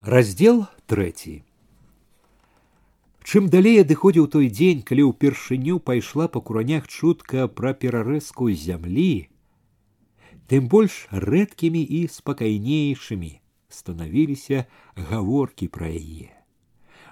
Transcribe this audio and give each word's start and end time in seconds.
Раздел 0.00 0.62
трэці. 0.88 1.44
Чым 3.20 3.48
далей 3.52 3.80
адыходзіў 3.84 4.28
той 4.32 4.46
дзень, 4.48 4.80
калі 4.80 5.02
ўпершыню 5.08 5.74
пайшла 5.76 6.24
па 6.24 6.40
куранях 6.40 6.86
чутка 6.88 7.44
пра 7.44 7.74
перарэзку 7.76 8.48
зямлі, 8.48 9.28
тым 10.48 10.70
больш 10.72 11.04
рэдкімі 11.12 11.82
і 11.84 12.00
спакайнейшымі 12.08 13.28
станавіліся 13.68 14.64
гаворкі 15.10 15.68
пра 15.68 15.92
яе. 15.92 16.32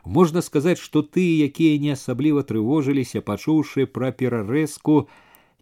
Можна 0.07 0.41
сказаць, 0.41 0.81
што 0.81 1.03
тыя, 1.05 1.45
якія 1.53 1.77
не 1.83 1.93
асабліва 1.93 2.41
трывожыліся, 2.41 3.21
пачуўшы 3.21 3.85
пра 3.85 4.17
перарэзку, 4.23 4.97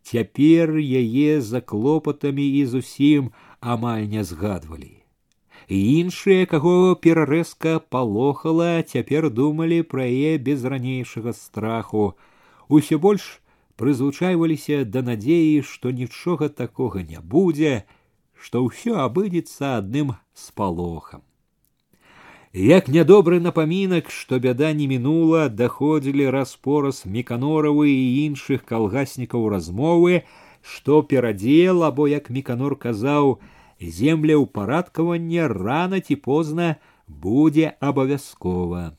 цяпер 0.06 0.78
яе 0.78 1.42
за 1.42 1.58
клопатамі 1.58 2.46
і 2.60 2.62
зусім 2.70 3.32
амаль 3.58 4.06
не 4.14 4.22
згадвалі 4.22 4.92
і 4.94 5.04
Іншыя 5.68 6.46
каго 6.46 6.94
перарэзка 6.94 7.80
палохала 7.90 8.82
цяпер 8.82 9.30
думалі 9.30 9.82
пра 9.82 10.06
яе 10.06 10.38
без 10.38 10.64
ранейшага 10.64 11.32
страху. 11.32 12.14
Усё 12.68 12.98
больш 12.98 13.42
прызвычайваліся 13.76 14.84
да 14.84 15.02
надзеі 15.02 15.62
што 15.62 15.90
нічога 15.90 16.48
такога 16.48 17.02
не 17.02 17.18
будзе 17.20 17.84
што 18.38 18.62
ўсё 18.62 19.02
абыдзецца 19.02 19.78
адным 19.78 20.14
спалохам. 20.34 21.22
Як 22.54 22.88
нядобры 22.88 23.40
напамінак 23.40 24.08
што 24.10 24.38
бяда 24.38 24.72
не 24.72 24.86
мінула 24.86 25.48
даходзілі 25.48 26.30
распораз 26.30 27.02
міканоравы 27.04 27.90
і 27.90 28.06
іншых 28.30 28.64
калгаснікаў 28.64 29.50
размовы 29.50 30.22
што 30.62 31.02
перадзел 31.02 31.84
або 31.84 32.06
як 32.08 32.30
міканор 32.30 32.78
казаў 32.78 33.38
землеўпарадкаванне 33.81 35.47
рана 35.47 35.99
ці 36.01 36.15
позна 36.15 36.75
будзе 37.07 37.73
абавязкова. 37.79 38.95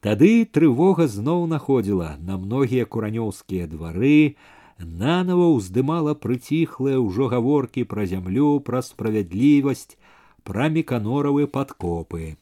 Тады 0.00 0.44
трывога 0.44 1.08
зноў 1.10 1.46
находзіла 1.50 2.16
на 2.22 2.38
многія 2.38 2.86
куранёўскія 2.86 3.66
двары, 3.66 4.36
нанова 4.78 5.48
ўздымала 5.56 6.14
прыціхлыя 6.14 7.00
ўжо 7.02 7.26
гаворкі 7.32 7.82
пра 7.82 8.06
зямлю, 8.06 8.60
пра 8.60 8.82
справядлівасць, 8.86 9.98
пра 10.46 10.68
меканоравы 10.70 11.50
падкопы. 11.50 12.38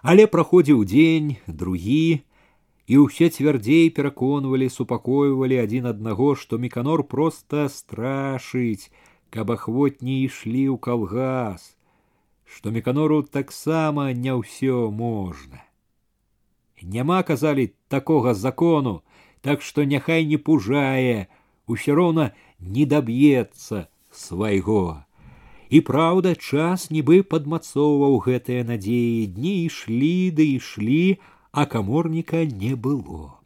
Але 0.00 0.24
праходзіў 0.24 0.80
дзень, 0.88 1.36
другі, 1.46 2.24
і 2.90 2.94
ўсе 3.04 3.28
цвярдзей 3.28 3.92
пераконвалі, 3.92 4.72
супакойвалі 4.72 5.60
адзін 5.60 5.92
аднаго, 5.92 6.32
што 6.34 6.56
меканор 6.56 7.04
проста 7.04 7.68
страшыць, 7.68 8.88
каб 9.34 9.50
ахвотні 9.54 10.22
ішлі 10.26 10.74
ў 10.74 10.76
калгас, 10.78 11.76
што 12.44 12.70
меканору 12.74 13.22
таксама 13.22 14.10
не 14.12 14.34
ўсё 14.34 14.90
можна. 14.90 15.62
Няма 16.82 17.22
казалі 17.22 17.70
такога 17.88 18.34
закону, 18.34 19.02
так 19.40 19.62
што 19.62 19.84
няхай 19.84 20.26
не 20.26 20.36
пужае, 20.36 21.28
усё 21.66 21.94
роўна 21.94 22.32
не 22.58 22.86
даб'ецца 22.86 23.86
свайго. 24.10 25.04
І 25.70 25.80
праўда, 25.86 26.34
час 26.34 26.90
нібы 26.90 27.22
падмацоўваў 27.22 28.18
гэтыя 28.26 28.66
надзеі, 28.66 29.26
дні 29.30 29.52
ішлі 29.70 30.30
ды 30.34 30.46
ішлі, 30.58 31.20
а 31.52 31.66
каморніка 31.66 32.42
не 32.42 32.74
было. 32.74 33.38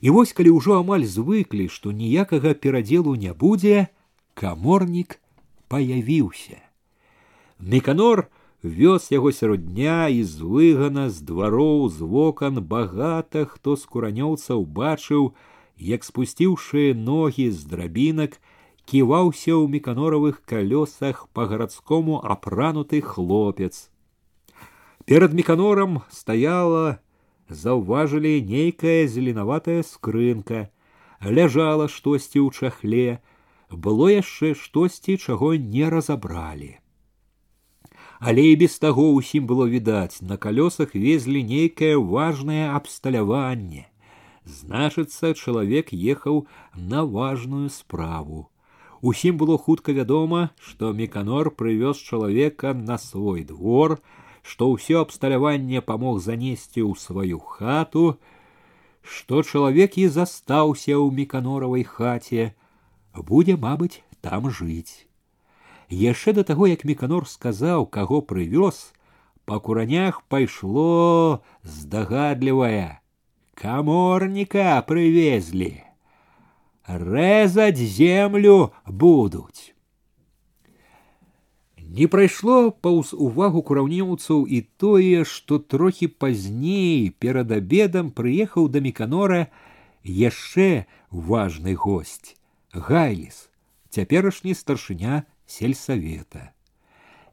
І 0.00 0.10
вось 0.10 0.32
калі 0.32 0.56
ўжо 0.58 0.80
амаль 0.82 1.06
звыклі, 1.06 1.68
што 1.68 1.92
ніякага 1.92 2.54
перадзелу 2.54 3.14
не 3.14 3.30
будзе, 3.30 3.86
каморнік 4.34 5.20
паявіўся. 5.68 6.58
Меканор 7.58 8.28
вёз 8.62 9.08
яго 9.12 9.32
сярод 9.32 9.66
дня 9.72 10.08
і 10.08 10.24
з 10.24 10.40
выгана 10.40 11.08
з 11.10 11.20
двароў 11.24 11.88
з 11.88 12.00
вокон 12.00 12.60
багата 12.64 13.44
хто 13.44 13.76
з 13.76 13.84
куранёўцаў 13.84 14.64
бачыў, 14.64 15.32
як 15.76 16.04
спусціўшы 16.04 16.92
ногі 16.94 17.50
з 17.50 17.64
драбінак, 17.64 18.40
ківаўся 18.84 19.54
ў 19.56 19.68
меканоравых 19.70 20.42
калёсах 20.44 21.28
па 21.32 21.46
гарадскому 21.46 22.20
апрануты 22.20 23.00
хлопец. 23.00 23.88
Перад 25.06 25.32
меканорам 25.32 26.02
стаяла, 26.10 27.00
заўважылі 27.48 28.40
нейкая 28.42 29.06
зеленаватая 29.06 29.82
скрынка, 29.82 30.70
ляжала 31.24 31.88
штосьці 31.88 32.44
ў 32.44 32.50
чахле, 32.52 33.20
было 33.74 34.10
яшчэ 34.10 34.54
штосьці 34.54 35.16
чаго 35.16 35.54
не 35.54 35.88
разабралі. 35.88 36.78
Але 38.20 38.52
і 38.52 38.56
без 38.60 38.76
таго 38.78 39.06
ўсім 39.16 39.46
было 39.48 39.64
відаць, 39.64 40.20
на 40.20 40.36
калёсах 40.36 40.92
везлі 40.94 41.40
нейкае 41.42 41.96
важнае 41.96 42.68
абсталяванне. 42.76 43.88
Значыцца, 44.44 45.32
чалавек 45.32 45.92
ехаў 45.92 46.44
на 46.74 47.04
важную 47.04 47.70
справу. 47.70 48.50
Усім 49.00 49.38
было 49.40 49.56
хутка 49.56 49.92
вядома, 49.96 50.50
што 50.60 50.92
меканор 50.92 51.50
прывёз 51.50 51.96
чалавека 51.96 52.74
на 52.74 52.98
свой 52.98 53.44
двор, 53.44 54.00
што 54.42 54.68
ўсё 54.68 55.00
абсталяванне 55.00 55.80
памог 55.80 56.20
занесці 56.20 56.84
ў 56.84 56.92
сваю 57.00 57.40
хату, 57.40 58.20
што 59.00 59.40
чалавек 59.42 59.96
і 59.96 60.08
застаўся 60.12 60.92
ў 61.00 61.08
меканоравай 61.08 61.88
хаце, 61.88 62.52
будзе 63.30 63.56
мабыць 63.56 64.02
там 64.20 64.50
жыць 64.50 65.06
яшчэ 65.90 66.34
да 66.38 66.46
таго 66.50 66.70
як 66.70 66.84
меканор 66.84 67.26
сказаў 67.28 67.86
каго 67.98 68.20
прывёз 68.32 68.80
па 69.50 69.58
куранях 69.58 70.22
пайшло 70.34 71.42
здагадлівая 71.62 73.00
каморніка 73.62 74.78
прывезлі 74.86 75.72
рэзаць 76.86 77.82
землю 77.98 78.56
будуць 78.86 79.74
не 81.98 82.06
прайшло 82.06 82.70
паўз 82.86 83.12
увагу 83.28 83.62
кураўнеўцаў 83.66 84.44
і 84.46 84.60
тое 84.82 85.24
што 85.30 85.58
трохі 85.58 86.06
пазней 86.24 87.10
перад 87.24 87.50
абедам 87.56 88.12
прыехаў 88.14 88.68
да 88.76 88.82
меканора 88.84 89.40
яшчэ 90.04 90.68
важны 91.10 91.74
госць 91.74 92.38
Гайліс 92.75 93.49
цяперашні 93.89 94.53
старшыня 94.53 95.23
сельсавета. 95.47 96.51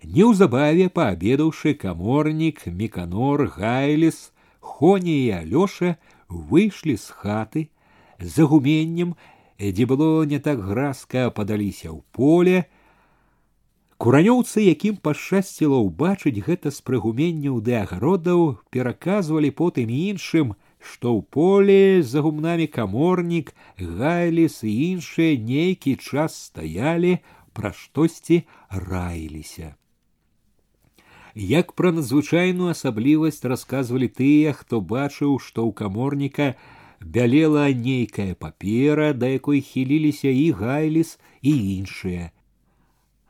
Неўзабаве 0.03 0.89
паабедаўшы 0.91 1.75
каморнік 1.75 2.67
меканор 2.67 3.47
гайліс 3.55 4.33
хоня 4.59 5.15
і 5.15 5.29
алёша 5.43 5.95
выйшлі 6.29 6.97
з 6.97 7.07
хаты 7.11 7.63
за 8.19 8.47
гуменнем 8.51 9.15
дзе 9.59 9.87
было 9.87 10.25
не 10.27 10.39
так 10.39 10.59
гразка 10.59 11.31
падаліся 11.31 11.91
ў 11.95 12.03
поле. 12.11 12.67
Куранёўцы 14.03 14.67
якім 14.67 14.99
пашчасціла 14.99 15.79
ўбачыць 15.79 16.43
гэта 16.43 16.75
з 16.75 16.83
прыгуменняў 16.83 17.63
ды 17.63 17.79
агародаў 17.79 18.59
пераказвалі 18.75 19.55
потым 19.55 19.95
іншым 19.95 20.55
што 20.82 21.14
ў 21.18 21.22
поле 21.30 22.04
за 22.04 22.22
гумнамі 22.26 22.68
каморнік, 22.68 23.52
гайліс 23.80 24.64
і 24.64 24.74
іншыя 24.92 25.36
нейкі 25.50 25.98
час 25.98 26.38
стаялі, 26.50 27.18
пра 27.54 27.74
штосьці 27.74 28.46
раіліся. 28.70 29.76
Як 31.38 31.74
пра 31.78 31.92
надзвычайную 31.94 32.72
асаблівасць 32.74 33.46
расказвалі 33.46 34.08
тыя, 34.10 34.54
хто 34.58 34.82
бачыў, 34.82 35.38
што 35.38 35.66
ў 35.66 35.72
каморніка 35.82 36.48
бялела 37.02 37.70
нейкая 37.70 38.34
папера, 38.34 39.14
да 39.14 39.30
якой 39.34 39.62
хіліліся 39.62 40.34
і 40.34 40.50
гайліс 40.62 41.20
і 41.42 41.54
іншыя. 41.78 42.32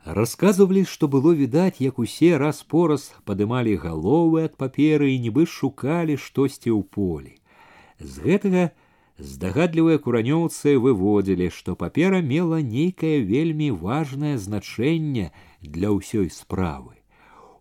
Расказвалі, 0.08 0.84
што 0.88 1.08
было 1.08 1.34
відаць, 1.36 1.84
як 1.84 1.98
усе 1.98 2.38
раз 2.40 2.62
пораз 2.64 3.12
падымалі 3.28 3.76
галовы 3.76 4.48
ад 4.48 4.56
паперы 4.56 5.12
і 5.12 5.18
нібы 5.28 5.44
шукалі 5.44 6.16
штосьці 6.16 6.72
ў 6.72 6.80
полі. 6.88 7.36
З 8.02 8.14
гэтага 8.26 8.64
здагадлівыя 9.18 9.98
куранёўцы 9.98 10.78
выводзілі, 10.78 11.50
што 11.50 11.74
папера 11.74 12.20
мела 12.22 12.62
нейкае 12.62 13.20
вельмі 13.26 13.70
важнае 13.70 14.38
значэнне 14.38 15.30
для 15.62 15.90
ўсёй 15.90 16.30
справы. 16.30 16.98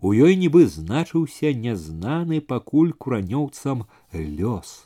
У 0.01 0.13
ёй 0.13 0.37
нібы 0.37 0.67
значыўся 0.69 1.53
нязнаны 1.53 2.41
пакуль 2.41 2.93
куранёўцам 2.93 3.89
лёс. 4.13 4.85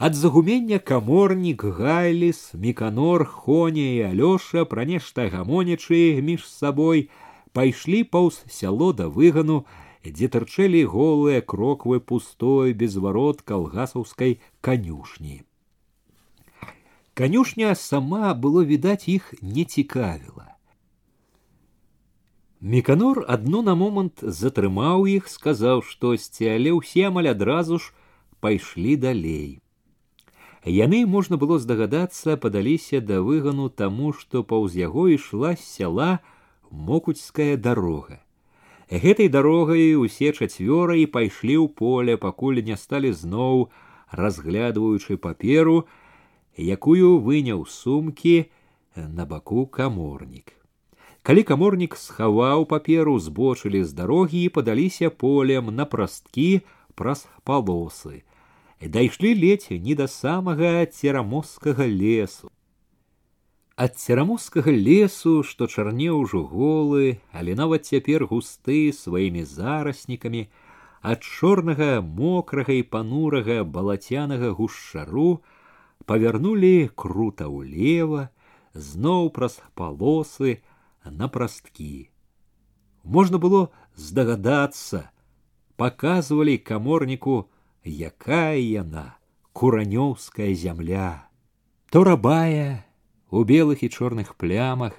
Ад 0.00 0.14
загумення 0.14 0.78
каморнік 0.78 1.62
гайліс, 1.64 2.54
міканор, 2.54 3.24
хоня 3.24 3.84
і 3.84 4.00
алёша 4.10 4.64
пра 4.64 4.88
нешта 4.88 5.28
гамонячы 5.28 6.18
між 6.24 6.48
сабой 6.48 7.10
пайшлі 7.52 8.02
паўз 8.04 8.42
сяло 8.48 8.92
да 8.96 9.12
выгану, 9.12 9.66
дзе 10.04 10.28
тырчэлі 10.28 10.84
голыя 10.84 11.40
кроквы 11.40 12.00
пустой 12.00 12.72
без 12.72 12.96
варот 12.96 13.42
калгасаўскай 13.42 14.40
канюшні. 14.60 15.42
Канюшня 17.14 17.74
сама 17.74 18.34
было 18.34 18.64
відаць 18.64 19.08
іх 19.08 19.34
не 19.42 19.64
цікавіла. 19.64 20.56
Меканор 22.60 23.24
адно 23.28 23.62
на 23.62 23.74
момант 23.74 24.20
затрымаў 24.20 25.06
іх, 25.08 25.28
сказаў 25.32 25.80
штосьці, 25.80 26.48
але 26.54 26.76
ўсе 26.76 27.08
амаль 27.08 27.28
адразу 27.32 27.80
ж 27.80 27.92
пайшлі 28.40 28.96
далей. 29.00 29.60
Яны 30.64 31.06
можна 31.08 31.40
было 31.40 31.56
здагадацца, 31.58 32.36
падаліся 32.36 33.00
да 33.00 33.22
выгану 33.24 33.70
таму, 33.72 34.12
што 34.12 34.44
паўз 34.44 34.76
яго 34.76 35.08
ішла 35.08 35.56
з 35.56 35.64
сяла 35.64 36.20
мокуцкая 36.70 37.56
дарога. 37.56 38.20
Гэтай 38.90 39.28
дарогай 39.30 39.94
усе 39.94 40.34
чацвёра 40.34 40.98
і 40.98 41.06
пайшлі 41.06 41.56
ў 41.62 41.68
поле, 41.70 42.16
пакуль 42.18 42.58
не 42.66 42.74
сталі 42.74 43.14
зноў, 43.14 43.70
разглядваючы 44.10 45.16
паперу, 45.16 45.86
якую 46.58 47.22
выняў 47.22 47.66
сумкі 47.70 48.50
на 48.96 49.26
баку 49.26 49.66
каморнік. 49.66 50.50
Калі 51.22 51.42
каморнік 51.46 51.94
схаваў 51.94 52.66
паперу, 52.66 53.14
збочылі 53.20 53.84
з 53.84 53.92
дарогі 53.92 54.42
і 54.42 54.48
падаліся 54.48 55.10
полем 55.10 55.70
на 55.70 55.86
прасткі 55.86 56.62
праз 56.98 57.28
палосы. 57.44 58.24
Дайшлі 58.80 59.36
ледзь 59.36 59.70
не 59.70 59.94
да 59.94 60.08
самага 60.08 60.86
церамоскага 60.86 61.86
лесу. 61.86 62.50
Ад 63.80 63.96
церамоскага 63.96 64.72
лесу, 64.76 65.42
што 65.42 65.66
чарне 65.66 66.10
ўжо 66.12 66.42
голы, 66.44 67.20
але 67.32 67.54
нават 67.56 67.88
цяпер 67.88 68.26
густы 68.28 68.92
сваімі 68.92 69.44
зараснікамі, 69.48 70.42
ад 71.00 71.24
чорнага 71.24 72.04
мокрага 72.04 72.76
і 72.76 72.82
панурага 72.84 73.64
балацянага 73.64 74.50
гушчару, 74.58 75.40
павярнулі 76.04 76.92
крута 76.92 77.48
ўлева, 77.48 78.28
зноў 78.74 79.32
праз 79.32 79.56
палосы 79.72 80.60
на 81.04 81.32
прасткі. 81.32 82.12
Можна 83.02 83.40
было 83.40 83.72
здагадацца, 83.96 85.08
паказвалі 85.80 86.58
каморніку, 86.58 87.48
якая 87.84 88.60
яна 88.60 89.16
куранёўская 89.56 90.52
зямля, 90.52 91.24
то 91.88 92.04
рабая 92.04 92.83
у 93.31 93.43
белых 93.43 93.83
і 93.83 93.89
чорных 93.89 94.35
плямах, 94.35 94.93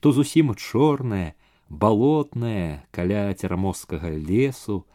то 0.00 0.12
зусім 0.12 0.54
чорная, 0.54 1.34
балотная 1.68 2.84
каля 2.90 3.32
церамоскага 3.34 4.10
лесу, 4.10 4.86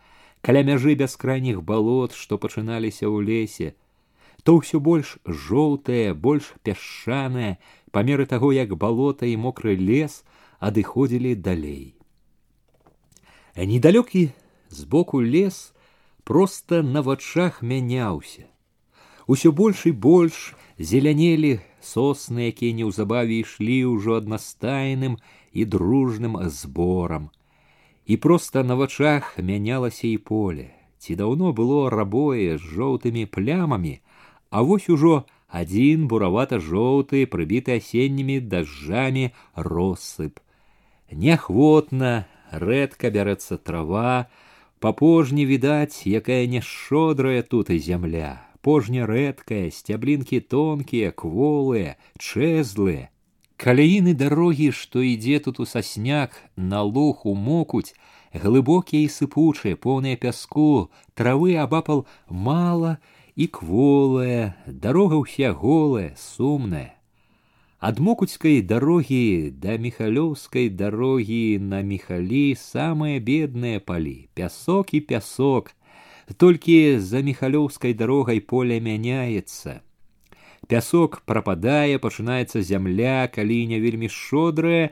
каля 0.42 0.64
мяжы 0.64 0.96
бяскрайніх 0.96 1.64
балот, 1.64 2.14
што 2.14 2.38
пачыналіся 2.38 3.10
ў 3.10 3.26
лесе, 3.26 3.76
то 4.44 4.60
ўсё 4.62 4.80
больш 4.80 5.18
жоўтае, 5.26 6.14
больш 6.14 6.54
пясчанае, 6.64 7.58
па 7.92 8.04
меры 8.04 8.26
таго, 8.30 8.54
як 8.54 8.78
балота 8.78 9.26
і 9.26 9.36
мокры 9.36 9.76
лес 9.76 10.24
адыходзілі 10.60 11.36
далей. 11.36 11.98
Недалёкі 13.58 14.30
збоку 14.70 15.20
лес 15.20 15.74
проста 16.24 16.84
на 16.84 17.02
вачах 17.02 17.64
мяняўся. 17.64 18.46
Усё 19.26 19.52
больш 19.52 19.88
і 19.90 19.92
больш 19.92 20.54
зелянелі 20.80 21.60
сосны, 21.82 22.54
якія 22.54 22.74
неўзабаве 22.78 23.42
ішлі 23.42 23.98
ўжо 23.98 24.22
аднастайным 24.22 25.18
і 25.54 25.66
дружным 25.66 26.38
зборам. 26.50 27.30
І 28.06 28.18
проста 28.18 28.64
на 28.64 28.76
вачах 28.76 29.36
мянялася 29.38 30.08
і 30.08 30.18
поле. 30.18 30.72
Ці 30.98 31.16
даўно 31.16 31.54
было 31.54 31.90
рабое 31.90 32.58
з 32.58 32.64
жоўтымі 32.64 33.26
плямамі, 33.26 34.00
а 34.50 34.62
вось 34.62 34.90
ужо 34.90 35.26
адзін 35.48 36.08
буравата-жоўты 36.08 37.26
прыбіты 37.26 37.78
асеннімі 37.78 38.40
дажджамі 38.40 39.32
россып. 39.56 40.40
Неахвотна 41.12 42.26
рэдка 42.52 43.12
бярэцца 43.12 43.58
трава, 43.58 44.28
па 44.80 44.92
пожні 44.92 45.46
відаць, 45.46 46.04
якая 46.06 46.46
няшчодрая 46.48 47.42
тут 47.42 47.70
і 47.70 47.80
зямля. 47.80 48.47
Пожня 48.63 49.07
рэдкая, 49.11 49.71
сцяблінкі 49.75 50.39
тонкія, 50.41 51.11
кволыя, 51.11 51.97
чэзлыя. 52.19 53.11
Каляіны 53.59 54.15
дарогі, 54.15 54.71
што 54.71 55.03
ідзе 55.03 55.39
тут 55.43 55.59
у 55.63 55.67
сасняк, 55.67 56.39
на 56.57 56.83
луху 56.83 57.35
мокуць, 57.35 57.95
глыбокія 58.35 59.07
і 59.07 59.11
сыпучыя, 59.11 59.77
поўныя 59.77 60.17
пяску, 60.17 60.91
травы 61.15 61.59
абапал 61.59 62.07
мала, 62.29 62.99
і 63.35 63.47
кволая, 63.47 64.57
дарога 64.67 65.23
ўся 65.23 65.53
голая, 65.53 66.15
сумная. 66.19 66.95
Ад 67.83 67.99
мокуцкай 67.99 68.63
дарогі 68.63 69.51
да 69.59 69.75
міхалёўскай 69.75 70.71
дарогі 70.71 71.59
на 71.59 71.83
міхалі 71.83 72.55
самыя 72.55 73.19
бедныя 73.19 73.83
палі, 73.83 74.31
пясок 74.39 74.95
і 74.95 75.01
пясок, 75.01 75.75
толькі 76.37 76.99
за 76.99 77.23
міхалёўскай 77.23 77.95
дарогай 77.95 78.41
поле 78.41 78.81
мяняецца. 78.81 79.81
Пясок 80.69 81.23
прападае, 81.27 81.99
пачынаецца 81.99 82.63
зямля, 82.63 83.29
калі 83.29 83.67
не 83.67 83.79
вельмі 83.83 84.09
шодрая, 84.09 84.91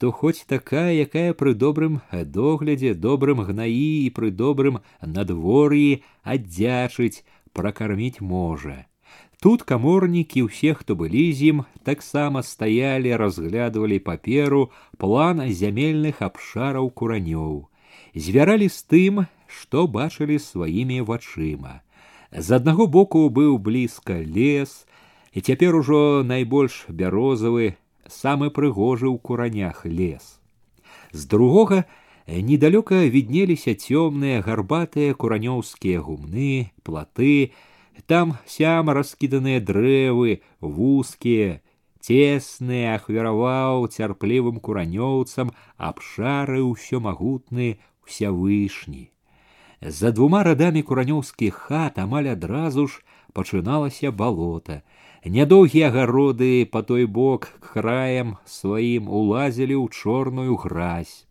то 0.00 0.10
хоць 0.10 0.48
такая, 0.48 0.92
якая 0.96 1.34
пры 1.36 1.52
добрым 1.54 2.00
доглядзе, 2.10 2.94
добрым 2.94 3.44
гнаі 3.44 4.04
і 4.04 4.10
пры 4.16 4.30
добрым 4.30 4.80
надвор'і 5.04 6.00
аддзячыць, 6.24 7.20
пракарміць 7.52 8.24
можа. 8.24 8.86
Тут 9.40 9.62
каморнікі 9.68 10.48
ўсе, 10.48 10.72
хто 10.76 10.96
былі 11.00 11.32
з 11.32 11.52
ім, 11.52 11.60
таксама 11.84 12.40
стаялі, 12.44 13.12
разглядывалі 13.16 13.98
паперу 14.08 14.68
план 15.00 15.40
зямельных 15.48 16.20
абшараў 16.20 16.90
куранёў. 16.92 17.68
Звяралі 18.12 18.68
з 18.68 18.80
тым, 18.84 19.24
што 19.54 19.86
бачылі 19.86 20.38
сваімі 20.38 21.00
вачыма. 21.02 21.82
З 22.30 22.62
аднаго 22.62 22.86
боку 22.86 23.28
быў 23.28 23.58
блізка 23.58 24.18
лес, 24.22 24.86
і 25.32 25.40
цяпер 25.40 25.76
ужо 25.76 26.22
найбольш 26.26 26.86
бярозавы, 26.88 27.76
самы 28.06 28.50
прыгожы 28.50 29.06
ў 29.10 29.18
куранях 29.18 29.86
лес. 29.86 30.38
З 31.12 31.26
другога 31.26 31.84
недалёка 32.26 33.06
віднеліся 33.06 33.74
цёмныя 33.74 34.42
гарбатыя 34.42 35.14
куранёўскія 35.14 36.02
гумны, 36.02 36.70
платы, 36.82 37.52
там 38.06 38.38
сям 38.46 38.90
раскіданыя 38.90 39.60
дрэвы, 39.60 40.42
вузкія, 40.60 41.60
цесныя 42.00 42.96
ахвяраваў 42.96 43.86
цярплівым 43.90 44.58
куранёўцам 44.58 45.52
абшары 45.76 46.62
ўсё 46.64 47.00
магутны 47.02 47.78
усявышні. 48.06 49.10
За 49.84 50.12
двума 50.12 50.42
радамі 50.44 50.82
куранёўскіх 50.84 51.56
хат 51.68 51.98
амаль 51.98 52.28
адразу 52.32 52.86
ж 52.86 53.00
пачыналася 53.32 54.12
балота. 54.12 54.82
Нядоўгія 55.24 55.88
агароды 55.88 56.64
па 56.64 56.82
той 56.82 57.06
бок 57.06 57.48
краем 57.60 58.36
сваім 58.44 59.08
улазілі 59.08 59.76
ў 59.80 59.88
чорную 59.92 60.56
гразь. 60.56 61.24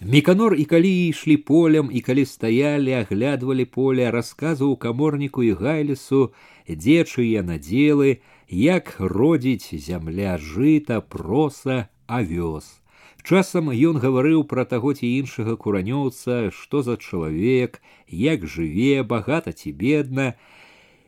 Міканор 0.00 0.54
і 0.54 0.64
калі 0.64 0.90
ішлі 1.08 1.36
полем 1.36 1.88
і 1.90 2.00
калі 2.00 2.26
стаялі, 2.26 2.92
аглядвалі 2.92 3.64
поле, 3.64 4.10
расказваў 4.10 4.76
каморніку 4.76 5.42
і 5.42 5.54
гайлісу, 5.54 6.34
дзе 6.68 7.06
чые 7.08 7.40
надзелы, 7.40 8.20
як 8.50 8.96
родзіць 8.98 9.72
зямля 9.72 10.36
жыта, 10.36 11.00
проса, 11.00 11.88
авёс. 12.06 12.77
Часам 13.24 13.72
ён 13.72 13.96
гаварыў 14.02 14.44
пра 14.44 14.64
таго 14.68 14.92
ці 14.92 15.08
іншага 15.08 15.56
куранёўца, 15.56 16.52
што 16.52 16.82
за 16.84 16.96
чалавек, 17.00 17.80
як 18.08 18.44
жыве, 18.44 19.02
багата 19.02 19.52
ці 19.52 19.72
бедна, 19.72 20.34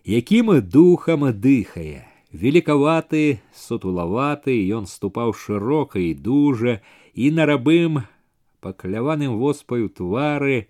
якім 0.05 0.53
духам 0.65 1.29
дыхае. 1.33 2.09
Велікаваты, 2.33 3.41
сутулаваты, 3.53 4.57
ён 4.73 4.89
ступаў 4.89 5.33
шырока 5.33 6.01
і 6.01 6.15
дужа, 6.15 6.81
і 7.15 7.31
на 7.31 7.47
рабым 7.47 8.03
пакляваным 8.61 9.37
воспаю 9.39 9.89
твары, 9.89 10.69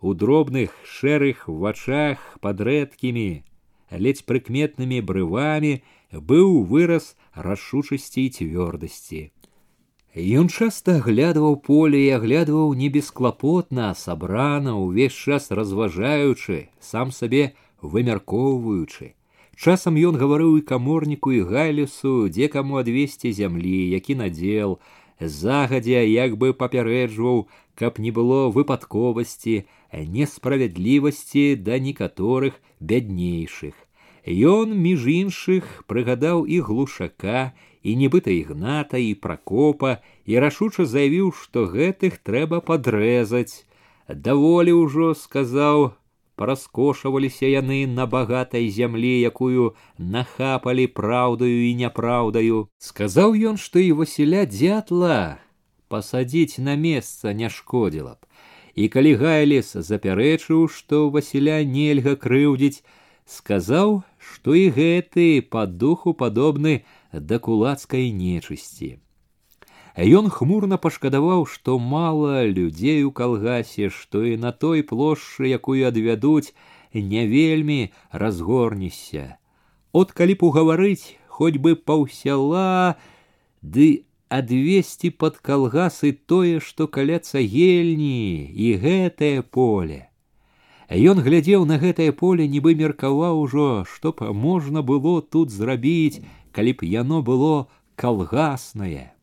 у 0.00 0.14
дробных 0.14 0.72
шэрых 0.86 1.44
вачах 1.46 2.38
под 2.40 2.60
рэдкімі, 2.64 3.44
ледзь 3.92 4.24
прыкметнымі 4.24 5.02
брывамі 5.04 5.82
быў 6.14 6.64
выраз 6.64 7.16
рашучасці 7.34 8.24
і 8.24 8.30
цвёрдасці. 8.30 9.22
Ён 10.20 10.48
часта 10.50 10.96
аглядваў 10.98 11.54
поле 11.62 11.98
і 12.02 12.10
аглядваў 12.16 12.74
не 12.74 12.88
бесклапотна, 12.90 13.94
сабрана, 13.94 14.74
увесь 14.74 15.14
час 15.14 15.52
разважаючы, 15.54 16.66
сам 16.82 17.12
сабе 17.14 17.54
вымяркоўваючы. 17.80 19.14
Часам 19.54 19.94
ён 19.94 20.18
гаварыў 20.18 20.58
і 20.58 20.66
каморніку 20.66 21.30
і 21.30 21.46
гайлісу, 21.46 22.26
дзе 22.26 22.48
каму 22.50 22.82
адвесці 22.82 23.30
зямлі, 23.30 23.86
які 23.94 24.18
надзел, 24.18 24.80
загадзя 25.20 26.02
як 26.02 26.34
бы 26.36 26.54
папярэджваў, 26.58 27.46
каб 27.78 28.02
не 28.02 28.10
было 28.10 28.50
выпадковасці, 28.50 29.62
несправядлівасці 29.94 31.54
да 31.54 31.78
некаторых 31.78 32.58
бяднейшых. 32.80 33.78
Ён 34.26 34.76
між 34.76 35.06
іншых 35.08 35.84
прыгадаў 35.88 36.44
і 36.44 36.60
глушака, 36.60 37.52
і 37.82 37.96
нібыта 37.96 38.30
ігната 38.30 39.00
і 39.00 39.14
пракопа 39.14 39.98
і 40.26 40.38
рашуча 40.44 40.84
заявіў, 40.84 41.32
што 41.32 41.64
гэтых 41.64 42.20
трэба 42.20 42.60
падрэзаць. 42.60 43.64
Даволі 44.08 44.76
ўжо 44.76 45.14
сказаў, 45.14 45.96
параскошаваліся 46.36 47.48
яны 47.48 47.86
на 47.86 48.06
багатай 48.06 48.68
зямлі, 48.68 49.12
якую 49.24 49.76
нахапалі 49.98 50.86
праўдаю 50.88 51.68
і 51.68 51.72
няпраўдаю. 51.80 52.68
Сказаў 52.78 53.36
ён, 53.52 53.56
што 53.56 53.80
і 53.80 53.92
Васіля 54.00 54.44
дзятла 54.44 55.40
пасадзіць 55.90 56.62
на 56.64 56.76
месца 56.76 57.32
не 57.36 57.50
шкодзіла 57.50 58.16
б. 58.16 58.20
І 58.76 58.88
калі 58.88 59.12
гайлес 59.20 59.74
запярэчыў, 59.74 60.68
што 60.70 61.10
Васіля 61.10 61.60
нельга 61.66 62.14
крыўдзіць, 62.16 62.84
сказаў, 63.26 64.00
што 64.45 64.53
і 64.53 64.65
гэты 64.69 65.41
па 65.41 65.65
духу 65.65 66.11
падобны 66.13 66.85
да 67.11 67.39
кулацкай 67.41 68.11
нечысці. 68.13 68.89
Ён 69.97 70.29
хмурна 70.29 70.77
пашкадаваў, 70.77 71.47
што 71.49 71.79
мала 71.81 72.45
людзей 72.45 73.01
у 73.09 73.09
калгасе, 73.09 73.89
што 73.89 74.21
і 74.21 74.37
на 74.37 74.53
той 74.53 74.85
плошчы, 74.85 75.49
якую 75.49 75.89
адвядуць, 75.89 76.53
не 76.93 77.25
вельмі 77.25 77.89
разгорнешся. 78.11 79.41
От 79.97 80.13
калі 80.13 80.37
б 80.37 80.45
угаварыць 80.45 81.17
хоць 81.25 81.57
бы 81.57 81.73
паўсяла, 81.73 83.01
ды 83.65 84.05
адвесці 84.29 85.09
пад 85.09 85.41
калгасы 85.41 86.13
тое, 86.13 86.61
што 86.61 86.85
каля 86.85 87.17
цагельні 87.17 88.45
і 88.53 88.75
гэтае 88.77 89.41
поле. 89.41 90.05
Ён 90.89 91.17
глядзеў 91.25 91.65
на 91.65 91.79
гэтае 91.81 92.11
поле, 92.13 92.45
нібы 92.47 92.75
меркаваў 92.77 93.41
ужо, 93.41 93.85
што 93.89 94.13
б 94.13 94.29
можна 94.33 94.85
было 94.85 95.21
тут 95.21 95.49
зрабіць, 95.49 96.21
калі 96.53 96.77
б 96.77 96.85
яно 96.85 97.21
было 97.25 97.67
калгаснае. 97.95 99.15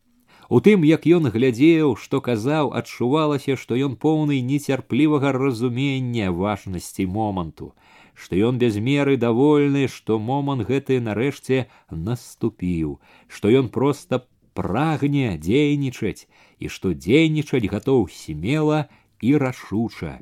У 0.51 0.59
тым, 0.61 0.83
як 0.85 1.07
ён 1.07 1.31
глядзеў, 1.31 1.95
што 1.97 2.21
казаў, 2.21 2.75
адчувалася, 2.75 3.55
што 3.57 3.79
ён 3.79 3.95
поўны 3.97 4.43
нецярплівага 4.43 5.33
разумення 5.33 6.33
важнасці 6.35 7.07
моманту, 7.07 7.73
што 8.13 8.37
ён 8.37 8.59
без 8.59 8.77
меры 8.77 9.17
давольны, 9.17 9.87
што 9.87 10.19
момант 10.19 10.67
гэты 10.67 10.99
нарэшце 11.01 11.71
наступіў, 11.89 12.99
што 13.29 13.49
ён 13.49 13.71
проста 13.71 14.27
прагне 14.53 15.39
дзейнічаць 15.39 16.27
і 16.59 16.69
што 16.69 16.93
дзейнічаць 16.93 17.71
гатоў 17.71 18.11
смела 18.11 18.91
і 19.23 19.39
рашуча. 19.39 20.19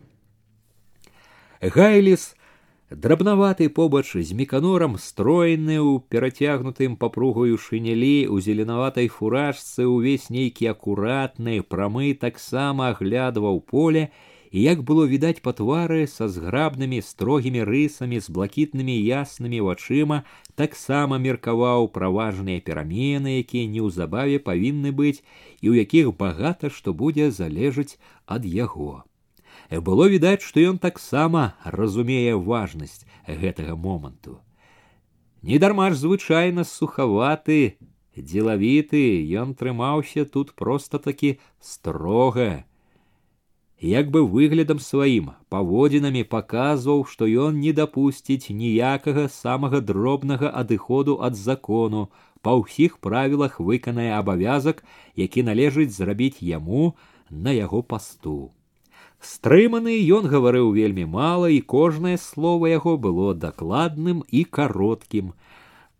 Гайліс, 1.61 2.35
драбнаваты 2.91 3.67
побач 3.69 4.13
з 4.13 4.37
меканорам 4.37 4.97
стройны 5.01 5.81
ў 5.81 6.05
перацягнутым 6.13 6.93
папругаю 7.01 7.57
шынялі 7.57 8.29
у 8.29 8.37
зеленаватай 8.37 9.09
фуражцы 9.09 9.89
ўвесь 9.89 10.29
нейкі 10.29 10.69
акуратны 10.69 11.65
прамы 11.65 12.13
таксама 12.13 12.93
аглядваў 12.93 13.57
поле 13.65 14.11
і 14.51 14.61
як 14.61 14.85
было 14.85 15.09
відаць 15.09 15.41
па 15.41 15.51
твары 15.57 16.05
са 16.11 16.29
зграбнымі 16.29 17.01
строгімі 17.01 17.65
рысамі 17.65 18.21
з 18.21 18.29
блакітнымі 18.37 18.93
яснымі 18.93 19.65
вачыма 19.65 20.21
таксама 20.53 21.17
меркаваў 21.25 21.89
пра 21.97 22.13
важныя 22.13 22.61
перамены 22.69 23.41
якія 23.41 23.65
неўзабаве 23.73 24.37
павінны 24.45 24.93
быць 24.93 25.19
і 25.59 25.73
ў 25.73 25.81
якіх 25.81 26.13
багата 26.21 26.69
што 26.69 26.93
будзе 26.93 27.33
залежыць 27.33 27.97
ад 28.37 28.45
яго 28.45 29.03
Было 29.78 30.08
відаць, 30.10 30.42
што 30.42 30.58
ён 30.60 30.78
таксама 30.82 31.54
разумее 31.62 32.34
важнасць 32.34 33.06
гэтага 33.26 33.76
моманту. 33.76 34.40
Недарма 35.42 35.90
ж 35.90 36.02
звычайна 36.02 36.66
сухаваты, 36.66 37.78
дзелавіты, 38.16 39.22
ён 39.38 39.54
трымаўся 39.54 40.26
тут 40.26 40.52
проста 40.58 40.98
такі 40.98 41.38
строга. 41.60 42.64
Як 43.80 44.10
бы 44.10 44.26
выглядам 44.28 44.82
сваім 44.82 45.30
паводзінамі 45.48 46.26
паказваў, 46.28 47.06
што 47.08 47.24
ён 47.24 47.62
не 47.64 47.72
дапусціць 47.72 48.52
ніякага 48.52 49.30
самага 49.32 49.80
дробнага 49.80 50.50
адыходу 50.50 51.16
ад 51.24 51.38
закону, 51.38 52.10
па 52.42 52.58
ўсіх 52.60 53.00
правілах 53.00 53.56
выканае 53.60 54.12
абавязак, 54.18 54.84
які 55.16 55.48
належыць 55.48 55.96
зрабіць 55.96 56.44
яму 56.44 56.96
на 57.30 57.56
яго 57.56 57.80
пасту. 57.80 58.52
Стрыманы 59.25 59.95
ён 60.15 60.27
гаварыў 60.31 60.71
вельмі 60.75 61.05
мала, 61.09 61.49
і 61.49 61.61
кожнае 61.61 62.17
слово 62.21 62.69
яго 62.71 62.93
было 62.97 63.33
дакладным 63.33 64.21
і 64.29 64.43
кароткім. 64.57 65.33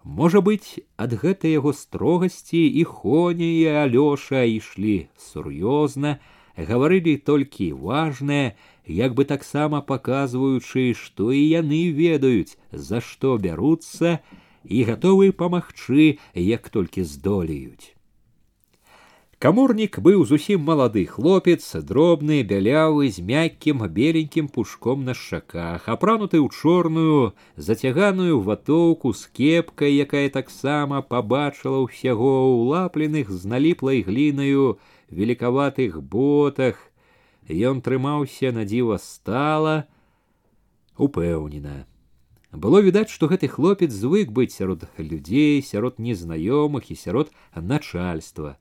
Можа 0.03 0.41
быць, 0.45 0.77
ад 1.01 1.15
гэтай 1.23 1.57
яго 1.57 1.73
строгасці 1.73 2.61
і 2.81 2.83
хоня 2.85 3.49
і 3.49 3.63
алёша 3.85 4.45
ішлі 4.45 5.09
сур'ёзна, 5.17 6.19
гаварылі 6.69 7.17
толькі 7.17 7.73
важнае, 7.73 8.53
як 8.85 9.17
бы 9.17 9.25
таксама 9.25 9.81
паказваючы, 9.81 10.93
што 10.93 11.31
і 11.33 11.41
яны 11.41 11.81
ведаюць, 11.89 12.57
за 12.71 13.01
што 13.01 13.37
бяруцца 13.41 14.19
і 14.63 14.85
гатовы 14.85 15.31
памагчы, 15.31 16.21
як 16.37 16.69
толькі 16.69 17.01
здолеюць. 17.03 17.95
Каморнік 19.40 19.94
быў 20.04 20.26
зусім 20.28 20.66
малады 20.68 21.02
хлопец, 21.08 21.62
дробны, 21.90 22.42
бялявы, 22.48 23.06
з 23.08 23.22
мяккім 23.24 23.80
беленькім 23.88 24.50
пушком 24.52 25.06
на 25.08 25.14
шчаках, 25.16 25.88
апрануты 25.88 26.36
ў 26.36 26.52
чорную, 26.52 27.32
зацяганую 27.56 28.36
ватоўку 28.44 29.14
з 29.16 29.32
кепкай, 29.32 29.96
якая 30.04 30.28
таксама 30.28 31.00
пабачыла 31.00 31.80
ўсяго 31.88 32.34
ўлапленых 32.52 33.32
з 33.32 33.48
наліплай 33.48 34.04
глінаю 34.04 34.76
великаватых 35.08 36.04
ботах. 36.04 36.76
Ён 37.48 37.80
трымаўся 37.80 38.52
на 38.52 38.68
дзіва 38.68 39.00
стала, 39.00 39.88
упэўнена. 41.00 41.88
Было 42.52 42.84
відаць, 42.84 43.08
што 43.08 43.24
гэты 43.32 43.48
хлопец 43.48 43.88
звык 43.88 44.36
быць 44.36 44.52
сярод 44.52 44.84
людзей, 45.00 45.64
сярод 45.64 45.96
незнаёмых 45.96 46.92
і 46.92 47.04
сярод 47.08 47.32
начальства. 47.56 48.60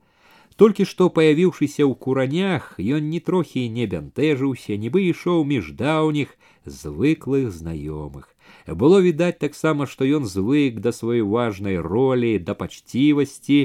Толькі 0.59 0.85
што 0.87 1.09
паявіўшыся 1.11 1.83
ў 1.83 1.93
куранях, 1.99 2.79
ён 2.79 3.09
ні 3.11 3.19
трохі 3.19 3.67
не 3.77 3.85
бянтэжыўся, 3.91 4.77
нібы 4.79 5.01
ішоў 5.11 5.43
між 5.43 5.75
даўніх 5.75 6.31
звыклых 6.63 7.51
знаёмых. 7.51 8.31
Было 8.67 9.01
відаць 9.03 9.39
таксама, 9.43 9.85
што 9.85 10.07
ён 10.07 10.23
звык 10.23 10.79
да 10.79 10.95
сваёй 10.95 11.27
важнай 11.27 11.75
ролі, 11.75 12.39
да 12.39 12.55
пачцівасці 12.55 13.59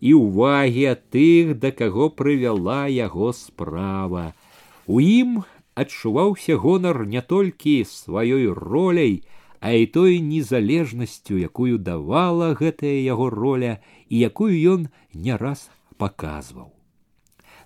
і 0.00 0.10
ўвагі 0.14 0.84
ад 0.94 1.02
тых, 1.10 1.58
да 1.58 1.74
каго 1.74 2.06
прывяла 2.08 2.86
яго 2.86 3.32
справа. 3.34 4.30
У 4.86 5.02
ім 5.02 5.42
адчуваўся 5.74 6.54
гонар 6.54 7.02
не 7.06 7.20
толькі 7.20 7.82
сваёй 7.82 8.46
роляй, 8.46 9.26
а 9.58 9.74
і 9.74 9.90
той 9.90 10.22
незалежнасцю, 10.22 11.34
якую 11.34 11.82
давала 11.82 12.54
гэтая 12.54 13.02
яго 13.02 13.26
роля 13.26 13.82
і 14.06 14.22
якую 14.22 14.54
ён 14.54 14.86
не 15.12 15.34
раз 15.34 15.66
паказваў. 16.02 16.72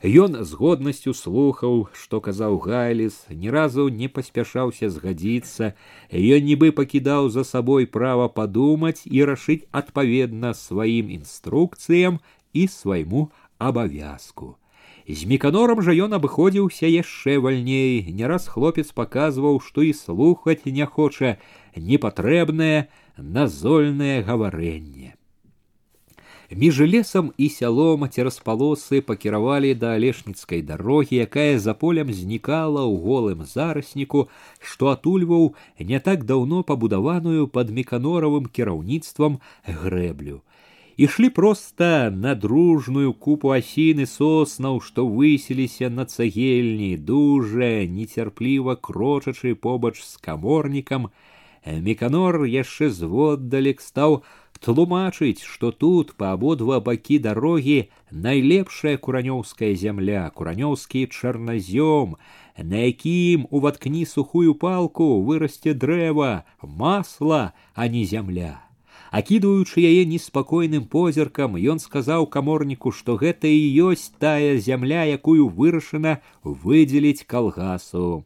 Ён 0.03 0.35
з 0.43 0.59
годнасцю 0.59 1.15
слухаў, 1.15 1.87
што 1.95 2.19
казаў 2.19 2.59
Гайліс, 2.59 3.23
ні 3.31 3.55
разу 3.55 3.87
не 3.87 4.09
паспяшаўся 4.09 4.91
згадзіцца, 4.91 5.79
Ён 6.11 6.43
нібы 6.43 6.73
пакідаў 6.75 7.31
за 7.31 7.45
сабой 7.45 7.87
права 7.87 8.27
падумаць 8.27 9.07
і 9.07 9.23
рашыць 9.23 9.63
адпаведна 9.71 10.55
сваім 10.59 11.07
інструкцыям 11.07 12.19
і 12.53 12.67
свайму 12.67 13.31
абавязку. 13.59 14.59
З 15.07 15.23
меканорам 15.31 15.83
жа 15.87 15.95
ён 15.95 16.19
абыходзіўся 16.19 16.91
яшчэ 16.91 17.39
вальней, 17.39 18.03
не 18.11 18.27
раз 18.27 18.51
хлопец 18.51 18.91
паказваў, 18.91 19.63
што 19.63 19.87
і 19.87 19.95
слухаць 19.95 20.67
не 20.67 20.87
хоча 20.87 21.39
непатрэбнае 21.79 22.91
назольнае 23.17 24.23
гаварэнне. 24.27 25.15
Між 26.51 26.81
лесам 26.81 27.33
і 27.39 27.49
сялом 27.49 28.05
цераз 28.09 28.37
палосы 28.45 29.01
пакіравалі 29.01 29.73
да 29.75 29.95
алешніцкай 29.97 30.63
дарогі, 30.63 31.17
якая 31.25 31.59
за 31.59 31.73
полем 31.73 32.13
знікала 32.13 32.85
ў 32.85 33.01
голым 33.01 33.45
зарасніку, 33.49 34.29
што 34.61 34.93
атульваў 34.93 35.55
не 35.81 36.01
так 36.01 36.25
даўно 36.29 36.63
пабудаваную 36.63 37.49
пад 37.49 37.73
меканоравым 37.73 38.47
кіраўніцтвам 38.53 39.41
грэблю. 39.65 40.43
Ішлі 41.01 41.33
проста 41.33 42.13
на 42.13 42.35
дружную 42.37 43.17
купу 43.17 43.57
асіны 43.57 44.05
соснаў, 44.05 44.85
што 44.85 45.09
высіліся 45.09 45.89
на 45.89 46.05
цагельні, 46.05 46.97
дужа, 47.01 47.89
нецярпліва 47.89 48.77
крочачы 48.77 49.55
побач 49.57 49.97
з 50.05 50.21
каморнікам, 50.21 51.09
Меканор 51.65 52.43
яшчэ 52.43 52.91
зводдалек 52.91 53.81
стаў 53.81 54.23
тлумачыць, 54.60 55.44
што 55.44 55.72
тут 55.72 56.14
па 56.18 56.34
абодва 56.36 56.80
бакі 56.84 57.18
дарогі 57.20 57.90
найлепшая 58.12 58.98
куранёўская 58.98 59.74
зямля, 59.76 60.30
куранёўскі 60.34 61.08
чарназём, 61.08 62.16
на 62.58 62.78
якім 62.86 63.48
уваткні 63.52 64.06
сухую 64.06 64.56
палку 64.56 65.22
вырасце 65.22 65.74
дрэва, 65.74 66.46
масла, 66.62 67.54
а 67.74 67.88
не 67.88 68.06
зямля. 68.06 68.62
Акідваючы 69.12 69.82
яе 69.88 70.04
неспакойным 70.06 70.86
позіркам, 70.86 71.56
ён 71.56 71.80
сказаў 71.80 72.28
каморніку, 72.28 72.92
што 72.92 73.16
гэта 73.16 73.48
і 73.48 73.64
ёсць 73.92 74.12
тая 74.20 74.58
зямля, 74.60 75.08
якую 75.08 75.48
вырашана 75.48 76.20
выдзеліць 76.44 77.24
калгасу. 77.24 78.26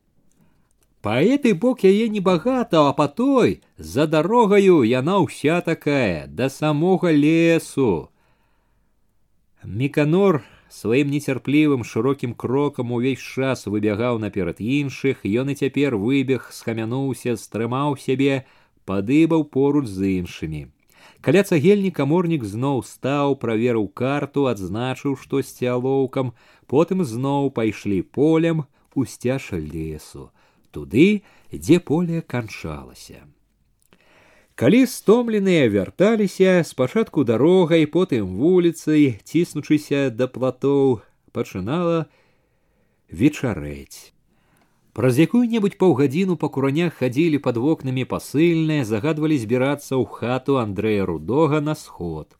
Па 1.06 1.22
этой 1.22 1.52
бок 1.52 1.84
яе 1.86 2.08
небагата, 2.08 2.80
а 2.88 2.92
па 2.92 3.06
той 3.06 3.60
за 3.78 4.08
дарогаю 4.10 4.82
яна 4.82 5.20
ўся 5.22 5.60
такая 5.62 6.26
да 6.26 6.48
самога 6.50 7.12
лесу. 7.14 8.10
Міканор 9.62 10.42
сваім 10.78 11.14
нецярплівым 11.14 11.86
шырокім 11.86 12.34
крокам 12.34 12.90
увесь 12.90 13.22
час 13.22 13.70
выбягаў 13.70 14.18
наперад 14.18 14.58
іншых, 14.58 15.22
ён 15.22 15.54
і 15.54 15.58
цяпер 15.62 15.94
выбег, 15.94 16.50
схамянуўся, 16.50 17.38
стрымаў 17.38 17.94
сябе, 18.02 18.42
падыбаў 18.82 19.46
поруч 19.46 19.86
з 19.86 20.10
іншымі. 20.18 20.66
Каля 21.22 21.46
цагельні 21.46 21.94
каморнік 21.94 22.42
зноў 22.42 22.82
стаў, 22.82 23.38
праверыў 23.38 23.86
карту, 23.94 24.50
адзначыў 24.50 25.14
штосьці 25.14 25.70
алоўкам, 25.78 26.34
потым 26.66 27.06
зноў 27.06 27.54
пайшлі 27.54 28.02
полем 28.02 28.66
у 28.98 29.06
сцяж 29.06 29.54
лесу 29.54 30.34
туды, 30.70 31.22
дзе 31.52 31.78
поле 31.80 32.20
канчалася. 32.20 33.24
Калі 34.56 34.86
стомленыя 34.88 35.68
вярталіся 35.68 36.64
спачатку 36.64 37.24
дарогай, 37.28 37.84
потым 37.84 38.40
вуліцай, 38.40 39.20
ціснучыся 39.20 40.08
да 40.08 40.28
платоў, 40.32 41.02
пачынала 41.36 42.08
вечарэць. 43.12 44.16
Праз 44.96 45.20
якую-небудзь 45.20 45.76
паўгадзіну 45.76 46.40
па 46.40 46.48
куранях 46.48 46.96
хадзілі 47.04 47.36
пад 47.44 47.60
вокнамі 47.60 48.08
пасыльныя, 48.08 48.88
загадвалі 48.88 49.36
збірацца 49.36 49.92
ў 49.92 50.08
хату 50.08 50.56
Андрэя 50.56 51.04
рудога 51.04 51.60
на 51.60 51.76
сход. 51.76 52.32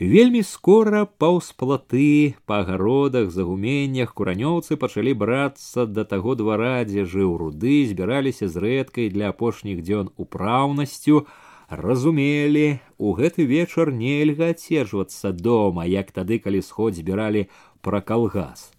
Вельмі 0.00 0.40
скора 0.40 1.04
паўз 1.04 1.52
платы 1.60 2.32
па 2.48 2.62
агародах 2.64 3.26
загуменнях 3.34 4.14
куранёўцы 4.16 4.78
пачалі 4.80 5.12
брацца 5.12 5.84
да 5.84 6.06
таго 6.08 6.32
двара, 6.40 6.88
дзе 6.88 7.04
жыў 7.04 7.36
руды, 7.36 7.84
збіраліся 7.84 8.48
з 8.48 8.56
рэдкай 8.64 9.10
для 9.12 9.28
апошніх 9.28 9.82
дзён 9.84 10.08
упраўнасцю, 10.16 11.26
разумелі, 11.68 12.80
у 12.96 13.12
гэты 13.12 13.44
вечар 13.44 13.92
нельга 13.92 14.48
адцежвацца 14.56 15.32
дома, 15.36 15.84
як 15.84 16.16
тады, 16.16 16.40
калі 16.40 16.64
сход 16.64 16.96
збіралі 16.96 17.44
пра 17.84 18.00
калгас. 18.00 18.72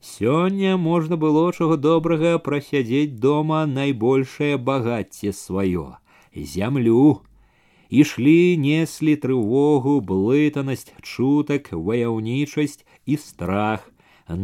Сёння 0.00 0.80
можна 0.80 1.20
было 1.20 1.52
чаго 1.52 1.76
добрага 1.76 2.40
прасядзець 2.40 3.20
дома 3.20 3.66
найбольшае 3.68 4.56
багацце 4.56 5.36
сваё 5.36 6.00
зямлю 6.32 7.20
ішлі 7.92 8.56
неслі 8.56 9.14
трывогу 9.24 9.98
блытанасць 10.10 10.88
чутак 11.04 11.68
ваяўнічасць 11.88 12.80
і 13.04 13.18
страх 13.20 13.84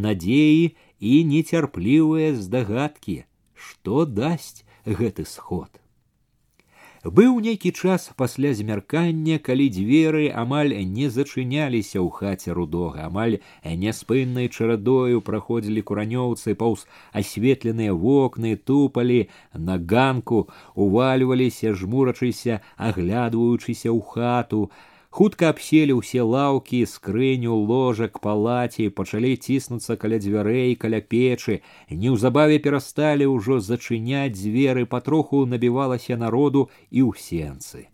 надзеі 0.05 0.77
і 1.13 1.13
нецярплівыя 1.33 2.35
здагадкі 2.37 3.17
што 3.69 4.05
дасць 4.05 4.61
гэты 4.85 5.25
сход 5.25 5.81
Быў 7.04 7.36
нейкі 7.44 7.70
час 7.70 8.08
пасля 8.16 8.50
змяркання, 8.56 9.36
калі 9.36 9.68
дзверы 9.68 10.32
амаль 10.42 10.72
не 10.92 11.10
зачыняліся 11.12 12.00
ў 12.00 12.08
хаце 12.08 12.56
рудога, 12.56 13.04
амаль 13.08 13.36
няспыннай 13.60 14.48
чарадою 14.48 15.20
праходзілі 15.26 15.84
куранёўцы 15.90 16.56
паўз 16.56 16.86
асветленыя 17.12 17.92
вокны, 17.92 18.56
тупалі 18.56 19.20
на 19.52 19.76
ганку, 19.76 20.48
увальваліся, 20.72 21.76
жмурачыся, 21.76 22.64
аглядваючыся 22.80 23.92
ў 23.92 24.00
хату, 24.00 24.72
хутка 25.14 25.50
абселі 25.54 25.94
ўсе 26.00 26.26
лаўкі 26.26 26.78
скрыню 26.90 27.54
ложак 27.70 28.18
палаці 28.18 28.90
пачалі 28.98 29.32
ціснуцца 29.38 29.94
каля 30.04 30.18
дзвярэй 30.24 30.74
каля 30.84 30.98
печы 31.14 31.58
неўзабаве 32.04 32.58
перасталі 32.64 33.30
ўжо 33.30 33.58
зачыняць 33.62 34.34
дзверы 34.34 34.86
патроху 34.94 35.44
набівалася 35.50 36.18
народу 36.18 36.66
і 36.90 37.06
ў 37.06 37.14
сенцы 37.26 37.86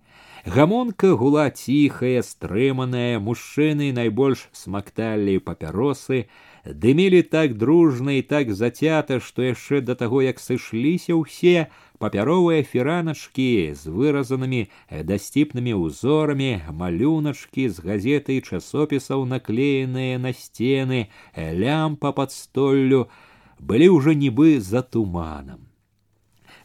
гамонка 0.46 1.12
гула 1.20 1.50
ціхая 1.50 2.24
стрыманая 2.24 3.20
мужчыны 3.20 3.92
найбольш 3.92 4.48
смакталі 4.56 5.36
папяросы 5.44 6.24
дымілі 6.64 7.22
так 7.36 7.56
дружна 7.60 8.16
і 8.16 8.22
так 8.32 8.56
зацята 8.56 9.20
што 9.20 9.44
яшчэ 9.50 9.84
да 9.84 9.94
таго 9.94 10.24
як 10.24 10.40
сышліся 10.40 11.20
ўсе 11.20 11.68
папяровыя 12.00 12.64
фіраначкі 12.64 13.76
з 13.76 13.92
выразанымі 13.92 14.60
э, 14.64 15.02
дасціпнымі 15.04 15.76
ўзорамі, 15.76 16.72
малюначкі 16.72 17.68
з 17.68 17.84
газеты 17.84 18.40
і 18.40 18.44
часопісаў 18.44 19.26
наклееныя 19.28 20.16
на 20.18 20.32
сцены, 20.32 21.08
э, 21.36 21.52
лямпа 21.52 22.12
пад 22.16 22.32
столлю 22.32 23.08
былі 23.60 24.00
ўжо 24.00 24.16
нібы 24.16 24.60
за 24.60 24.80
туманам. 24.82 25.70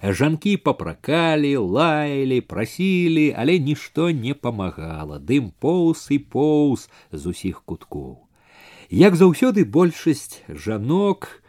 Жанкі 0.04 0.58
папракалі, 0.58 1.58
лаялі, 1.58 2.42
прасілі, 2.42 3.34
але 3.38 3.60
нішто 3.60 4.12
не 4.12 4.34
памагала, 4.34 5.20
дым 5.20 5.52
поўз 5.60 6.08
і 6.12 6.20
поўз 6.20 6.90
з 7.12 7.24
усіх 7.26 7.64
куткоў. 7.66 8.22
Як 8.90 9.16
заўсёды 9.16 9.66
большасць 9.66 10.44
жанок 10.48 11.42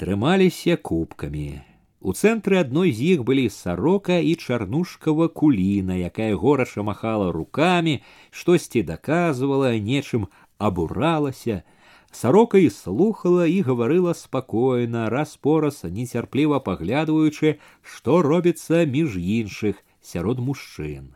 трымаліся 0.00 0.76
кубкамі, 0.76 1.60
у 2.06 2.12
цэнтры 2.14 2.58
адной 2.62 2.92
з 2.94 3.02
іх 3.18 3.22
былі 3.26 3.48
сарока 3.50 4.18
і 4.22 4.34
чарнушкава 4.38 5.26
куліна, 5.26 5.96
якая 5.98 6.36
горача 6.38 6.84
махала 6.86 7.32
рукамі, 7.34 7.98
штосьці 8.30 8.82
даказвала, 8.86 9.72
нечым 9.74 10.28
абуралася. 10.58 11.64
Сарока 12.12 12.62
і 12.62 12.70
слухала 12.70 13.48
і 13.50 13.58
гаварыла 13.66 14.14
спакойна, 14.14 15.10
раз 15.10 15.34
пораз 15.34 15.82
нецярпліва 15.82 16.62
паглядваючы, 16.62 17.58
што 17.82 18.22
робіцца 18.22 18.86
між 18.86 19.18
іншых 19.18 19.82
сярод 19.98 20.38
мужчын. 20.38 21.10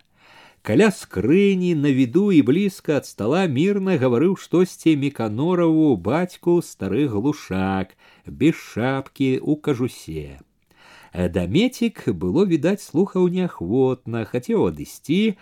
Каля 0.66 0.90
скрыні 0.90 1.72
на 1.78 1.94
віду 1.94 2.32
і 2.34 2.42
блізка 2.42 2.98
ад 2.98 3.06
стала 3.06 3.46
мірна 3.46 3.94
гаварыў 3.94 4.36
штосьці 4.36 4.98
меканораву 4.98 5.96
бацьку 5.96 6.60
стары 6.66 7.06
глушак, 7.06 7.96
без 8.26 8.58
шапкі 8.58 9.38
у 9.38 9.56
кажусе. 9.56 10.42
Дамецік 11.14 12.08
было 12.08 12.44
відаць 12.44 12.82
слухаў 12.82 13.28
неахвотна, 13.28 14.24
хацеў 14.24 14.68
адысці, 14.70 15.38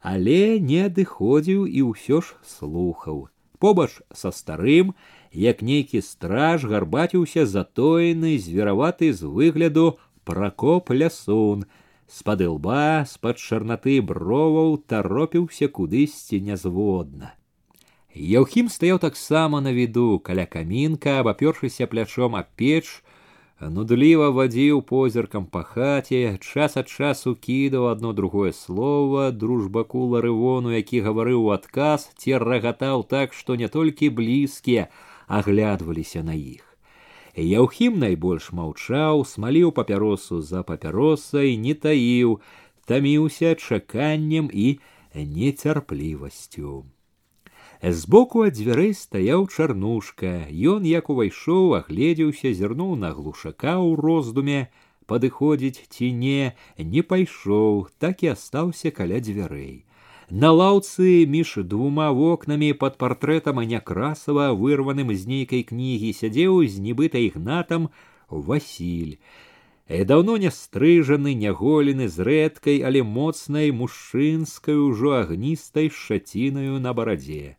але 0.00 0.58
не 0.60 0.84
адыходзіў 0.86 1.66
і 1.66 1.80
ўсё 1.90 2.20
ж 2.22 2.38
слухаў. 2.46 3.28
Побач 3.58 3.90
са 4.14 4.30
старым, 4.30 4.94
як 5.32 5.62
нейкі 5.62 6.00
страж 6.02 6.64
гарбаціўся 6.64 7.46
затоены, 7.46 8.38
звераваты 8.38 9.10
з 9.12 9.26
выгляду 9.26 9.98
пракоп 10.24 10.90
лясун, 10.94 11.66
з-пад 12.06 12.40
лба, 12.46 13.04
з-пад 13.10 13.42
чарнаты 13.42 13.98
броваў 14.00 14.78
таропіўся 14.86 15.68
кудысьці 15.68 16.40
нязводна. 16.40 17.34
Яўхім 18.14 18.70
стаяў 18.72 18.98
таксама 18.98 19.60
на 19.60 19.72
віду 19.74 20.18
каля 20.24 20.46
камінка, 20.46 21.20
абапёршыся 21.20 21.86
плячом 21.86 22.36
аб 22.36 22.48
печ, 22.56 23.02
нудліва 23.62 24.30
вадзіў 24.30 24.82
позіркам 24.86 25.46
па 25.46 25.62
хаце, 25.66 26.38
час 26.38 26.76
ад 26.78 26.88
часу 26.88 27.34
кідаў 27.34 27.88
одно 27.90 28.12
другое 28.12 28.52
слово 28.52 29.30
дружбаку 29.32 30.06
ларывону, 30.14 30.70
які 30.70 31.02
гаварыў 31.02 31.48
у 31.48 31.50
адказ, 31.56 32.10
ці 32.16 32.38
рагатаў 32.38 33.02
так, 33.02 33.34
што 33.34 33.56
не 33.56 33.68
толькі 33.68 34.10
блізкія 34.10 34.88
аглядваліся 35.26 36.22
на 36.22 36.38
іх. 36.38 36.62
Яўхім 37.38 37.98
найбольш 38.02 38.50
маўчаў, 38.52 39.24
смаліў 39.26 39.74
папяросу 39.74 40.42
за 40.42 40.62
папяросай, 40.62 41.56
не 41.56 41.74
таіў, 41.74 42.38
таміўся 42.86 43.54
чаканнем 43.54 44.50
і 44.52 44.78
нецярплівасцю. 45.14 46.86
Збоку 47.82 48.42
ад 48.42 48.56
дзвярэй 48.58 48.90
стаяў 48.90 49.46
чарнушка. 49.54 50.50
Ён, 50.50 50.82
як 50.82 51.10
увайшоў, 51.14 51.78
агледзеўся, 51.78 52.50
зірнуў 52.50 52.96
на 52.98 53.14
глушака 53.14 53.78
ў 53.78 53.94
роздуме, 53.94 54.66
падыходзіць 55.06 55.86
ці 55.86 56.10
не, 56.12 56.54
не 56.76 57.02
пайшоў, 57.06 57.86
так 58.02 58.26
і 58.26 58.34
астаўся 58.34 58.90
каля 58.90 59.22
дзвярэй. 59.22 59.84
На 60.30 60.50
лаўцы 60.52 61.24
між 61.24 61.54
двума 61.70 62.10
вокнамі 62.10 62.74
пад 62.82 62.98
партрэтам 62.98 63.62
някрасава 63.62 64.50
вырваным 64.52 65.14
з 65.14 65.30
нейкай 65.30 65.62
кнігі 65.62 66.10
сядзеў 66.12 66.66
з 66.66 66.82
нібыта 66.82 67.22
ігнатам 67.22 67.88
Васіль. 68.28 69.16
і 69.88 70.04
даўно 70.04 70.36
не 70.36 70.50
стрыжаны, 70.52 71.32
няголены 71.32 72.08
з 72.12 72.20
рэдкай, 72.20 72.84
але 72.84 73.02
моцнай 73.02 73.72
мужчынскай 73.72 74.76
ужо 74.76 75.16
агністай 75.24 75.88
шчацінаю 75.88 76.76
на 76.84 76.92
барадзе. 76.92 77.56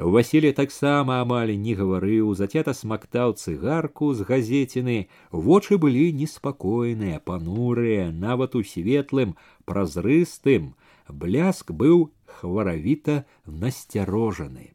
Васілі 0.00 0.52
таксама 0.56 1.20
амаль 1.20 1.52
не 1.60 1.74
гаварыў, 1.76 2.32
зацята 2.32 2.72
смактаў 2.72 3.36
цыгарку 3.36 4.14
з 4.16 4.24
газеціны, 4.24 4.98
вочы 5.30 5.76
былі 5.76 6.08
неспакойныя, 6.16 7.20
панурыя, 7.20 8.08
нават 8.08 8.56
у 8.56 8.64
светлым, 8.64 9.36
празрыстым, 9.68 10.72
бляск 11.08 11.72
быў 11.76 12.08
хваравіта 12.24 13.24
насцярожаны. 13.44 14.72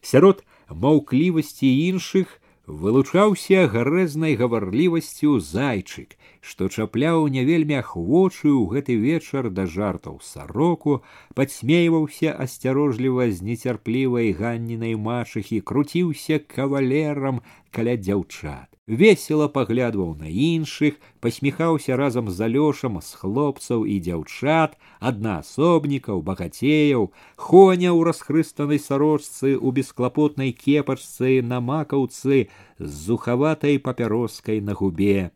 Сярод 0.00 0.40
маўклівасці 0.72 1.68
іншых 1.68 2.40
вылучаўся 2.67 3.67
гарэзнай 3.69 4.35
гаварлівасцю 4.35 5.39
зайчык, 5.39 6.17
што 6.41 6.67
чапляў 6.69 7.27
не 7.29 7.43
вельмі 7.45 7.77
ахвочую 7.81 8.57
ў 8.57 8.65
гэты 8.73 8.97
вечар 9.01 9.49
да 9.49 9.65
жартаў 9.69 10.17
сароку, 10.25 11.01
падсмейваўся 11.37 12.33
асцярожліва 12.33 13.29
з 13.29 13.45
нецярплівай 13.49 14.33
ганнінай 14.33 14.97
мачыхі, 14.97 15.61
круціўся 15.61 16.41
кавалерам 16.41 17.41
каля 17.74 17.96
дзяўчат 17.96 18.70
весело 18.90 19.46
паглядваў 19.48 20.16
на 20.18 20.26
іншых, 20.26 20.98
пасміхаўся 21.22 21.96
разам 21.96 22.28
з 22.28 22.42
алёшам 22.46 22.98
з 22.98 23.14
хлопцаў 23.14 23.84
і 23.86 23.98
дзяўчат, 24.02 24.74
аднаасобнікаў, 24.98 26.22
багацеяў, 26.26 27.12
хоня 27.36 27.94
ў 27.94 28.00
расхрыстанай 28.10 28.82
сарочцы 28.82 29.54
у 29.54 29.70
бесклапотнай 29.70 30.50
кепачцы 30.50 31.38
на 31.42 31.60
макаўцы 31.60 32.48
з 32.78 32.90
зухаватай 33.06 33.78
папяроскай 33.78 34.60
на 34.60 34.74
губе. 34.74 35.30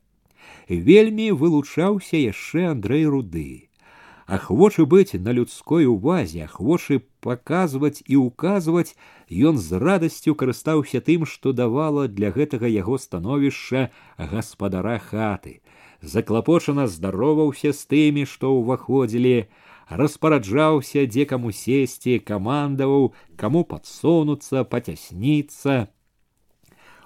Вельмі 0.68 1.30
вылучаўся 1.30 2.18
яшчэ 2.18 2.74
Андрэй 2.74 3.06
руды 3.06 3.70
ахвочы 4.26 4.86
быць 4.86 5.12
на 5.14 5.32
людской 5.32 5.86
увазе, 5.86 6.44
ахвочы 6.44 7.04
паказваць 7.20 8.02
і 8.06 8.16
ўказваць, 8.24 8.96
ён 9.30 9.58
з 9.58 9.78
радасцю 9.80 10.34
карыстаўся 10.34 11.00
тым, 11.00 11.24
што 11.26 11.52
давала 11.52 12.06
для 12.08 12.30
гэтага 12.30 12.68
яго 12.68 12.98
становішча 12.98 13.90
гаспадара 14.18 14.98
хаты. 14.98 15.60
Заклапочана 16.00 16.86
здароваўся 16.86 17.72
з 17.72 17.80
тымі, 17.88 18.24
што 18.28 18.52
ўваходзілі, 18.52 19.48
распараджаўся, 19.88 21.06
дзе 21.06 21.24
каму 21.24 21.52
сесці, 21.52 22.20
камандаваў, 22.20 23.14
каму 23.36 23.64
падсунуцца, 23.64 24.64
пацясніцца. 24.64 25.88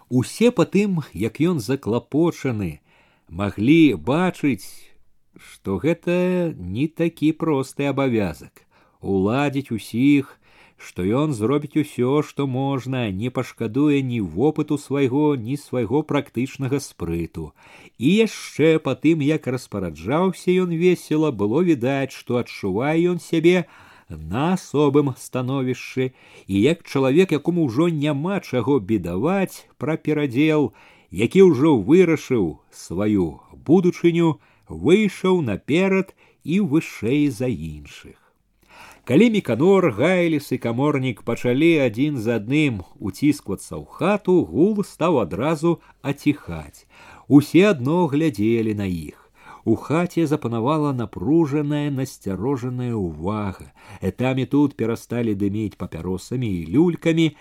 Усе 0.09 0.51
па 0.51 0.65
тым, 0.65 1.03
як 1.13 1.39
ён 1.39 1.61
заклапочаны, 1.61 2.81
маглі 3.29 3.95
бачыць, 3.95 4.67
што 5.39 5.79
гэта 5.79 6.55
не 6.57 6.89
такі 6.89 7.31
просты 7.33 7.87
абавязак 7.87 8.69
уладзіць 9.01 9.71
усіх, 9.71 10.39
што 10.83 11.03
ён 11.03 11.35
зробіць 11.35 11.77
усё, 11.83 12.23
што 12.23 12.47
можна, 12.47 13.11
не 13.11 13.31
пашкадуе 13.31 14.03
ні 14.03 14.21
вопыту 14.21 14.79
свайго, 14.79 15.35
ні 15.35 15.57
свайго 15.57 16.03
практычнага 16.03 16.79
спрыту. 16.85 17.51
І 17.99 18.15
яшчэ 18.27 18.79
па 18.79 18.95
тым, 18.95 19.25
як 19.27 19.47
распараджаўся 19.47 20.55
ён 20.65 20.71
весела, 20.85 21.33
было 21.33 21.65
відаць, 21.67 22.15
што 22.15 22.39
адчувае 22.43 22.97
ён 23.15 23.19
сябе 23.19 23.67
на 24.09 24.55
асобым 24.55 25.15
становішчы, 25.19 26.13
і 26.47 26.63
як 26.63 26.87
чалавек, 26.87 27.33
якому 27.33 27.67
ўжо 27.67 27.89
няма 27.89 28.39
чаго 28.41 28.79
бедаваць 28.79 29.67
пра 29.79 29.97
перадзел, 29.97 30.73
які 31.11 31.43
ўжо 31.51 31.75
вырашыў 31.77 32.63
сваю 32.71 33.41
будучыню, 33.53 34.39
выйшаў 34.69 35.43
наперад 35.43 36.15
і 36.45 36.61
вышэй 36.61 37.29
за 37.29 37.49
іншых. 37.49 38.22
Калі 39.09 39.31
міканор, 39.31 39.91
гайліс 39.97 40.53
і 40.53 40.59
каморнік 40.65 41.23
пачалі 41.29 41.71
адзін 41.85 42.19
за 42.25 42.37
адным 42.41 42.83
уцісквацца 43.01 43.81
ў 43.81 43.85
хату, 43.89 44.35
гул 44.45 44.85
стаў 44.85 45.25
адразу 45.25 45.79
аціхаць. 46.03 46.85
Усе 47.29 47.63
адно 47.71 48.05
глядзелі 48.13 48.75
на 48.77 48.85
іх. 48.85 49.25
У 49.65 49.75
хаце 49.77 50.27
запанавала 50.29 50.93
напружаная 50.93 51.89
насцярожаная 51.97 52.93
ўвага. 52.93 53.73
Этамі 54.13 54.45
тут 54.45 54.77
перасталі 54.77 55.35
дыміць 55.41 55.81
папяросамі 55.81 56.53
і 56.61 56.69
люлькамі, 56.77 57.33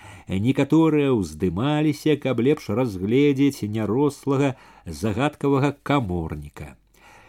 некаторыя 0.47 1.13
ўздымаліся, 1.19 2.15
каб 2.15 2.43
лепш 2.47 2.71
разгледзець 2.81 3.67
нярослага 3.77 4.55
загадкавага 5.03 5.75
каморніка 5.83 6.75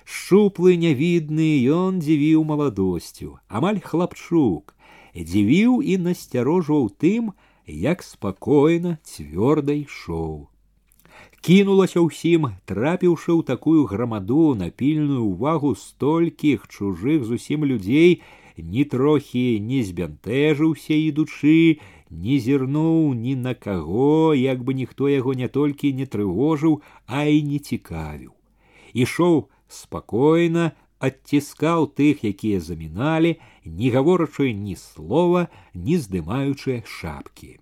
шчуплы 0.09 0.77
нявідны 0.83 1.49
ён 1.77 2.01
дзівіў 2.05 2.45
маладосцю 2.51 3.37
амаль 3.61 3.81
хлапчук 3.85 4.75
дзівіў 5.15 5.81
і 5.93 5.97
насцярожваў 6.05 6.89
тым 7.05 7.33
як 7.89 8.05
спакойна 8.07 8.97
цвёрда 9.05 9.77
ішоў 9.77 10.49
кінулася 11.49 12.01
ўсім 12.05 12.49
трапіўшы 12.71 13.31
ў 13.37 13.43
такую 13.51 13.85
грамаду 13.91 14.55
на 14.63 14.71
пільную 14.71 15.27
ўвагу 15.29 15.75
столькіх 15.83 16.67
чужых 16.69 17.29
зусім 17.29 17.69
людзей 17.69 18.23
ні 18.57 18.85
трохі 18.95 19.45
не 19.69 19.85
збянтэжыўся 19.91 20.97
ідучы 21.11 21.79
не 22.11 22.39
зірнуў 22.47 23.13
ні 23.15 23.37
на 23.45 23.55
каго 23.55 24.33
як 24.35 24.65
бы 24.65 24.75
ніхто 24.81 25.13
яго 25.13 25.37
не 25.43 25.49
толькі 25.59 25.93
не 26.01 26.09
трывожыў 26.17 26.81
а 27.07 27.29
і 27.29 27.45
не 27.53 27.61
цікавіў 27.71 28.33
ішоў 29.05 29.39
спакойна 29.73 30.73
адціскаў 30.99 31.95
тых, 31.95 32.25
якія 32.27 32.61
заміналі, 32.61 33.39
не 33.65 33.91
гаворачы 33.95 34.53
ні 34.53 34.75
слова, 34.75 35.47
не 35.75 35.99
здымаючы 35.99 36.83
шапкі. 36.85 37.59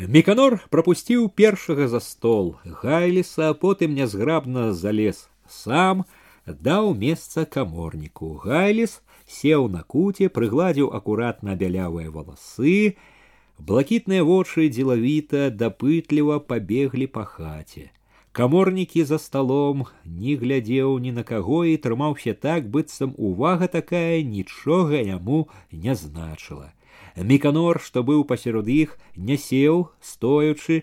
Меканор 0.00 0.60
прапусціў 0.70 1.28
першага 1.28 1.88
за 1.88 2.00
стол 2.00 2.56
гайліса, 2.64 3.50
а 3.50 3.54
потым 3.54 3.94
нязграбна 3.94 4.72
залез 4.72 5.28
сам, 5.48 6.06
даў 6.46 6.94
месца 6.94 7.44
каморніку. 7.44 8.40
Гайліс 8.40 9.02
сеў 9.26 9.68
на 9.68 9.82
куце, 9.82 10.30
прыгладзіў 10.32 10.94
акуратна 10.94 11.58
бялявыя 11.58 12.10
валасы, 12.10 12.96
блакітныя 13.58 14.24
вочы 14.24 14.70
дзелавіта 14.72 15.50
дапытліва 15.50 16.38
пабеглі 16.40 17.10
па 17.18 17.26
хаце 17.28 17.90
каморнікі 18.34 19.04
за 19.04 19.18
сталом 19.18 19.86
не 20.04 20.36
глядзеў 20.40 20.98
ні 21.04 21.12
на 21.12 21.24
каго 21.30 21.62
і 21.66 21.76
трымаўся 21.86 22.34
так 22.34 22.68
быццам 22.74 23.14
увага 23.30 23.66
такая 23.66 24.22
нічога 24.22 25.00
яму 25.02 25.48
не 25.72 25.96
значыла 26.02 26.70
міканор 27.16 27.80
што 27.86 28.04
быў 28.10 28.22
пасярод 28.24 28.68
іх 28.74 28.98
не 29.16 29.36
сеў 29.46 29.88
стоючы 30.12 30.82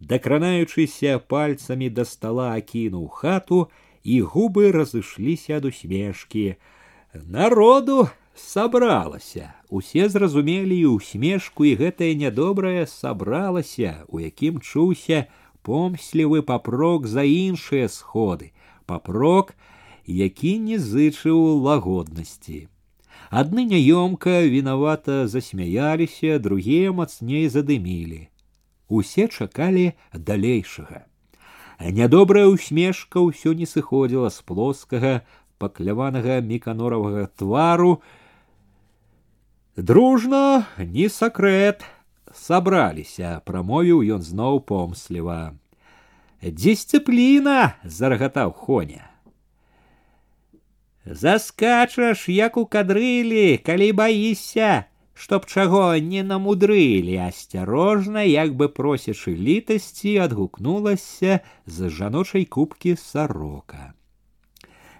дакранаючыся 0.00 1.18
пальцамі 1.34 1.90
да 1.90 2.06
стала 2.08 2.54
акінуў 2.54 3.08
хату 3.20 3.66
і 4.04 4.22
губы 4.32 4.72
разышліся 4.72 5.58
ад 5.58 5.68
усмешкі 5.68 6.46
народу 7.12 8.08
сабралася 8.34 9.52
усе 9.68 10.08
зразумелі 10.08 10.78
і 10.78 10.86
усмешку 10.94 11.68
і 11.68 11.74
гэтае 11.82 12.14
нядобрае 12.14 12.86
сабралася 12.86 13.92
у 14.08 14.24
якім 14.24 14.60
чуўся 14.60 15.26
помслівы 15.63 16.43
папрок 16.43 17.07
за 17.07 17.23
іншыя 17.23 17.87
сходы, 17.87 18.51
папрок, 18.85 19.55
які 20.05 20.59
не 20.59 20.77
зычыў 20.77 21.63
лагоднасці. 21.63 22.67
Адны 23.31 23.65
няёмка 23.65 24.43
вінавата 24.45 25.27
засмяяліся, 25.27 26.37
другія 26.37 26.91
мацней 26.91 27.47
задымілі. 27.49 28.27
Усе 28.89 29.27
чакалі 29.27 29.93
далейшага. 30.13 31.07
Нядобрая 31.79 32.45
усмешка 32.47 33.23
ўсё 33.23 33.55
не 33.57 33.65
сыходзіла 33.65 34.29
з 34.29 34.39
плоскага, 34.45 35.25
пакляванага 35.57 36.43
міканоравага 36.43 37.31
твару. 37.39 38.03
Дружно, 39.75 40.67
не 40.77 41.09
сакрэт, 41.09 41.81
сабраліся 42.34 43.40
прамовіў 43.50 44.02
ён 44.16 44.22
зноў 44.22 44.60
помсліва 44.70 45.38
дысцыпліна 46.42 47.56
зарагатаў 47.98 48.52
хоня 48.64 49.04
заскачаш 51.24 52.28
як 52.28 52.56
у 52.56 52.64
кадрылі 52.76 53.58
калі 53.64 53.92
баішся 54.00 54.84
чтоб 55.18 55.46
чаго 55.46 55.98
не 55.98 56.22
намудрылі 56.22 57.16
асцярожна 57.26 58.22
як 58.22 58.54
бы 58.54 58.68
просячы 58.68 59.34
літасці 59.34 60.16
адгукнулася 60.28 61.40
з 61.66 61.88
жаночай 61.90 62.44
кубкі 62.44 62.94
сарока 62.94 63.94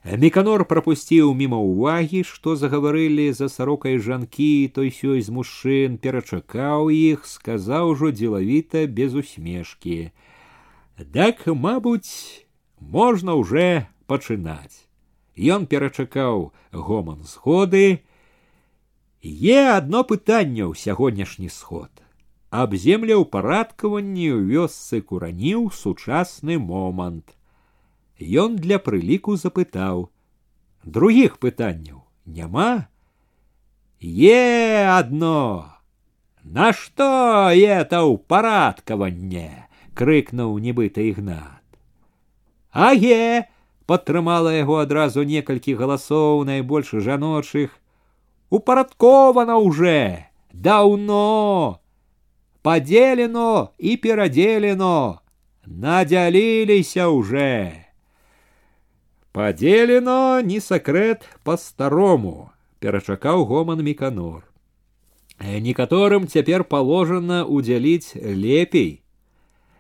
Меканор 0.05 0.65
прапусціў 0.65 1.35
міма 1.35 1.59
ўвагі, 1.61 2.23
што 2.25 2.55
загаварылі 2.57 3.29
за 3.35 3.49
сарокай 3.53 3.99
жанкі 3.99 4.71
той 4.73 4.89
сёй 4.95 5.21
з 5.21 5.35
мужчын, 5.35 5.99
перачакаў 5.99 6.89
іх, 6.95 7.27
сказаў 7.27 7.93
ужо 7.93 8.11
дзелавіта 8.15 8.87
без 8.87 9.15
усмешкі. 9.15 10.11
Дак, 10.99 11.47
мабуць, 11.47 12.47
можна 12.81 13.35
уже 13.35 13.87
пачынаць. 14.07 14.89
Ён 15.37 15.67
перачакаў 15.67 16.51
гоман 16.73 17.23
сходы. 17.25 18.03
Е 19.23 19.59
адно 19.77 20.03
пытанне 20.03 20.65
ў 20.67 20.75
сягонняшні 20.75 21.51
сход. 21.51 21.91
Аб 22.51 22.75
землеўпарадкаванні 22.75 24.31
ў 24.35 24.41
вёсцы 24.47 25.03
кураніў 25.03 25.71
сучасны 25.71 26.59
момант. 26.59 27.37
Ён 28.19 28.57
для 28.57 28.79
прыліку 28.79 29.37
запытаў: « 29.37 30.85
Другіх 30.85 31.39
пытанняў 31.39 32.03
няма? 32.27 32.89
Е 34.01 34.87
одно. 34.99 35.75
На 36.43 36.73
што 36.73 37.51
это 37.55 38.03
ўпарадкаванне? 38.07 39.69
крыкнуў 39.99 40.59
нібыта 40.63 41.03
ігнат. 41.03 41.65
Аге! 42.71 43.51
падтрымала 43.89 44.53
яго 44.55 44.79
адразу 44.85 45.25
некалькі 45.27 45.75
галасоў 45.75 46.45
найбольш 46.45 46.93
жаночых. 46.93 47.75
Упарадкована 48.51 49.57
уже 49.59 50.29
даўно 50.53 51.81
падзелено 52.63 53.73
і 53.79 53.97
перадзелено, 53.97 55.21
надзяліліся 55.67 57.09
уже. 57.09 57.82
Падзелено 59.33 60.41
не 60.43 60.61
сакрэт 60.61 61.29
па-старому 61.45 62.51
перачакаў 62.81 63.45
гоман 63.45 63.85
міканор. 63.85 64.43
Э, 65.39 65.61
некаторым 65.61 66.27
цяпер 66.27 66.65
паложана 66.65 67.45
ўдзяліць 67.47 68.17
лепей. 68.19 69.03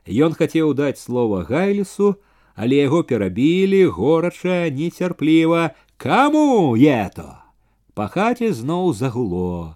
Ён 0.06 0.32
хацеў 0.32 0.74
даць 0.74 1.02
слова 1.02 1.42
гайлісу, 1.42 2.16
але 2.58 2.82
яго 2.82 3.02
перабілі 3.06 3.84
горача 3.94 4.70
нецярпліва 4.74 5.70
каму 5.98 6.74
ето 6.74 7.28
па 7.98 8.06
хаце 8.14 8.48
зноў 8.54 8.90
загуло 8.94 9.74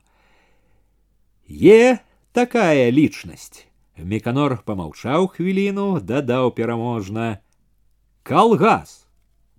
е 1.50 1.98
такая 2.38 2.90
лічнасць 2.98 3.66
меканор 4.12 4.54
помаўчаў 4.66 5.26
хвіліну 5.34 5.86
дадаў 6.10 6.50
пераможна 6.58 7.26
калгас 8.30 8.92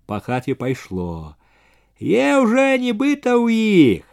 па 0.08 0.20
хаце 0.20 0.54
пайшло 0.54 1.34
Є 2.00 2.42
вже 2.42 2.74
нібыта 2.78 3.38
ў 3.38 4.02
іх. 4.02 4.04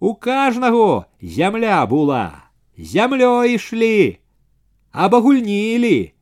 У 0.00 0.14
кажнаго 0.14 1.06
зямля 1.22 1.86
была, 1.86 2.50
зямлёй 2.74 3.54
ішлі, 3.54 4.18
абагульнілі. 4.90 6.12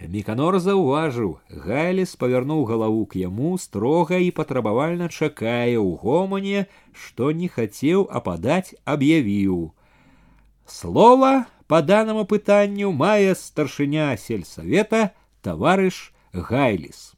Міканор 0.00 0.56
заўважыў, 0.56 1.36
Галіс 1.52 2.16
павярнуў 2.16 2.64
галаву 2.64 3.04
к 3.04 3.20
яму 3.20 3.60
строга 3.60 4.16
і 4.16 4.32
патрабавальна 4.32 5.12
чакае 5.12 5.76
ў 5.76 6.00
гомане, 6.00 6.64
што 6.96 7.30
не 7.36 7.52
хацеў 7.52 8.08
ападаць, 8.08 8.72
аб'явіў. 8.88 9.76
Слова 10.64 11.44
по 11.68 11.84
данному 11.84 12.24
пытанню 12.24 12.96
мае 12.96 13.36
старшыня 13.36 14.16
сельсавета 14.16 15.12
таварыш 15.44 16.16
Гайліс. 16.32 17.13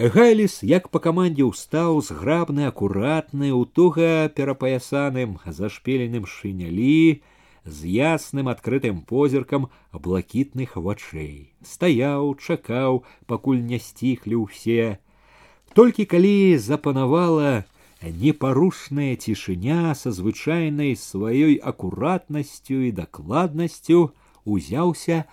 Гайліс, 0.00 0.62
як 0.64 0.86
па 0.88 0.96
камандзе 1.04 1.44
ўстаў 1.44 1.98
зграбны, 2.00 2.64
акуратны, 2.64 3.52
у 3.52 3.66
туга 3.68 4.32
перапаясаным, 4.32 5.34
зашпіленым 5.44 6.24
шынялі, 6.24 7.20
з 7.68 7.78
ясным 7.84 8.48
адкрытым 8.48 9.02
позіркам 9.04 9.66
блакітных 9.92 10.80
вачэй. 10.80 11.52
Стаяў, 11.60 12.32
чакаў, 12.40 13.04
пакуль 13.28 13.60
не 13.60 13.76
сціхлі 13.76 14.40
ўсе. 14.48 14.96
Толькі 15.76 16.08
калі 16.08 16.56
запанавала 16.56 17.68
непарушная 18.00 19.20
цішыня 19.20 19.92
са 19.92 20.16
звычайнай 20.16 20.96
сваёй 20.96 21.60
акуратнасцю 21.60 22.88
і 22.88 22.96
дакладнасцю 22.96 24.16
узяўся 24.48 25.28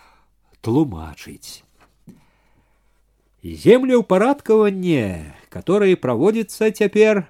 тлумачыць. 0.59 1.63
Землеупорядкование, 3.53 5.33
которое 5.47 5.95
проводится 5.95 6.69
теперь, 6.69 7.23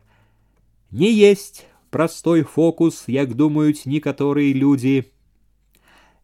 не 0.90 1.12
есть 1.12 1.68
простой 1.92 2.42
фокус, 2.42 3.04
як 3.06 3.36
думают 3.36 3.86
некоторые 3.86 4.52
люди. 4.54 5.12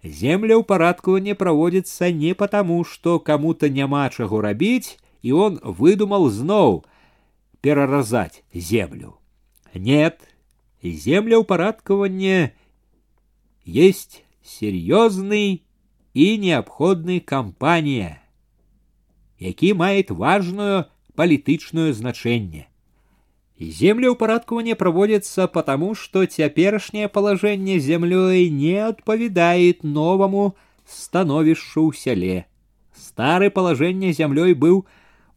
Землеупорядкование 0.01 1.35
проводится 1.35 2.11
не 2.11 2.33
потому, 2.33 2.83
что 2.83 3.19
кому-то 3.19 3.69
няма 3.69 4.09
чаго 4.09 4.41
рабіць, 4.41 4.97
и 5.21 5.31
он 5.31 5.59
выдумал 5.63 6.27
зноў 6.31 6.85
пераразаць 7.61 8.43
землю. 8.51 9.19
Нет, 9.75 10.21
землеупорядкование 10.81 12.55
есть 13.63 14.23
серьезный 14.43 15.63
и 16.15 16.37
необходный 16.37 17.19
кампания– 17.19 18.19
які 19.42 19.74
мае 19.74 20.04
важную 20.08 20.86
палітычную 21.14 21.94
значэнне. 21.94 22.68
Землеупорядкование 23.58 24.76
проводится 24.76 25.48
потому, 25.48 25.94
что 25.96 26.26
теперешнее 26.26 27.08
положение 27.08 27.80
землей 27.80 28.50
не 28.50 28.76
отповедает 28.76 29.82
новому 29.82 30.54
становищу 30.86 31.90
в 31.90 31.98
селе. 31.98 32.46
Старое 32.94 33.50
положение 33.50 34.12
землей 34.12 34.54
был 34.54 34.86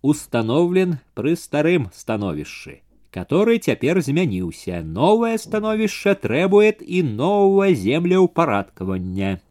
установлен 0.02 1.00
при 1.15 1.36
старым 1.36 1.89
становішчы, 1.94 2.82
который 3.12 3.58
теперь 3.58 4.02
змяніўся. 4.02 4.82
Новое 4.84 5.38
становішча 5.38 6.13
требует 6.13 6.82
и 6.82 7.02
нового 7.02 7.74
землеупорядкования. 7.74 9.41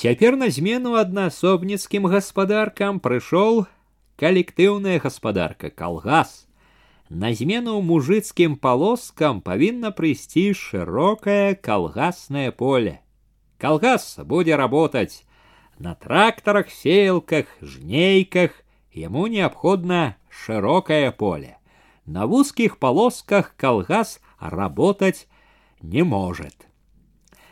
Цяпер 0.00 0.36
на 0.36 0.50
змену 0.52 0.92
аднаасобніцкім 1.00 2.04
гаспадаркам 2.12 3.00
прыйшоў 3.00 3.64
калектыўная 4.20 4.98
гаспадарка 5.00 5.70
калгас. 5.70 6.44
На 7.08 7.32
змену 7.32 7.80
мужыцкім 7.80 8.56
палоскам 8.60 9.40
павінна 9.40 9.92
прыйсці 9.96 10.52
шырокае 10.52 11.54
калгаснае 11.54 12.50
поле. 12.52 13.00
Калгас 13.56 14.18
будзе 14.20 14.56
работаць 14.60 15.24
на 15.78 15.94
трактарах, 15.94 16.68
селках, 16.70 17.46
жнейках, 17.62 18.52
яму 18.92 19.26
неабходна 19.28 20.16
шырокае 20.28 21.12
поле. 21.12 21.56
На 22.04 22.26
вузкіх 22.26 22.78
палосках 22.78 23.54
калгас 23.56 24.20
работаць 24.40 25.26
не 25.80 26.02
может. 26.02 26.66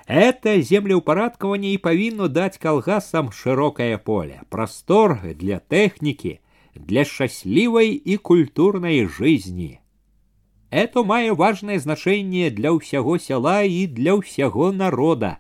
Это 0.08 0.60
землеупорядкование 0.60 1.74
и 1.74 1.78
повинно 1.78 2.28
дать 2.28 2.58
колгасам 2.58 3.32
широкое 3.32 3.96
поле, 3.96 4.42
простор 4.50 5.20
для 5.34 5.60
техники, 5.60 6.40
для 6.74 7.04
счастливой 7.04 7.92
и 7.92 8.16
культурной 8.16 9.06
жизни. 9.06 9.80
Это 10.70 11.04
мае 11.04 11.32
важное 11.32 11.78
значение 11.78 12.50
для 12.50 12.76
всего 12.78 13.16
села 13.16 13.62
и 13.62 13.86
для 13.86 14.20
всего 14.20 14.72
народа, 14.72 15.38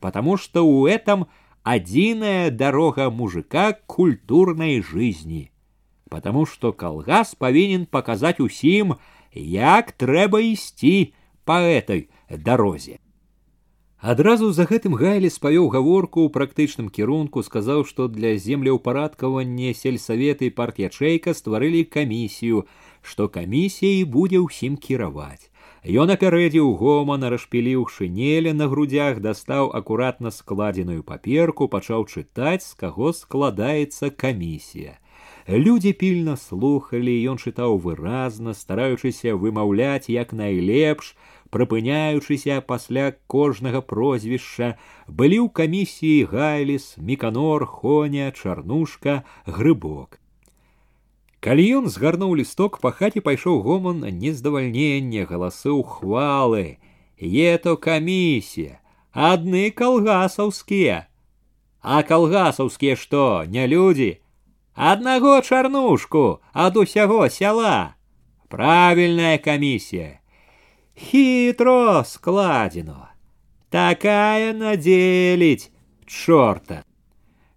потому 0.00 0.36
что 0.36 0.66
у 0.66 0.86
этом 0.86 1.26
одиная 1.62 2.50
дорога 2.50 3.10
мужика 3.10 3.72
к 3.72 3.84
культурной 3.86 4.80
жизни. 4.80 5.50
Потому 6.08 6.46
что 6.46 6.72
колгас 6.72 7.34
повинен 7.34 7.84
показать 7.86 8.40
усім, 8.40 8.94
як 9.34 9.92
трэба 9.92 10.40
ісці 10.40 11.12
по 11.44 11.58
этой 11.58 12.08
дорозе. 12.30 12.98
Адразу 14.06 14.52
за 14.52 14.66
гэтым 14.70 14.94
гайлі 14.94 15.28
спавёў 15.32 15.66
гаворку 15.74 16.22
ў 16.26 16.30
практычным 16.30 16.88
кірунку, 16.92 17.42
сказаў, 17.42 17.82
што 17.88 18.06
для 18.12 18.36
землеўпарадкавання 18.36 19.72
сельсаветы 19.74 20.46
і 20.46 20.54
партячэйка 20.60 21.34
стварылі 21.34 21.82
камісію, 21.96 22.66
што 23.02 23.26
камісіяй 23.26 24.04
будзе 24.04 24.44
ўсім 24.44 24.76
кіраваць. 24.76 25.50
Ён 25.86 26.10
апярэдзіў 26.12 26.70
гоман, 26.82 27.24
расшпіліў 27.32 27.86
шынеля 27.96 28.52
на 28.52 28.66
грудях, 28.68 29.18
дастаў 29.24 29.72
акуратна 29.80 30.30
складзеную 30.30 31.02
паперку, 31.02 31.66
пачаў 31.66 32.06
чытаць, 32.06 32.66
з 32.66 32.74
каго 32.74 33.12
складаецца 33.14 34.10
камісія. 34.10 34.98
Людзі 35.46 35.92
пільна 35.94 36.34
слухалі, 36.36 37.14
ён 37.30 37.38
чытаў 37.38 37.78
выразна, 37.78 38.50
стараючыся 38.50 39.38
вымаўляць 39.38 40.10
як 40.10 40.34
найлепш, 40.34 41.14
прыпыняючыся 41.50 42.60
пасля 42.60 43.14
кожнага 43.26 43.80
прозвішча, 43.80 44.76
былі 45.08 45.38
ў 45.44 45.48
камісіі 45.50 46.28
гайліс, 46.32 46.96
міканор, 46.98 47.66
хоня, 47.66 48.30
чарнушка, 48.32 49.22
грыбок. 49.46 50.20
Калі 51.40 51.64
ён 51.78 51.90
згарнуў 51.92 52.34
лісток 52.42 52.80
па 52.82 52.90
хаце 52.90 53.22
пайшоў 53.22 53.62
гоман 53.62 54.02
нездавальнення 54.18 55.26
галасы 55.30 55.70
хвалы 55.94 56.78
ето 57.20 57.76
камісія 57.76 58.80
адны 59.12 59.70
калгасаўскія 59.70 61.06
а 61.80 62.02
калгасаўскія 62.02 62.96
што 62.98 63.44
не 63.46 63.66
людзі 63.70 64.10
аднаго 64.76 65.40
чарнушку 65.40 66.40
ад 66.52 66.76
усяго 66.76 67.28
сяла. 67.28 67.94
Правільная 68.48 69.38
камісія. 69.38 70.19
Хітро 71.00 72.02
складзено. 72.04 73.08
Такая 73.68 74.52
надзеліць 74.56 75.70
чорта. 76.06 76.84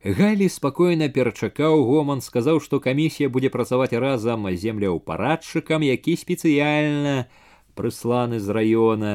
Галі 0.04 0.48
спакойна 0.48 1.08
перачакаў 1.08 1.84
гоман, 1.88 2.20
сказаў, 2.24 2.60
што 2.64 2.80
камісія 2.80 3.30
будзе 3.30 3.50
працаваць 3.52 3.96
разам 3.96 4.48
земляўпарадчыкам, 4.48 5.84
які 5.84 6.16
спецыяльна 6.16 7.28
прысланы 7.76 8.40
з 8.40 8.48
раёна. 8.52 9.14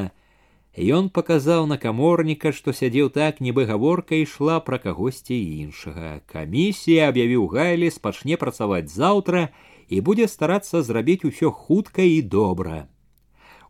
Ён 0.76 1.08
паказаў 1.08 1.66
на 1.66 1.76
каморніка, 1.78 2.52
што 2.52 2.72
сядзеў 2.72 3.08
так, 3.12 3.40
нібы 3.40 3.64
гаворка 3.68 4.16
ішла 4.16 4.60
пра 4.60 4.80
кагосьці 4.80 5.36
іншага. 5.36 6.20
Камісія 6.26 7.12
аб'явіў 7.12 7.46
гайлі 7.48 7.92
спачне 7.92 8.36
працаваць 8.36 8.88
заўтра 8.88 9.48
і 9.88 10.00
будзе 10.00 10.28
старацца 10.28 10.82
зрабіць 10.82 11.24
усё 11.24 11.52
хутка 11.52 12.02
і 12.02 12.20
добра. 12.22 12.88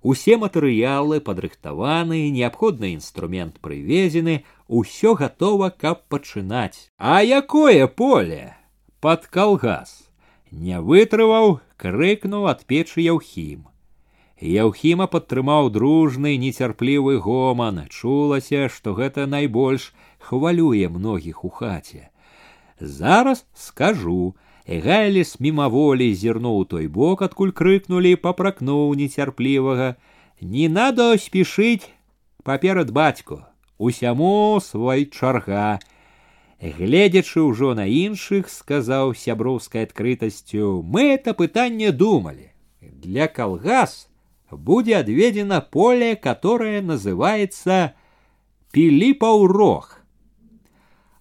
Усе 0.02 0.36
матэрыялы 0.36 1.20
падрыхтаваны, 1.20 2.28
неабходны 2.30 2.92
інструмент 2.92 3.60
прывезены, 3.60 4.44
усё 4.68 5.14
гатова, 5.14 5.70
каб 5.70 6.04
пачынаць. 6.08 6.90
А 6.98 7.22
якое 7.22 7.86
поле 7.86 8.56
пад 9.00 9.26
калгас 9.26 10.04
не 10.50 10.80
вытрываў, 10.80 11.60
крыкнуў 11.76 12.48
ад 12.52 12.64
печы 12.68 13.00
яўхім. 13.00 13.64
Яўхіма 14.40 15.06
падтрымаў 15.08 15.70
дружны 15.72 16.36
нецярплівы 16.36 17.18
гоман, 17.18 17.86
чулася, 17.88 18.68
што 18.68 18.94
гэта 18.94 19.26
найбольш 19.26 19.92
хвалюе 20.18 20.88
многіх 20.88 21.44
у 21.44 21.48
хаце. 21.48 22.10
Зараз 22.80 23.46
скажу, 23.54 24.34
Гайліс 24.68 25.40
мімаволі 25.40 26.08
зірнуў 26.14 26.64
той 26.64 26.88
бок, 26.88 27.22
адкуль 27.22 27.52
крыкнулі, 27.52 28.16
папракнуў 28.16 28.94
нецярплівага: « 28.96 30.40
Не 30.40 30.68
надо 30.68 31.16
спешить 31.18 31.90
паперад 32.42 32.90
бацьку, 32.90 33.44
усяму 33.78 34.60
свой 34.60 35.04
чарга. 35.06 35.80
Гледзячы 36.60 37.44
ўжо 37.44 37.74
на 37.74 37.84
іншых, 37.84 38.48
сказаў 38.48 39.12
сяброўскай 39.12 39.84
адкрытасцю, 39.84 40.80
мы 40.82 41.12
это 41.12 41.34
пытанне 41.34 41.92
думали. 41.92 42.54
Для 42.80 43.28
калгас 43.28 44.08
будзе 44.50 44.96
адведзена 44.96 45.60
поле, 45.60 46.16
которое 46.16 46.80
называется 46.80 47.94
Піліпаў 48.72 49.46
рог. 49.46 49.97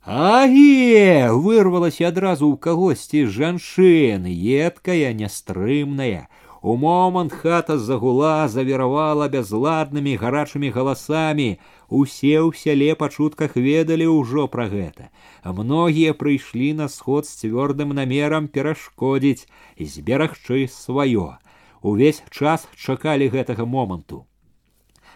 Аге! 0.07 1.31
вырвалася 1.31 2.11
адразу 2.11 2.51
ў 2.51 2.59
кагосьці 2.59 3.23
жанчыны, 3.31 4.27
едкая, 4.35 5.15
нястрымная. 5.15 6.27
У 6.59 6.75
момант 6.75 7.31
хата 7.31 7.77
загула, 7.79 8.47
завіравала 8.51 9.29
бязладнымі 9.31 10.15
гарачымі 10.19 10.71
галасамі. 10.75 11.47
Усе 11.87 12.35
ў 12.43 12.51
сяле 12.51 12.91
па 12.99 13.07
чутках 13.07 13.55
ведалі 13.55 14.11
ўжо 14.11 14.51
пра 14.51 14.67
гэта. 14.67 15.07
А 15.39 15.55
многія 15.55 16.11
прыйшлі 16.11 16.75
на 16.83 16.91
сход 16.91 17.23
з 17.23 17.47
цвёрдым 17.47 17.95
намерам 17.95 18.51
перашкодзіць, 18.51 19.47
зберагчы 19.79 20.67
сваё. 20.67 21.39
Увесь 21.79 22.23
час 22.27 22.67
чакалі 22.75 23.31
гэтага 23.31 23.63
моманту. 23.63 24.26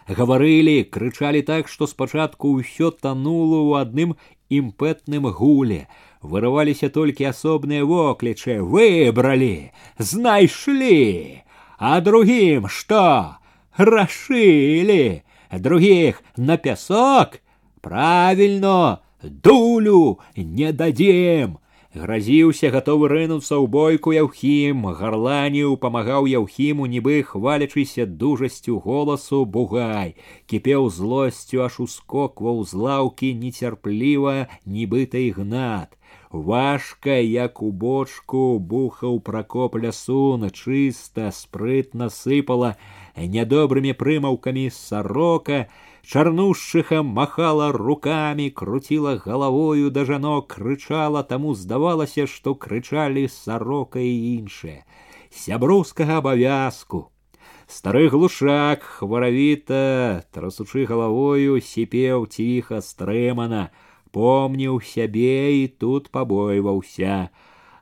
Гаварылі, 0.08 0.84
крычалі 0.88 1.42
так, 1.42 1.68
што 1.68 1.86
спачатку 1.86 2.56
ўсё 2.58 2.90
тануло 2.96 3.58
ў 3.68 3.84
адным 3.84 4.16
імпэтным 4.48 5.28
гуле 5.28 5.86
вырываліся 6.22 6.88
толькі 6.88 7.28
асобныя 7.30 7.84
воклічы 7.84 8.58
выбралі 8.62 9.70
знайшлі 9.98 11.42
а 11.78 12.00
другім 12.00 12.66
што 12.68 13.38
рашылі 13.76 15.22
других 15.52 16.22
на 16.36 16.56
пясок 16.56 17.38
правільно 17.80 18.98
дулю 19.22 20.18
не 20.36 20.72
дадзем 20.72 21.58
гразіўся 21.94 22.68
гатовы 22.72 23.08
рынуцца 23.10 23.56
ў 23.56 23.66
бойку 23.74 24.12
яўхім 24.12 24.84
гарланіў 24.98 25.76
памагаў 25.84 26.28
яўхіму 26.32 26.88
нібы 26.94 27.22
хвалячыся 27.28 28.04
дужасцю 28.22 28.76
голасу 28.86 29.44
бугай 29.56 30.12
кіпеў 30.52 30.90
злосцю 30.92 31.64
аж 31.66 31.80
ускокваў 31.86 32.60
з 32.68 32.82
лаўкі 32.84 33.32
нецярпліва 33.40 34.36
нібыта 34.76 35.24
ігнат 35.30 35.96
важка 36.30 37.16
як 37.24 37.62
у 37.62 37.72
бочку 37.72 38.58
бухаў 38.58 39.20
пракоп 39.24 39.80
лясуна 39.80 40.52
чыста 40.52 41.32
спрытна 41.32 42.12
сыпала 42.12 42.76
нядобрымі 43.16 43.96
прымаўкамі 43.96 44.68
сарока 44.76 45.66
Чарнушчыха 46.08 47.02
махала 47.02 47.72
руками, 47.72 48.48
крутила 48.48 49.16
головою 49.16 49.90
да 49.90 50.04
жанок, 50.04 50.46
крычала, 50.54 51.22
таму 51.22 51.54
здавалася, 51.54 52.26
што 52.26 52.54
крычалі 52.54 53.28
сарока 53.28 54.00
і 54.00 54.40
іншыя. 54.40 54.88
Сяброўскага 55.28 56.24
абавязку. 56.24 57.12
Стары 57.68 58.08
глушак 58.08 58.80
хваравіта, 58.82 60.24
трасучы 60.32 60.88
галавою, 60.88 61.60
сіпеў 61.60 62.24
ціха 62.32 62.80
стрэмана, 62.80 63.68
помніў 64.08 64.80
сябе 64.80 65.52
і 65.60 65.68
тут 65.68 66.08
пабойваўся. 66.08 67.28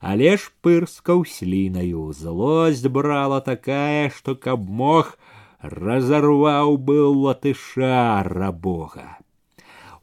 Але 0.03 0.35
ж 0.35 0.51
пырскаў 0.67 1.23
слінаю, 1.23 2.11
злосць 2.11 2.83
брала 2.91 3.39
такая, 3.41 4.11
што 4.11 4.35
каб 4.35 4.67
мог, 4.67 5.15
разорваў 5.61 6.77
был 6.77 7.23
латыша 7.27 8.23
рабога. 8.25 9.17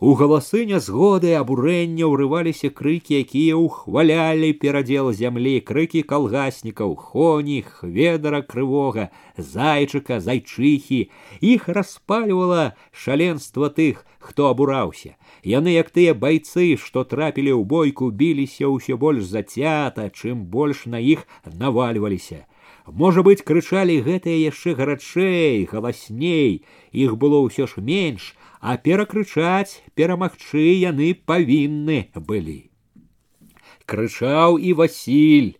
У 0.03 0.15
галасы 0.19 0.65
нязгоды 0.67 1.29
абурэння 1.39 2.07
ўрываліся 2.11 2.67
крыкі, 2.75 3.23
якія 3.23 3.55
ўхвалялі 3.55 4.49
перадзел 4.59 5.13
зямлі, 5.15 5.53
крыкі 5.63 6.01
калгаснікаў, 6.03 6.95
хоні, 6.99 7.63
хведара 7.63 8.41
крывога, 8.43 9.05
зайчыка, 9.37 10.19
зайчыхі. 10.19 11.07
Іх 11.39 11.69
распальвала 11.71 12.75
шаленства 12.91 13.71
тых, 13.71 14.03
хто 14.19 14.51
абураўся. 14.51 15.15
Яны, 15.39 15.79
як 15.79 15.95
тыя 15.95 16.11
байцы, 16.11 16.75
што 16.75 17.07
трапілі 17.07 17.55
ў 17.55 17.63
бойку, 17.63 18.11
біліся 18.11 18.67
ўсё 18.67 18.99
больш 18.99 19.23
зацята, 19.31 20.11
чым 20.11 20.43
больш 20.51 20.83
на 20.83 20.99
іх 20.99 21.23
навальваліся. 21.47 22.43
Можа 22.87 23.23
быць, 23.23 23.41
крычалі 23.47 23.99
гэтыя 24.05 24.37
яшчэ 24.51 24.75
гарачэй, 24.75 25.65
галасней, 25.71 26.63
іх 26.91 27.17
было 27.17 27.39
ўсё 27.47 27.67
ж 27.67 27.79
менш, 27.79 28.35
а 28.59 28.77
перакрычаць 28.77 29.81
перамагчы 29.95 30.67
яны 30.83 31.13
павінны 31.15 31.99
былі. 32.15 32.69
Крычаў 33.85 34.59
і 34.59 34.73
Васіль, 34.79 35.51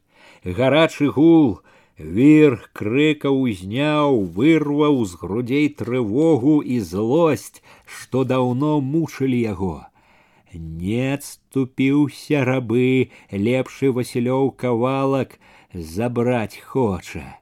гарачы 0.44 1.12
гул, 1.12 1.64
Вір 1.98 2.58
крыка 2.74 3.30
ўзняў, 3.30 4.26
вырваў 4.34 5.06
з 5.06 5.14
грудзей 5.22 5.68
трывогу 5.70 6.62
і 6.66 6.80
злосць, 6.82 7.62
што 7.86 8.24
даўно 8.26 8.82
мучылі 8.82 9.38
яго. 9.40 9.86
Не 10.54 11.14
адступіўся 11.14 12.44
рабы, 12.50 13.14
лепшы 13.30 13.94
Васілёў 13.94 14.52
кавалак, 14.58 15.38
забраць 15.74 16.60
хоча. 16.64 17.38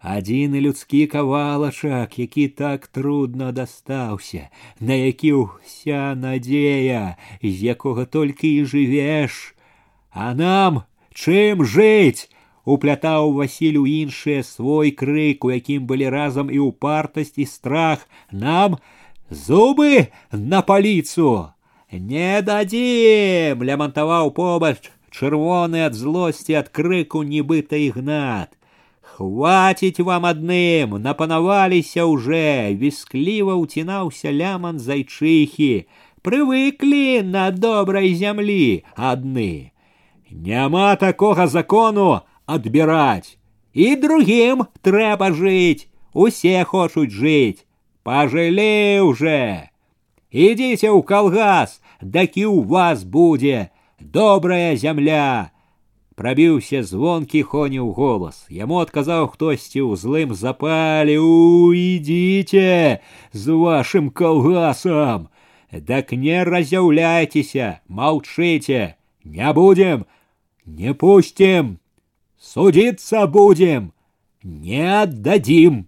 Адзін 0.00 0.56
людскі 0.56 1.06
кавалачак, 1.06 2.18
які 2.18 2.48
так 2.48 2.86
трудно 2.86 3.52
дастаўся, 3.52 4.48
на 4.80 4.96
які 4.96 5.32
ўся 5.32 6.16
надзея, 6.16 7.16
з 7.42 7.56
якога 7.76 8.08
толькі 8.08 8.48
і 8.48 8.64
жывеш. 8.64 9.54
А 10.10 10.32
нам 10.34 10.84
чым 11.12 11.64
жыць? 11.64 12.32
уплятаў 12.64 13.32
Васіль 13.32 13.76
у 13.76 13.86
іншыя 13.86 14.42
свой 14.42 14.90
крык, 14.90 15.44
у 15.44 15.50
якім 15.50 15.86
былі 15.86 16.08
разам 16.08 16.50
і 16.50 16.58
упартасць 16.58 17.36
і 17.36 17.46
страх, 17.46 18.06
нам 18.30 18.78
зубы 19.30 20.08
на 20.32 20.62
паліцу. 20.62 21.50
Не 21.90 22.42
дадзім, 22.42 23.64
лямантаваў 23.66 24.30
побач 24.30 24.92
чырвоны 25.14 25.84
ад 25.86 25.94
злосці 25.94 26.56
ад 26.60 26.68
крыку 26.68 27.22
нібыта 27.26 27.76
ігнат. 27.76 28.56
Хваціць 29.00 30.00
вам 30.00 30.24
адным, 30.24 30.96
напанаваліся 31.02 32.06
ўжо, 32.08 32.72
віскліва 32.80 33.58
ўцінаўся 33.60 34.32
ляман 34.32 34.78
зайчыхі, 34.78 35.90
прывыклі 36.24 37.20
на 37.26 37.50
добрай 37.50 38.14
зямлі 38.14 38.84
адны. 38.96 39.72
Няма 40.30 40.96
такога 40.96 41.46
закону 41.46 42.22
адбіраць. 42.46 43.36
І 43.74 43.96
другім 43.96 44.64
трэба 44.82 45.30
жыць, 45.34 45.86
усе 46.14 46.64
хочуць 46.64 47.12
жыць. 47.14 47.66
Пажылі 48.02 49.04
ўжо. 49.06 49.68
Ідзіце 50.30 50.88
ў 50.90 51.02
калгас, 51.02 51.82
дакі 52.00 52.46
ў 52.46 52.64
вас 52.66 53.04
будзе, 53.04 53.70
добрая 54.04 54.76
зямля 54.76 55.50
прабіўся 56.20 56.82
звонкі 56.84 57.40
хоніў 57.48 57.92
голас. 57.96 58.44
Яму 58.52 58.80
адказаў 58.84 59.30
хтосьці 59.32 59.80
ў 59.80 59.96
злым 59.96 60.34
запале 60.36 61.16
уйдзіце 61.16 63.00
з 63.32 63.44
вашым 63.56 64.10
калгасам. 64.12 65.30
Дак 65.72 66.12
не 66.12 66.44
разяўляйцеся, 66.44 67.80
молчите, 67.88 68.96
не 69.24 69.52
будем, 69.56 70.04
не 70.66 70.92
пустим, 70.92 71.78
судиться 72.36 73.26
будем, 73.26 73.92
не 74.42 74.84
отдадим. 75.02 75.86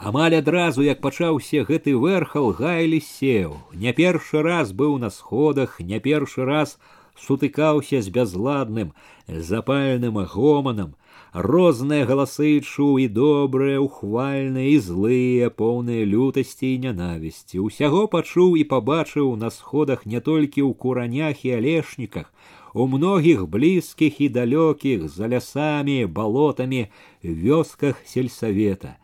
Амаль 0.00 0.34
адразу, 0.34 0.80
як 0.80 1.02
пачаўся 1.04 1.60
гэты 1.68 1.92
верхал 1.92 2.54
гайлі 2.56 3.00
сеў. 3.04 3.56
Не 3.76 3.92
першы 3.92 4.40
раз 4.40 4.72
быў 4.72 4.96
на 4.96 5.10
сходах, 5.12 5.76
не 5.78 6.00
першы 6.00 6.46
раз 6.48 6.78
сутыкаўся 7.20 8.00
з 8.00 8.08
бязладным, 8.08 8.94
запальным 9.28 10.16
гоманам, 10.24 10.94
розныя 11.34 12.06
галасы 12.08 12.64
чуў 12.64 12.96
і 13.04 13.08
добрыя, 13.12 13.76
ухвальныя 13.84 14.72
і 14.72 14.78
злыя, 14.80 15.50
поўныя 15.50 16.08
лютасці 16.08 16.72
і 16.72 16.80
нянавісці. 16.86 17.60
Усяго 17.60 18.06
пачуў 18.08 18.56
і 18.56 18.64
пабачыў 18.72 19.36
на 19.36 19.52
сходах 19.52 20.06
не 20.06 20.24
толькі 20.24 20.64
ў 20.64 20.72
куранях 20.80 21.44
і 21.44 21.52
алешніках, 21.60 22.32
у 22.72 22.88
многіх 22.88 23.44
блізкіх 23.52 24.16
і 24.24 24.32
далёкіх 24.32 25.12
за 25.12 25.28
лясамі, 25.28 26.06
балотамі, 26.08 26.88
вёсках 27.20 28.00
сельсавета. 28.08 28.96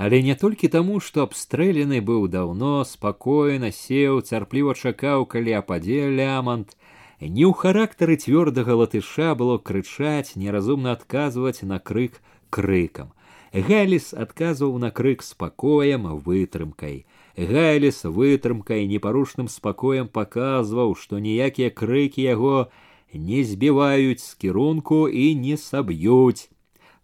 Але 0.00 0.22
не 0.22 0.34
толькі 0.34 0.68
таму, 0.72 0.96
што 1.04 1.26
абстрэлены 1.28 2.00
быў 2.00 2.26
даўно, 2.32 2.84
спакойна 2.88 3.68
сеў, 3.68 4.22
цярпліва 4.24 4.74
чакаў, 4.74 5.26
калі 5.28 5.52
ападзе 5.60 6.08
лямант, 6.08 6.72
не 7.20 7.44
ў 7.44 7.52
характары 7.52 8.16
цвёрдага 8.16 8.76
латыша 8.80 9.34
было 9.36 9.58
крычаць, 9.58 10.36
неразумна 10.40 10.96
адказваць 10.96 11.60
на 11.62 11.78
крык 11.78 12.16
крыкам. 12.48 13.12
Галіс 13.52 14.14
адказваў 14.14 14.78
на 14.78 14.90
крык 14.90 15.22
спакоем, 15.26 16.06
вытрымкай. 16.24 17.04
Галіс 17.36 18.04
вытрымкай 18.04 18.86
непарушным 18.86 19.48
спакоем 19.48 20.08
паказваў, 20.08 20.94
што 20.94 21.18
ніякія 21.18 21.70
крыкі 21.70 22.22
яго 22.22 22.70
не 23.12 23.42
збіваюць 23.44 24.22
з 24.22 24.34
кірунку 24.34 25.08
і 25.08 25.34
не 25.34 25.56
саб'юць. 25.56 26.48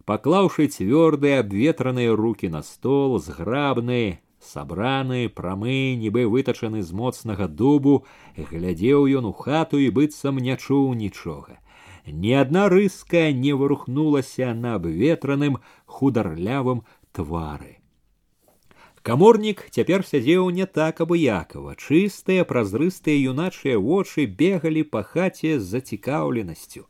Паклаўшы 0.05 0.67
цвёрдыя 0.67 1.41
абветраныя 1.43 2.15
руки 2.15 2.47
на 2.47 2.61
стол, 2.63 3.19
зграбны, 3.19 4.19
сабраны 4.39 5.29
прамы 5.29 5.95
нібы 6.01 6.25
вытачаны 6.33 6.83
з 6.83 6.93
моцнага 6.93 7.47
дубу 7.47 8.03
глядзеў 8.37 9.07
ён 9.19 9.29
у 9.31 9.33
хату 9.33 9.81
і 9.83 9.89
быццам 9.97 10.37
не 10.47 10.55
чуў 10.57 10.93
нічога 11.01 11.57
ні 12.05 12.33
адна 12.41 12.67
рыска 12.73 13.23
не 13.41 13.53
вырухнулася 13.61 14.53
на 14.53 14.75
абветраным 14.79 15.59
хударлявым 15.85 16.85
твары 17.11 17.73
каморнік 19.07 19.63
цяпер 19.71 20.03
сядзеў 20.07 20.49
не 20.57 20.65
так 20.79 20.99
абыякова 21.05 21.75
чыстыя 21.75 22.47
празрыстыя 22.49 23.17
юначыя 23.31 23.77
вочы 23.79 24.25
бегалі 24.41 24.83
па 24.95 25.03
хаце 25.13 25.55
з 25.59 25.63
зацікаўленасцю 25.71 26.83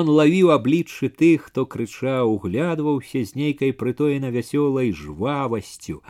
ён 0.00 0.14
лавіў 0.20 0.54
абліччы 0.56 1.12
тых 1.22 1.50
хто 1.50 1.66
крычаў 1.76 2.32
углядваўся 2.38 3.24
з 3.28 3.38
нейкай 3.42 3.76
прытоена 3.84 4.32
вясёлай 4.38 4.96
жвавасцю 5.02 6.02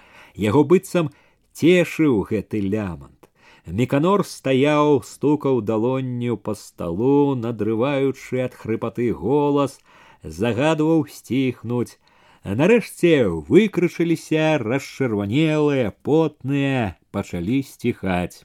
яго 0.48 0.64
быццам 0.64 1.10
цешыў 1.52 2.24
гэты 2.28 2.60
лямант. 2.60 3.28
Меканор 3.66 4.24
стаяў, 4.26 5.02
стукаў 5.06 5.60
далонню 5.62 6.36
па 6.36 6.54
сталу, 6.58 7.34
надрываючы 7.38 8.42
ад 8.42 8.54
хрыпаты 8.58 9.12
голас, 9.12 9.78
загадваў 10.24 11.06
сціхнуць. 11.06 11.98
Нарэшце 12.46 13.28
выкрышыліся 13.28 14.58
расчырванелыя, 14.58 15.94
потныя, 16.02 16.98
пачалі 17.14 17.62
сціхаць. 17.62 18.42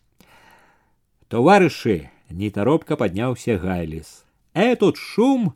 Товарышы, 1.27 2.09
нетаропка 2.29 2.95
падняўся 2.95 3.57
гайліс. 3.57 4.23
Этот 4.53 4.97
шум 4.97 5.53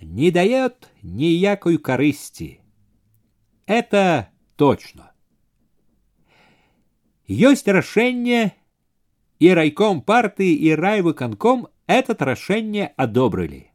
не 0.00 0.30
дает 0.30 0.90
ніякой 1.02 1.78
корысти. 1.78 2.60
Это 3.66 4.28
точно. 4.56 5.12
Есть 7.26 7.66
решение, 7.66 8.54
и 9.38 9.50
райком 9.50 10.02
партии, 10.02 10.54
и 10.54 10.70
райвыконком 10.70 11.68
этот 11.86 12.22
решение 12.22 12.92
одобрили. 12.96 13.72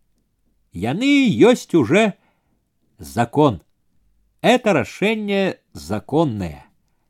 Яны 0.72 1.28
есть 1.28 1.76
уже 1.76 2.16
закон. 2.98 3.62
Это 4.47 4.71
решение 4.71 5.59
законное. 5.73 6.67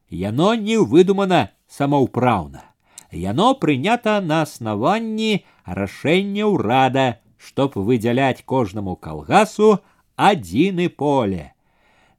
Яно 0.09 0.55
не 0.55 0.79
выдумано 0.79 1.51
самоуправно. 1.69 2.65
Яно 3.11 3.53
принято 3.53 4.23
на 4.23 4.41
основании 4.41 5.45
решения 5.67 6.47
урада, 6.47 7.21
чтоб 7.37 7.77
выделять 7.77 8.43
кожному 8.43 8.97
колгасу 8.97 9.81
один 10.17 10.79
и 10.79 10.89
поле. 10.89 11.53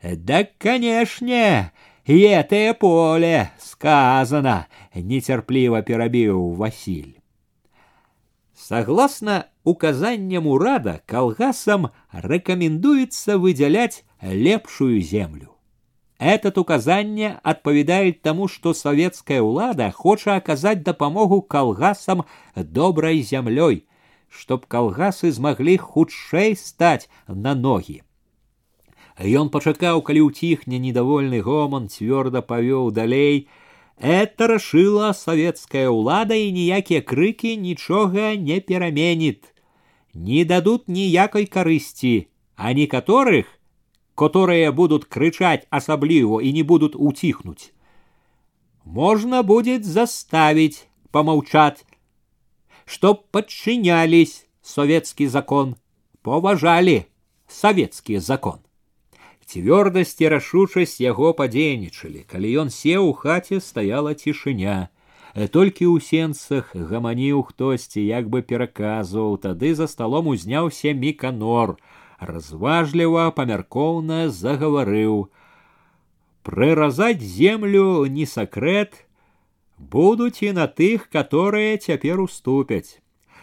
Да, 0.04 0.48
конечно, 0.60 1.72
гэтае 2.06 2.76
поле 2.76 3.50
сказано 3.58 4.68
нетерпливо 4.94 5.82
перабіў 5.82 6.54
Василь. 6.54 7.18
Согласно 8.54 9.46
указаниям 9.67 10.47
урада, 10.47 11.03
колгасам 11.07 11.91
рекомендуется 12.13 13.39
выделять 13.39 14.05
лепшую 14.21 15.01
землю. 15.01 15.53
Этот 16.19 16.57
указание 16.59 17.41
отповедает 17.43 18.23
тому, 18.23 18.47
что 18.47 18.75
советская 18.75 19.43
улада 19.43 19.91
хочет 19.91 20.29
оказать 20.29 20.83
допомогу 20.83 21.43
колгасам 21.43 22.25
доброй 22.55 23.23
землей, 23.23 23.87
чтоб 24.29 24.67
колгасы 24.67 25.33
смогли 25.33 25.77
худшей 25.77 26.57
стать 26.57 27.09
на 27.27 27.55
ноги. 27.55 28.03
Ён 29.21 29.51
пачакаў, 29.53 30.01
калі 30.01 30.33
ўціхне 30.33 30.79
недовольны 30.81 31.43
гоман 31.45 31.89
цвёрда 31.93 32.41
павёў 32.41 32.91
далей. 32.91 33.49
Это 34.01 34.49
рашыла 34.49 35.13
савецкая 35.13 35.93
ўлада 35.93 36.35
і 36.35 36.49
ніякія 36.53 37.03
крыкі 37.05 37.57
нічога 37.57 38.35
не 38.37 38.61
пераменит. 38.61 39.53
Не 40.17 40.45
дадут 40.45 40.89
ніякай 40.89 41.47
карысці, 41.47 42.29
а 42.57 42.73
некаторых, 42.73 43.47
которые 44.15 44.73
будут 44.73 45.07
крычаць 45.07 45.67
асабліва 45.71 46.41
и 46.41 46.53
не 46.53 46.63
будут 46.63 46.95
утихнуть. 46.97 47.73
Можно 48.85 49.43
будет 49.43 49.85
заставить 49.85 50.89
помолчать, 51.11 51.85
чтоб 52.85 53.27
подчинялись 53.31 54.47
советский 54.63 55.27
закон, 55.27 55.77
поважали 56.23 57.07
советский 57.49 58.19
закон. 58.19 58.61
Цвёрдасць 59.53 60.17
і 60.23 60.29
рашучасць 60.33 61.01
яго 61.05 61.35
падзейнічалі. 61.37 62.25
Калі 62.25 62.49
ён 62.63 62.69
сеў 62.73 63.11
у 63.11 63.13
хаце 63.13 63.61
стаяла 63.61 64.15
цішыня. 64.17 64.89
Толькі 65.37 65.89
ў 65.89 66.05
сенцах 66.05 66.77
гаманіў 66.77 67.43
хтосьці 67.49 68.05
як 68.05 68.29
бы 68.29 68.43
пераказваў, 68.43 69.39
тады 69.41 69.75
за 69.75 69.89
сталом 69.89 70.29
узняўся 70.33 70.93
міканор, 70.93 71.77
разважліва 72.21 73.31
памяркоўна 73.37 74.29
загаварыў: 74.29 75.31
Прыразаць 76.43 77.23
землю 77.23 78.05
не 78.07 78.27
сакрэт, 78.27 79.07
будуць 79.79 80.43
і 80.43 80.53
на 80.53 80.67
тых, 80.67 81.09
которые 81.09 81.79
цяпер 81.79 82.21
уступяць. 82.21 83.03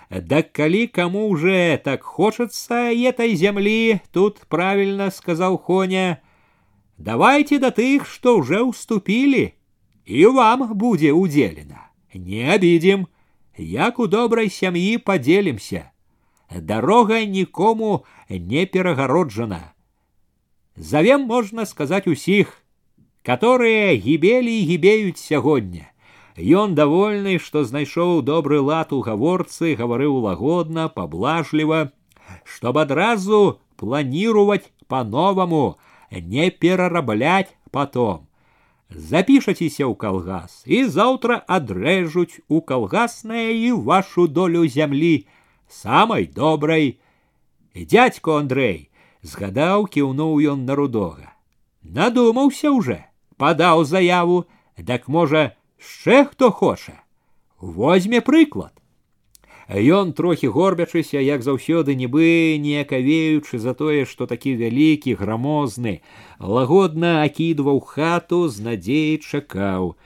Да 0.09 0.41
коли 0.41 0.87
кому 0.87 1.27
уже 1.29 1.79
так 1.83 2.03
хочется 2.03 2.91
этой 2.91 3.35
земли, 3.35 4.01
тут 4.11 4.39
правильно 4.47 5.11
сказал 5.11 5.57
Хоня, 5.57 6.21
давайте 6.97 7.59
до 7.59 7.69
тых, 7.71 8.07
что 8.07 8.37
уже 8.37 8.63
уступили, 8.63 9.55
и 10.05 10.25
вам 10.25 10.73
будет 10.73 11.13
уделено. 11.13 11.82
Не 12.13 12.53
обидим, 12.53 13.07
як 13.57 13.99
у 13.99 14.07
доброй 14.07 14.49
семьи 14.49 14.97
поделимся. 14.97 15.91
Дорога 16.49 17.25
никому 17.25 18.05
не 18.29 18.65
перегороджена. 18.65 19.73
Завем, 20.75 21.21
можно 21.21 21.65
сказать, 21.65 22.07
усих, 22.07 22.63
которые 23.23 23.97
гибели 23.97 24.49
и 24.49 24.65
гибеют 24.65 25.17
сегодня. 25.17 25.91
Ён 26.37 26.73
давольны, 26.73 27.37
што 27.37 27.65
знайшоў 27.65 28.21
добры 28.21 28.61
лад 28.61 28.93
у 28.93 29.01
гаворцы, 29.01 29.75
гаварыў 29.75 30.23
лагодна, 30.23 30.87
паблажліва, 30.87 31.91
чтоб 32.45 32.77
адразу 32.77 33.59
планировать 33.75 34.71
по-новому, 34.87 35.77
не 36.09 36.49
перараблять 36.49 37.55
потом. 37.71 38.27
Запішацеся 38.89 39.85
ў 39.85 39.93
калгас 39.93 40.63
і 40.65 40.85
заўтра 40.89 41.41
адрэжуць 41.45 42.41
у 42.49 42.61
калгаснае 42.61 43.53
і 43.53 43.71
вашу 43.85 44.25
долю 44.27 44.65
зямлі 44.65 45.27
самай 45.69 46.25
добрай, 46.25 46.97
дядько 47.75 48.37
Андрей, 48.41 48.89
згадаў 49.21 49.85
кіўнуў 49.85 50.41
ён 50.53 50.65
на 50.65 50.75
рудога. 50.75 51.33
Надумаўся 51.83 52.71
уже, 52.71 53.05
падаў 53.37 53.85
заяву, 53.85 54.45
дак 54.77 55.07
можа, 55.07 55.53
яшчэ 55.79 56.25
хто 56.33 56.51
хоча. 56.51 56.97
Возьме 57.61 58.21
прыклад. 58.21 58.73
Ён 59.68 60.12
трохі 60.12 60.48
горбячыся, 60.48 61.20
як 61.24 61.42
заўсёды 61.42 61.96
нібы 61.96 62.60
неякавеючы 62.60 63.58
за 63.58 63.72
тое, 63.72 64.04
што 64.04 64.26
такі 64.26 64.56
вялікі 64.60 65.16
грамозны, 65.16 66.00
лагодна 66.38 67.24
акідваў 67.24 67.80
хату 67.80 68.48
з 68.48 68.60
надзеяй 68.60 69.18
чакаў. 69.24 69.96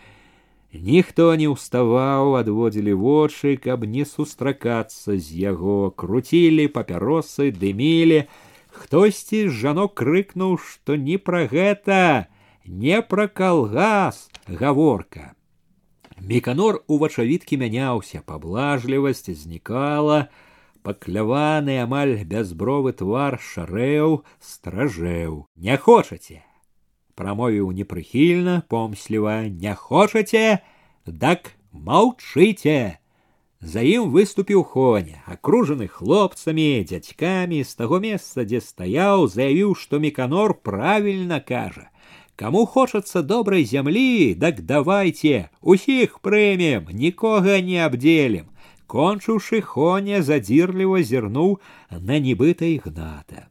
Ніхто 0.73 1.35
не 1.35 1.49
ўставаў, 1.51 2.39
адводзілі 2.39 2.93
вочы, 2.93 3.57
каб 3.57 3.83
не 3.83 4.05
сустракацца 4.05 5.19
з 5.19 5.27
яго, 5.33 5.91
круцілі 5.91 6.69
папяросы, 6.69 7.51
дымілі. 7.51 8.29
Хтосьці 8.69 9.49
з 9.49 9.51
жанок 9.51 9.99
крыкнуў, 9.99 10.55
што 10.61 10.95
не 10.95 11.19
пра 11.19 11.49
гэта, 11.51 12.29
не 12.63 13.03
пра 13.03 13.27
калгас 13.27 14.31
гаворка. 14.47 15.38
Меканор 16.20 16.84
у 16.88 16.98
вачавіткі 16.98 17.58
мяняўся, 17.60 18.22
паблажлівасць 18.26 19.30
знікала, 19.30 20.30
пакляваны 20.84 21.80
амаль 21.84 22.16
бязбровы 22.24 22.94
твар 22.94 23.40
шарэў, 23.40 24.24
стражэў. 24.40 25.46
Не 25.56 25.78
хочаце. 25.78 26.44
Прамовіў 27.16 27.72
непрыхільна, 27.72 28.64
помсліва, 28.70 29.36
не 29.48 29.76
хочаце, 29.76 30.60
дак 31.06 31.54
маўчыце. 31.72 33.00
За 33.64 33.80
ім 33.80 34.10
выступіў 34.12 34.64
хоня, 34.68 35.24
акружаны 35.24 35.88
хлопцамі, 35.88 36.84
дзядзькамі 36.84 37.64
з 37.64 37.76
таго 37.80 38.00
месца, 38.04 38.44
дзе 38.44 38.60
стаяў, 38.60 39.28
заявіў, 39.32 39.72
што 39.76 40.00
меканор 40.04 40.56
правільна 40.60 41.40
кажа. 41.40 41.88
Кому 42.38 42.66
хочется 42.66 43.22
доброй 43.22 43.64
земли, 43.64 44.36
так 44.36 44.66
давайте, 44.66 45.50
усіх 45.62 46.20
прымем, 46.20 46.90
нікога 46.90 47.62
не 47.62 47.78
абдзелем. 47.86 48.50
Кончыўшы 48.88 49.62
хоня 49.62 50.22
задзірліва 50.22 51.02
зірнуў 51.02 51.60
на 51.90 52.20
нібыта 52.20 52.66
ігната. 52.66 53.50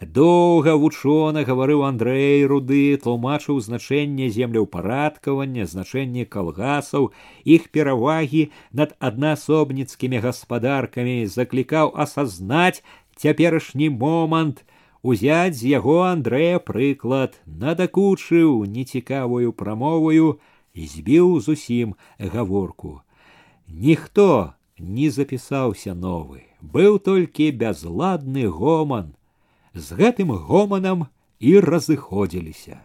Доўга 0.00 0.74
вучона 0.76 1.42
гаварыў 1.48 1.80
Андрэй 1.88 2.44
руды, 2.44 2.98
тлумачыў 3.00 3.60
значэнне 3.64 4.28
землеўпарадкавання, 4.28 5.64
значэнне 5.64 6.26
калгасаў, 6.28 7.10
іх 7.48 7.70
перавагі 7.72 8.52
над 8.72 8.92
аднаасобніцкімі 9.00 10.20
гаспадаркамі, 10.20 11.24
заклікаў 11.24 11.96
асазнаць 11.96 12.84
цяперашні 13.16 13.88
момант, 13.88 14.66
узяць 15.02 15.58
з 15.60 15.72
яго 15.72 16.02
Андрэя 16.08 16.58
прыклад, 16.58 17.38
надакучыў 17.46 18.64
нецікавую 18.66 19.52
прамоваю 19.52 20.38
і 20.74 20.86
збіў 20.86 21.40
зусім 21.40 21.94
гаворку. 22.18 23.00
Ніхто 23.68 24.54
не 24.78 25.10
запісаўся 25.10 25.94
новы, 25.94 26.42
быў 26.60 26.98
толькі 26.98 27.50
бязладны 27.50 28.48
гоман. 28.48 29.14
З 29.74 29.92
гэтым 30.00 30.32
гоманам 30.32 31.06
і 31.38 31.60
разыходзіліся. 31.60 32.80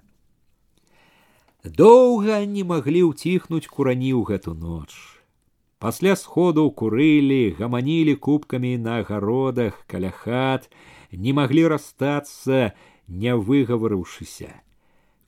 Доўга 1.63 2.41
не 2.45 2.63
маглі 2.65 3.13
ўціхнуць 3.13 3.69
курані 3.69 4.11
ў 4.17 4.25
гэту 4.25 4.53
ноч. 4.57 4.89
Пасля 5.77 6.15
сходу 6.15 6.69
курылі, 6.71 7.53
гаманілі 7.57 8.15
кубкамі 8.15 8.77
на 8.77 9.01
агародах, 9.01 9.85
каля 9.87 10.09
хат, 10.09 10.69
не 11.15 11.33
могли 11.33 11.67
расстаться, 11.67 12.73
не 13.07 13.35
выгаварыўшыся. 13.35 14.61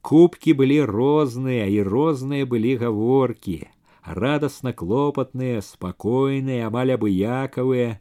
Кубкі 0.01 0.53
былі 0.59 0.83
розныя 0.83 1.67
і 1.71 1.83
розныя 1.87 2.45
былі 2.45 2.75
гаворкі, 2.81 3.67
радасна 4.03 4.73
клопатныя, 4.73 5.61
спакойныя, 5.61 6.67
амаль 6.67 6.91
абыякавыя, 6.95 7.99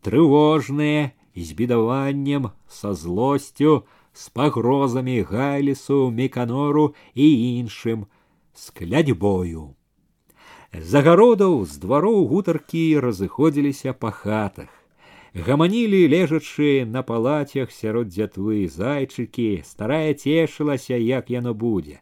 трывожныя, 0.00 1.12
з 1.34 1.52
бедаваннем, 1.52 2.50
са 2.68 2.94
злосцю, 2.94 3.84
з 4.12 4.30
пагрозамі 4.30 5.20
гайлісу, 5.22 6.10
меканору 6.10 6.94
і 7.14 7.58
іншым, 7.58 8.06
з 8.54 8.70
клядьбою. 8.70 9.74
З 10.72 11.02
агародаў 11.02 11.64
з 11.66 11.78
двароў 11.82 12.24
гутаркі 12.30 12.98
разыходзіліся 13.04 13.92
па 13.92 14.10
хатах 14.10 14.70
гаманілі 15.34 16.00
лежачы 16.14 16.84
на 16.86 17.02
палацях 17.02 17.74
сярод 17.74 18.12
дзятвы 18.14 18.68
зайчыкі 18.76 19.48
старая 19.70 20.14
цешылася 20.14 21.00
як 21.00 21.30
яно 21.34 21.54
будзе 21.64 22.00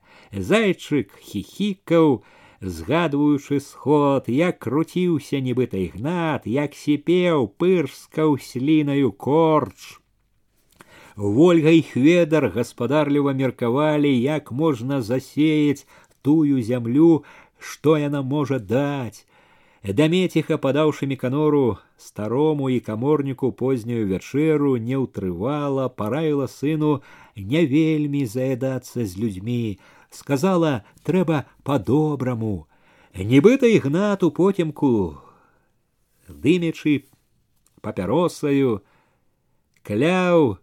зайчык 0.50 1.16
хихікаў 1.30 2.20
згадваючы 2.60 3.58
сход 3.60 4.28
як 4.28 4.60
круціўся 4.68 5.40
нібыта 5.48 5.80
ігнат 5.86 6.46
як 6.46 6.78
сіпеў 6.84 7.48
пырскаў 7.58 8.38
слінаю 8.50 9.12
корч 9.12 9.98
Вольга 11.16 11.70
і 11.70 11.82
хведар 11.82 12.48
гаспадарліва 12.48 13.32
меркавалі, 13.32 14.12
як 14.20 14.52
можна 14.52 15.02
засеяць 15.02 15.86
тую 16.22 16.62
зямлю, 16.62 17.24
што 17.58 17.98
яна 17.98 18.22
можа 18.22 18.58
даць, 18.58 19.25
Дамеціха, 19.86 20.58
падаўшы 20.62 21.06
меканору 21.10 21.78
старому 21.98 22.70
і 22.70 22.78
каморніку 22.80 23.50
познюю 23.50 24.06
вячэру 24.06 24.78
не 24.78 24.94
ўтрывала, 24.94 25.90
параіла 25.90 26.46
сыну 26.46 27.02
не 27.34 27.66
вельмі 27.66 28.22
заядацца 28.26 29.02
з 29.02 29.18
людзьмі, 29.18 29.82
сказала 30.10 30.86
трэба 31.02 31.50
по-добраму. 31.66 32.70
Нібыта 33.12 33.66
ігнат 33.66 34.22
у 34.22 34.30
потемку, 34.30 35.18
дымячы 36.30 37.10
папяросаю, 37.82 38.86
кляў 39.82 40.62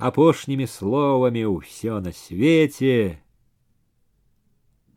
апошнімі 0.00 0.64
словамі 0.64 1.44
ўсё 1.44 2.00
на 2.00 2.16
свеце, 2.16 3.20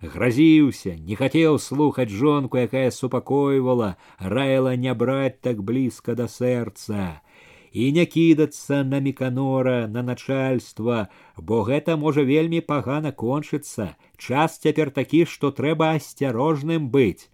грозіўся, 0.02 0.96
не 0.96 1.16
хотел 1.16 1.60
слухаць 1.60 2.10
жонку, 2.10 2.58
якая 2.58 2.92
супакойвала, 2.92 3.96
раіла 4.20 4.76
не 4.76 4.94
браць 4.94 5.40
так 5.42 5.64
блізка 5.64 6.16
да 6.16 6.28
сэрца 6.28 7.22
і 7.74 7.92
не 7.92 8.06
кідацца 8.06 8.84
на 8.84 9.00
меканора 9.02 9.88
на 9.88 10.04
начальство, 10.04 11.08
бо 11.38 11.64
гэта 11.66 11.98
можа 11.98 12.22
вельмі 12.22 12.62
пагана 12.62 13.12
кончыцца. 13.12 13.96
Час 14.18 14.60
цяпер 14.62 14.92
такі, 14.94 15.26
што 15.26 15.50
трэба 15.50 15.98
асцярожным 15.98 16.90
быць. 16.94 17.30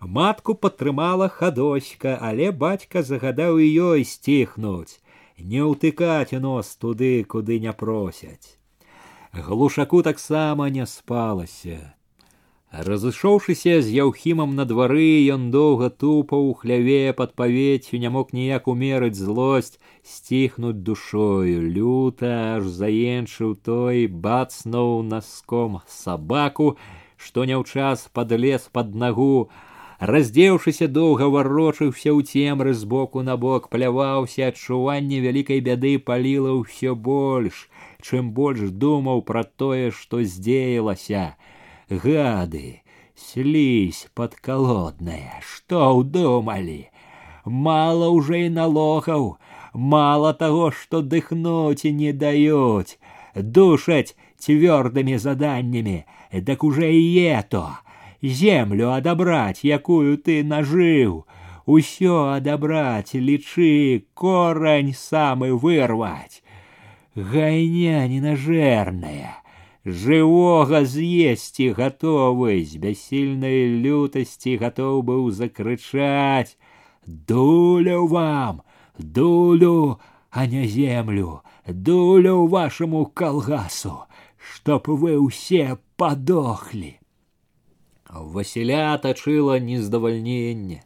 Матку 0.00 0.54
падтрымала 0.54 1.28
хадоська, 1.28 2.16
але 2.22 2.52
бацька 2.52 3.02
загадаў 3.02 3.58
і 3.58 3.66
ёй 3.90 4.06
сціхнуць, 4.06 5.02
не 5.36 5.60
ўтыкаць 5.66 6.38
нос 6.38 6.76
туды, 6.76 7.24
куды 7.24 7.58
не 7.58 7.74
просяць. 7.74 8.56
Глушаку 9.34 10.02
таксама 10.02 10.70
не 10.70 10.86
спалася. 10.86 11.93
Разышоўшыся 12.74 13.82
з 13.82 13.90
яўхімам 13.92 14.52
на 14.54 14.64
двары, 14.64 15.26
ён 15.34 15.50
доўга 15.50 15.88
тупаў 16.02 16.44
у 16.50 16.52
хляве 16.54 17.12
пад 17.18 17.34
павеццю, 17.34 17.98
не 17.98 18.12
мог 18.16 18.30
ніяк 18.32 18.68
умерыць 18.70 19.18
злосць, 19.18 19.80
сціхнуць 20.06 20.78
душою, 20.88 21.66
люта 21.66 22.30
аж 22.54 22.70
заенчыў 22.76 23.56
той, 23.58 24.06
бацнуў 24.06 25.02
наском 25.02 25.80
сабаку, 25.96 26.78
што 27.18 27.44
няўчас 27.44 28.06
падлез 28.14 28.70
пад 28.70 28.94
нагу, 28.94 29.50
раздзеўшыся 29.98 30.86
доўга 30.86 31.26
варочыўся 31.26 32.14
ў 32.14 32.22
цемры 32.22 32.78
з 32.78 32.86
боку 32.86 33.26
на 33.26 33.34
бок, 33.34 33.66
пляваўся, 33.74 34.54
адчуванне 34.54 35.18
вялікай 35.26 35.58
бяды 35.58 35.98
паліла 35.98 36.54
ўсё 36.62 36.94
больш, 36.94 37.66
чым 37.98 38.30
больш 38.30 38.70
думаў 38.70 39.26
пра 39.26 39.42
тое, 39.42 39.90
што 39.90 40.22
здзеялася 40.22 41.34
гады, 41.89 42.81
слізь 43.15 44.07
подколодная, 44.13 45.41
что 45.41 45.95
удумали? 45.95 46.91
Мало 47.45 48.09
уже 48.09 48.47
и 48.47 48.49
налогов, 48.49 49.37
мало 49.73 50.33
того, 50.33 50.71
что 50.71 51.01
дыхнуть 51.01 51.83
не 51.83 52.11
дают, 52.11 52.97
душать 53.35 54.15
твердыми 54.43 55.15
заданнями, 55.15 56.05
так 56.45 56.63
уже 56.63 56.91
и 56.93 57.15
это, 57.21 57.79
землю 58.21 58.93
одобрать, 58.93 59.63
якую 59.63 60.17
ты 60.17 60.43
нажил, 60.43 61.25
усё 61.65 62.31
одобрать, 62.31 63.13
лічы, 63.13 64.05
корань 64.13 64.93
самый 64.93 65.51
вырвать. 65.51 66.41
Гайня 67.13 68.07
ненажерная, 68.07 69.37
жывога 69.84 70.84
з'есці 70.84 71.72
гатовы 71.78 72.60
з 72.64 72.76
бяссільнай 72.84 73.80
лютасці 73.80 74.56
гатоў 74.62 75.02
быў 75.02 75.30
закрычаць 75.30 76.56
дулю 77.06 78.06
вам 78.06 78.62
дулю 78.98 79.98
а 80.30 80.46
не 80.46 80.66
землю, 80.66 81.42
дулю 81.66 82.46
вашему 82.46 83.06
колгасу, 83.06 84.04
чтоб 84.36 84.86
вы 84.88 85.18
усе 85.18 85.78
подохли. 85.96 87.00
Васіля 88.08 88.96
тачыла 88.98 89.58
нездавальненне. 89.58 90.82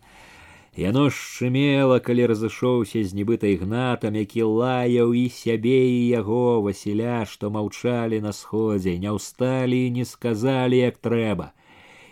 Яно 0.79 1.07
шчымела, 1.16 2.01
калі 2.03 2.27
разышоўся 2.31 3.03
з 3.07 3.14
нібыта 3.14 3.47
ігнатам, 3.47 4.16
які 4.18 4.43
лаяў 4.43 5.14
і 5.14 5.29
сябе 5.31 5.77
і 5.87 6.01
яго 6.11 6.62
Васіля, 6.62 7.22
што 7.31 7.51
маўчалі 7.57 8.18
на 8.25 8.33
сходзе, 8.33 8.97
не 8.99 9.12
ўсталі 9.14 9.79
і 9.87 9.93
не 9.99 10.05
сказалі, 10.05 10.81
як 10.83 10.99
трэба. 10.99 11.53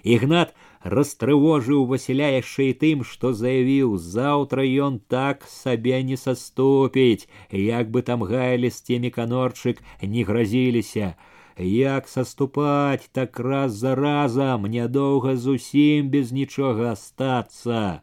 Ігнат 0.06 0.54
растрывожыў 0.84 1.82
Васіля 1.90 2.30
яшчэ 2.38 2.70
і 2.70 2.78
тым, 2.84 3.02
што 3.02 3.34
заявіў 3.34 3.98
заўтра 3.98 4.62
ён 4.86 5.02
так 5.10 5.42
сабе 5.50 6.02
не 6.06 6.16
саступіць, 6.16 7.26
як 7.50 7.90
бы 7.90 8.06
там 8.06 8.22
гайлісцемі 8.22 9.10
канорчык 9.10 9.82
не 10.02 10.22
гразіліся 10.22 11.14
як 11.58 12.08
саступаць 12.08 13.08
так 13.12 13.38
раз 13.38 13.72
за 13.72 13.94
разам 13.94 14.64
нядоўга 14.66 15.36
зусім 15.36 16.08
без 16.08 16.32
нічога 16.32 16.92
астацца. 16.92 18.00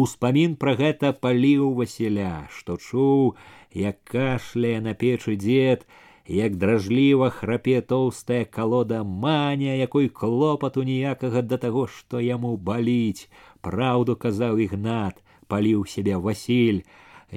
Успамін 0.00 0.56
пра 0.62 0.74
гэта 0.80 1.12
паліў 1.24 1.68
Васіля, 1.80 2.48
што 2.54 2.76
чуў, 2.76 3.34
як 3.82 4.00
кашляе 4.14 4.80
на 4.86 4.94
печы 5.02 5.36
дзед, 5.36 5.86
як 6.26 6.56
дражліва 6.56 7.30
храпе 7.30 7.78
тоўстая 7.92 8.44
калода 8.44 9.04
маня, 9.04 9.76
якой 9.78 10.08
клопату 10.08 10.82
ніякага 10.82 11.42
да 11.42 11.60
таго, 11.64 11.86
што 11.86 12.18
яму 12.18 12.56
баліць. 12.56 13.28
Праўду 13.60 14.16
казаў 14.26 14.58
ігнат, 14.66 15.22
паліў 15.46 15.86
сябе 15.94 16.18
Васіль, 16.18 16.82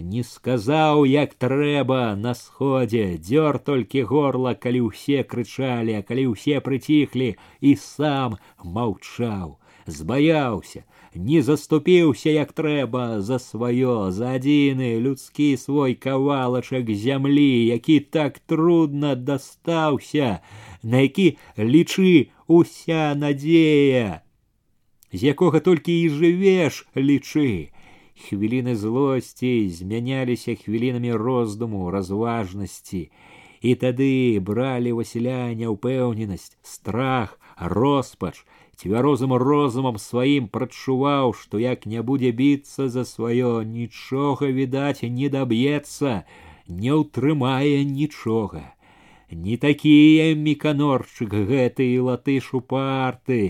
не 0.01 0.23
сказаў 0.23 1.05
як 1.05 1.33
трэба 1.33 2.15
на 2.15 2.33
сходзе 2.33 3.17
дзёр 3.17 3.57
толькі 3.59 4.03
горла 4.11 4.53
калі 4.53 4.81
ўсе 4.89 5.23
крычалі 5.23 5.97
а 5.97 6.01
калі 6.01 6.33
ўсе 6.33 6.59
прыціхлі 6.61 7.29
і 7.61 7.75
сам 7.81 8.37
маўчаў 8.61 9.57
збаяўся 9.87 10.83
не 11.15 11.41
заступіўся 11.41 12.29
як 12.29 12.53
трэба 12.53 13.21
за 13.21 13.39
сваё 13.41 14.11
за 14.11 14.35
адзіны 14.37 14.89
людскі 15.05 15.49
свой 15.57 15.95
кавалачак 15.95 16.91
зямлі 17.03 17.65
які 17.65 17.99
так 17.99 18.39
трудна 18.39 19.15
дастаўся 19.15 20.39
на 20.83 21.03
які 21.07 21.37
лічы 21.57 22.29
уся 22.47 23.15
надзея 23.15 24.21
з 25.11 25.23
якога 25.23 25.59
толькі 25.59 25.95
і 26.03 26.09
жывеш 26.09 26.85
лічы 26.95 27.71
хвіліны 28.27 28.75
злосці 28.75 29.69
змяняліся 29.69 30.55
хвілінамі 30.55 31.13
роздуму 31.13 31.89
разважнасці 31.91 33.09
і 33.61 33.75
тады 33.81 34.39
бралі 34.39 34.93
васіля 34.99 35.53
няўпэўненасць 35.57 36.57
страх 36.61 37.39
роспач 37.57 38.45
цвярозым 38.81 39.33
розумам 39.43 39.97
сваім 40.01 40.47
прачуваў 40.57 41.33
што 41.41 41.61
як 41.63 41.85
не 41.93 42.03
будзе 42.09 42.31
біцца 42.41 42.89
за 42.95 43.05
сваё 43.11 43.53
нічога 43.77 44.51
відаць 44.59 45.03
не 45.19 45.29
даб'ецца 45.37 46.17
не 46.67 46.99
ўтрымае 47.01 47.85
нічога 47.93 48.65
не 49.31 49.57
такія 49.57 50.29
міканорчык 50.35 51.33
гэты 51.49 51.91
і 51.95 51.97
латыш 52.11 52.53
упарты 52.61 53.41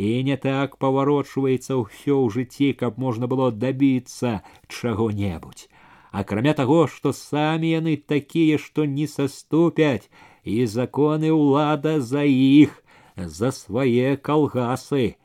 і 0.00 0.22
не 0.24 0.36
так 0.40 0.76
паварочваецца 0.80 1.76
ўсё 1.76 2.16
ў 2.24 2.32
жыцці, 2.32 2.72
каб 2.80 2.96
можна 2.96 3.28
было 3.28 3.50
дабіцца 3.52 4.40
чаго-небудзь. 4.68 5.68
Акрамя 6.10 6.54
таго, 6.56 6.86
што 6.88 7.12
самі 7.12 7.68
яны 7.70 7.96
такія, 8.00 8.56
што 8.56 8.88
не 8.88 9.06
саступяць, 9.06 10.08
і 10.44 10.64
законы 10.64 11.28
ўлада 11.36 12.00
за 12.00 12.24
іх, 12.24 12.80
за 13.16 13.50
свае 13.50 14.16
калгасы. 14.16 15.16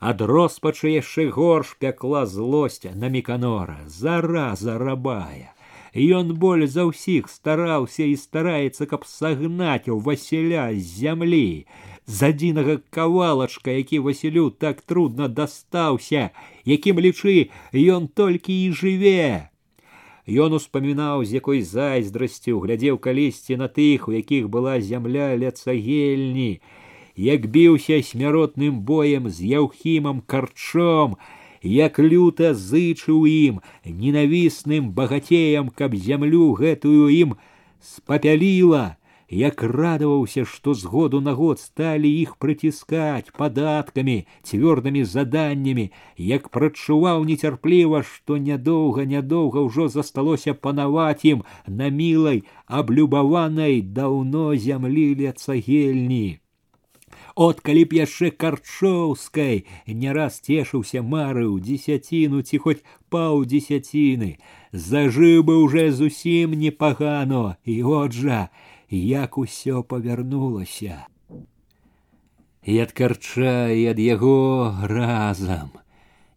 Ад 0.00 0.20
роспачы 0.20 0.92
яшчэ 0.92 1.28
горш 1.32 1.76
пякла 1.80 2.26
злосць 2.26 2.84
на 2.84 3.08
міканора, 3.08 3.78
зараза 3.86 4.78
рабая. 4.78 5.52
Ён 5.96 6.36
боль 6.36 6.66
за 6.68 6.84
ўсіх 6.84 7.28
стараўся 7.32 8.04
і 8.04 8.16
стараецца, 8.20 8.84
каб 8.84 9.08
сагнаць 9.08 9.88
у 9.88 9.96
Васіля 9.96 10.68
з 10.76 10.84
зямлі 10.84 11.64
з 12.06 12.22
адзінага 12.22 12.78
кавалачка, 12.90 13.70
які 13.70 13.98
Васілю 13.98 14.50
так 14.50 14.80
трудно 14.80 15.28
дастаўся, 15.28 16.30
якім 16.64 17.00
лічы 17.00 17.50
ён 17.74 18.08
толькі 18.08 18.54
і 18.54 18.72
жыве. 18.72 19.50
Ён 20.26 20.58
успамінаў, 20.58 21.24
з 21.24 21.38
якой 21.38 21.62
зайздрасцю 21.62 22.58
глядзеў 22.62 22.98
калісьці 22.98 23.58
на 23.58 23.66
тых, 23.70 24.08
у 24.08 24.14
якіх 24.14 24.48
была 24.50 24.78
зямля 24.80 25.34
ля 25.38 25.50
цагельні, 25.50 26.62
як 27.16 27.46
біўся 27.46 28.02
смяротным 28.02 28.80
боем 28.80 29.28
з 29.30 29.42
яўхімам 29.42 30.20
карчом, 30.26 31.16
як 31.62 31.98
люта 31.98 32.52
зычыў 32.54 33.26
ім 33.26 33.60
ненавісным 33.84 34.92
багацеям, 34.92 35.70
каб 35.70 35.96
зямлю 35.96 36.52
гэтую 36.52 37.08
ім 37.08 37.36
спапяліла 37.80 38.96
як 39.28 39.62
радаваўся, 39.62 40.44
што 40.44 40.74
з 40.74 40.84
году 40.84 41.20
на 41.20 41.32
год 41.32 41.58
сталі 41.58 42.06
іх 42.06 42.36
прыціскаць 42.38 43.34
падаткамі, 43.36 44.26
цвёрдымі 44.46 45.02
заданнямі, 45.04 45.90
як 46.16 46.48
прачуваў 46.48 47.24
нецярпліва, 47.24 48.02
што 48.02 48.38
нядоўга 48.38 49.04
нядоўга 49.04 49.66
ўжо 49.66 49.88
засталося 49.88 50.54
панаваць 50.54 51.24
ім 51.24 51.42
на 51.66 51.90
мілай, 51.90 52.44
аблюбаванай 52.66 53.82
даўно 53.82 54.54
зямлі 54.54 55.14
ля 55.18 55.32
цагельні. 55.32 56.38
От 57.36 57.58
калі 57.60 57.82
б 57.84 57.96
яшчэ 58.00 58.30
карчоўскай 58.42 59.58
не 60.02 60.12
раз 60.16 60.38
цешыўся 60.40 61.02
марыў 61.14 61.58
дзесяціну 61.66 62.40
ці 62.40 62.60
хоць 62.64 62.80
паўдзесяціны, 63.12 64.30
зажыў 64.72 65.44
бы 65.44 65.58
ўжо 65.60 65.84
зусім 65.98 66.56
непагано 66.62 67.44
і 67.68 67.76
от 68.00 68.16
жа, 68.16 68.40
як 68.88 69.36
усё 69.44 69.84
павярнулася. 69.84 71.04
І 72.64 72.80
ад 72.88 72.96
карча 72.96 73.68
і 73.68 73.84
ад 73.92 74.00
яго 74.00 74.38
разам. 74.96 75.76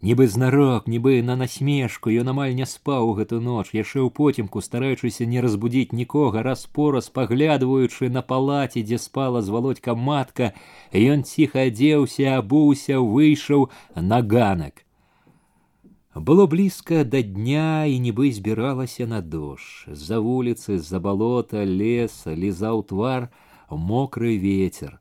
Нібы 0.03 0.27
знарок, 0.31 0.87
нібы 0.87 1.19
на 1.27 1.35
насмешку 1.35 2.07
ён 2.07 2.31
амаль 2.31 2.55
не 2.55 2.63
спаў 2.63 3.09
гэту 3.19 3.41
ноч, 3.43 3.75
яшчэ 3.75 3.99
ў 3.99 4.09
потемку, 4.15 4.63
стараючыся 4.63 5.27
не 5.27 5.43
разбудзіць 5.43 5.91
нікога, 5.91 6.39
раз 6.39 6.63
пораз 6.71 7.09
паглядваючы 7.11 8.07
на 8.07 8.23
палаце, 8.23 8.79
дзе 8.79 8.95
спала 8.95 9.41
з 9.43 9.51
володька 9.51 9.95
матка, 9.95 10.53
ён 10.95 11.27
ціха 11.27 11.67
адзеўся, 11.67 12.39
абуўся, 12.39 13.03
выйшаў 13.03 13.67
на 13.95 14.23
ганак. 14.23 14.87
Было 16.15 16.47
блізка 16.47 17.03
да 17.03 17.21
дня 17.21 17.83
і 17.85 17.99
нібы 17.99 18.31
збіралася 18.31 19.03
на 19.07 19.19
дождж. 19.21 19.83
З-за 19.91 20.19
вуліцы, 20.19 20.79
з-за 20.79 20.99
балота, 20.99 21.67
леса, 21.67 22.31
лізаў 22.35 22.87
твар, 22.87 23.27
мокры 23.69 24.39
ветер. 24.39 24.99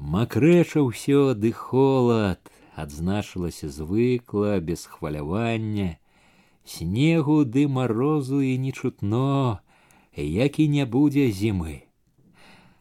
Макрэча 0.00 0.80
ўсё 0.80 1.36
ды 1.36 1.52
холад, 1.52 2.40
адзначылася 2.74 3.68
звыкла, 3.68 4.60
без 4.60 4.86
хвалявання. 4.86 5.98
Снегу 6.64 7.44
ды 7.44 7.68
марозу 7.68 8.40
і 8.40 8.58
не 8.58 8.72
чутно, 8.72 9.60
як 10.16 10.58
і 10.58 10.68
не 10.68 10.84
будзе 10.84 11.30
зімы. 11.30 11.82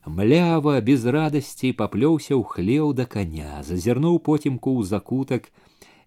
Млява 0.06 0.80
без 0.82 1.06
радасці 1.06 1.74
паплёўся 1.80 2.34
ў 2.34 2.44
хлеў 2.44 2.94
да 2.94 3.06
каня, 3.06 3.62
зазірнуў 3.64 4.20
потімку 4.20 4.80
ў 4.80 4.88
закутак, 4.88 5.52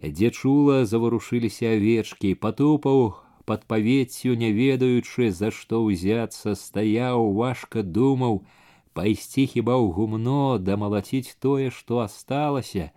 дзе 0.02 0.30
чула 0.30 0.84
заварушыліся 0.84 1.76
авечкі 1.76 2.34
патупаў 2.34 3.14
под 3.44 3.66
павеццю 3.66 4.34
не 4.34 4.50
ведаючы 4.56 5.30
за 5.30 5.50
што 5.54 5.82
ўзяцца 5.86 6.54
стаяў 6.58 7.30
важка 7.38 7.82
думаў 7.82 8.42
пайсці 8.98 9.46
хіба 9.54 9.78
ў 9.78 9.94
гумно 9.94 10.58
да 10.58 10.76
малаціць 10.76 11.36
тое 11.38 11.70
што 11.70 12.02
асталася 12.06 12.90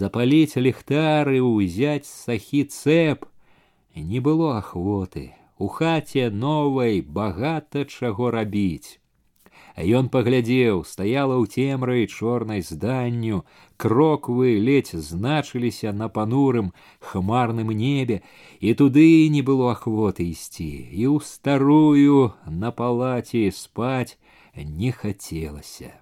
запаліць 0.00 0.60
ліхтары 0.66 1.40
ўзяць 1.46 2.10
сахі 2.10 2.62
цэп 2.64 3.26
не 4.12 4.20
было 4.28 4.52
ахвоты 4.58 5.26
у 5.58 5.72
хаце 5.78 6.28
новай 6.44 7.00
багата 7.00 7.84
чаго 7.84 8.30
рабіць 8.38 9.00
Ён 9.76 10.08
паглядзеў, 10.08 10.84
стаяла 10.88 11.36
ў 11.36 11.52
цемрай 11.52 12.06
чорнай 12.08 12.64
зданню, 12.64 13.44
кроквы 13.76 14.56
ледзь 14.56 14.96
значыліся 14.96 15.92
на 15.92 16.08
панурым 16.08 16.72
хмарным 17.00 17.68
небе, 17.76 18.22
і 18.60 18.72
туды 18.72 19.28
не 19.28 19.42
было 19.44 19.76
ахвоты 19.76 20.32
ісці, 20.32 20.72
і 20.96 21.04
ў 21.12 21.20
старую 21.20 22.32
на 22.48 22.72
палаце 22.72 23.52
спаць 23.52 24.16
не 24.56 24.96
хацелася. 24.96 25.92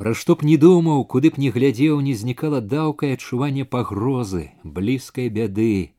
Пра 0.00 0.12
што 0.12 0.34
б 0.36 0.44
не 0.44 0.56
думаў, 0.60 1.04
куды 1.12 1.30
б 1.32 1.40
не 1.40 1.50
глядзеў, 1.50 2.00
не 2.06 2.14
знікала 2.22 2.58
даўкае 2.60 3.12
адчуванне 3.16 3.64
пагрозы, 3.64 4.50
блізкай 4.62 5.30
бяды. 5.36 5.92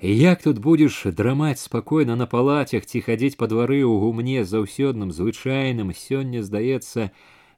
Як 0.00 0.42
тут 0.42 0.60
будзеш 0.64 0.96
драмаць 1.18 1.60
спакойна 1.60 2.16
на 2.16 2.26
палацях 2.34 2.86
ці 2.86 3.02
хадзіць 3.04 3.36
па 3.36 3.50
двары 3.52 3.82
ў 3.84 4.00
гумне 4.00 4.44
заўсёдным 4.48 5.12
звычайным 5.12 5.92
сёння 5.92 6.40
здаецца 6.46 7.10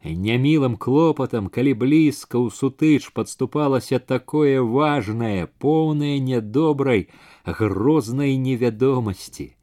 нямілым 0.02 0.74
клопатам, 0.76 1.46
калі 1.46 1.76
блізка 1.84 2.40
ў 2.40 2.50
сутыч 2.50 3.12
падступалася 3.14 4.02
такое 4.02 4.58
важнае, 4.58 5.46
поўнае 5.62 6.18
нядобрай, 6.18 7.06
грознай 7.44 8.34
невядомасці. 8.36 9.54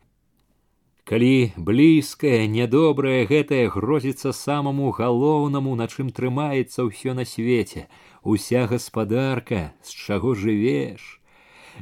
Калі 1.08 1.52
блізкае, 1.56 2.48
нядобрае 2.52 3.26
гэтае 3.30 3.68
грозіцца 3.76 4.34
самаму 4.36 4.92
галоўнаму, 4.98 5.76
на 5.80 5.88
чым 5.88 6.10
трымаецца 6.12 6.88
ўсё 6.90 7.16
на 7.20 7.24
свеце, 7.24 7.88
уся 8.24 8.68
гаспадарка, 8.68 9.62
з 9.88 9.96
чаго 10.08 10.36
жывеш, 10.36 11.18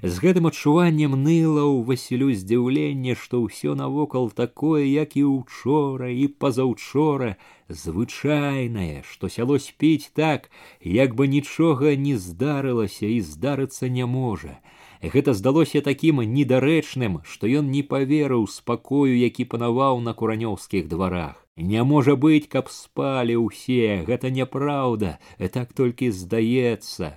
з 0.04 0.20
гэтым 0.20 0.48
адчуваннем 0.50 1.16
ныла 1.16 1.64
ў 1.64 1.88
васілю 1.88 2.28
здзіўленне 2.36 3.16
што 3.16 3.40
ўсё 3.44 3.76
навокал 3.80 4.28
такое 4.30 4.84
як 4.84 5.16
і 5.16 5.24
учора 5.24 6.10
і 6.12 6.28
пазаўчора 6.44 7.36
звычайнае 7.70 9.04
што 9.08 9.32
сяло 9.32 9.60
спіць 9.60 10.12
так 10.22 10.50
як 10.82 11.16
бы 11.16 11.28
нічога 11.32 11.96
не 11.96 12.18
здарылася 12.20 13.08
і 13.08 13.20
здарыцца 13.24 13.88
не 13.88 14.06
можа 14.06 14.60
гэта 15.02 15.34
здалося 15.40 15.82
такім 15.82 16.22
недарэчным 16.38 17.20
што 17.34 17.52
ён 17.62 17.72
не 17.72 17.84
паверыў 17.96 18.48
спакою 18.52 19.18
які 19.18 19.50
панаваў 19.56 20.02
на 20.08 20.14
куранёўскіх 20.14 20.88
дварах 20.88 21.44
не 21.74 21.84
можа 21.84 22.16
быць 22.16 22.48
каб 22.56 22.72
спалі 22.78 23.38
ўсе 23.44 24.02
гэта 24.08 24.34
няпраўда 24.40 25.20
так 25.60 25.72
толькі 25.74 26.12
здаецца 26.12 27.16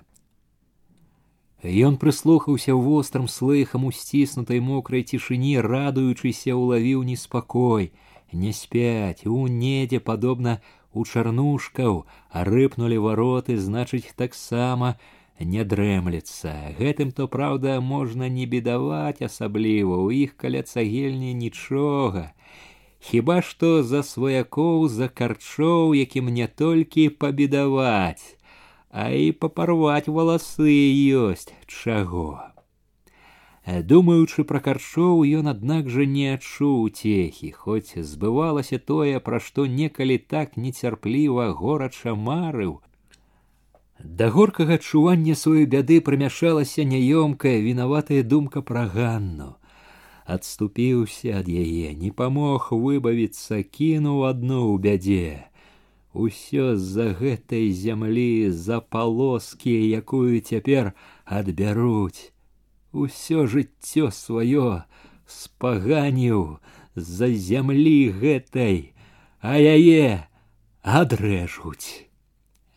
Ён 1.65 1.97
прыслухаўся 1.99 2.75
вострым 2.75 3.27
слыхам 3.27 3.85
у 3.85 3.91
сціснутай 3.91 4.61
мокрай 4.63 5.03
цішыні, 5.03 5.59
радуючыся 5.59 6.55
улавіў 6.55 7.03
неспакой. 7.03 7.91
Не 8.31 8.53
спяць, 8.53 9.27
у 9.27 9.49
недзе 9.49 9.99
падобна 9.99 10.61
у 10.95 11.03
чарнушкаў, 11.05 12.07
а 12.31 12.45
рыпнулі 12.47 12.99
вароты, 13.03 13.59
значыць, 13.59 14.15
таксама 14.15 15.01
не 15.41 15.65
дрэмлецца. 15.65 16.55
Гэтым 16.79 17.13
то 17.13 17.29
праўда 17.29 17.81
можна 17.81 18.29
не 18.29 18.47
бедаваць 18.47 19.23
асабліва, 19.23 20.01
у 20.07 20.11
іх 20.11 20.37
каля 20.37 20.63
цагельні 20.63 21.35
нічога. 21.35 22.33
Хіба 22.99 23.43
што 23.43 23.83
за 23.83 24.03
сваякоў 24.03 24.89
за 24.89 25.09
карчоў, 25.09 25.95
якім 25.95 26.35
не 26.35 26.47
толькі 26.47 27.09
пабедаваць 27.09 28.39
а 28.91 29.11
і 29.13 29.33
папарваць 29.33 30.09
валасы 30.09 30.73
ёсць 31.13 31.53
чаго. 31.67 32.41
Думаючы 33.69 34.45
пра 34.49 34.61
карчоў 34.65 35.25
ён 35.39 35.53
аднак 35.53 35.91
жа 35.93 36.07
не 36.09 36.33
адчуў 36.33 36.89
цехі, 36.89 37.53
хоць 37.53 38.01
збывалася 38.01 38.79
тое, 38.81 39.21
пра 39.21 39.41
што 39.45 39.67
некалі 39.69 40.17
так 40.17 40.57
нецярпліва 40.57 41.53
горача 41.53 42.15
марыў. 42.17 42.81
Да 44.03 44.29
горкага 44.35 44.79
адчування 44.79 45.35
сваёй 45.35 45.67
бяды 45.67 46.01
прымяшалася 46.09 46.87
няёмкая 46.93 47.59
вінаватая 47.67 48.23
думка 48.23 48.63
пра 48.63 48.87
ганну. 48.95 49.57
Адступіўся 50.27 51.41
ад 51.41 51.49
яе, 51.49 51.95
не 51.97 52.11
памог 52.13 52.69
выбавіцца, 52.71 53.63
кінуў 53.65 54.25
адну 54.31 54.61
ў 54.71 54.77
бядзе 54.87 55.49
усё 56.19 56.75
з-за 56.77 57.13
гэтай 57.21 57.71
зямлі 57.73 58.51
за 58.51 58.81
палоскі 58.81 59.75
якую 60.01 60.41
цяпер 60.41 60.93
адбяруць 61.25 62.33
усё 62.93 63.47
жыццё 63.47 64.11
сваё 64.11 64.83
спаганіў 65.27 66.59
з-за 66.97 67.29
зямлі 67.29 68.11
гэтай 68.19 68.95
а 69.41 69.61
яе 69.61 70.27
адрэжуць 70.83 72.09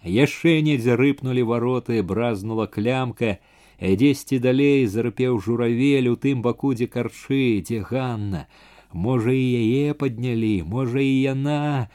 яшчэ 0.06 0.62
недзе 0.68 0.98
рыпнулі 1.00 1.48
вароты 1.54 2.02
бразнула 2.04 2.68
клямка 2.68 3.38
дзесьці 3.80 4.40
далей 4.40 4.86
зарыпеў 4.86 5.42
журавель 5.42 6.10
у 6.14 6.16
тым 6.16 6.42
баку 6.46 6.74
дзе 6.74 6.88
карчы 6.88 7.62
дзе 7.66 7.82
ганна 7.82 8.46
можа 8.94 9.34
і 9.34 9.46
яе 9.66 9.94
паднялі 9.94 10.56
можа 10.64 11.02
і 11.02 11.14
яна 11.22 11.90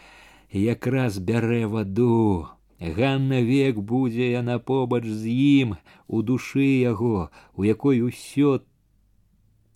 якраз 0.52 1.18
бярэ 1.18 1.66
ваду. 1.66 2.48
Ганна 2.80 3.40
век 3.40 3.78
будзе 3.78 4.32
яна 4.32 4.58
побач 4.58 5.04
з 5.04 5.32
ім 5.32 5.76
у 6.08 6.22
душы 6.22 6.84
яго, 6.84 7.30
у 7.56 7.64
якой 7.64 8.02
усё 8.04 8.60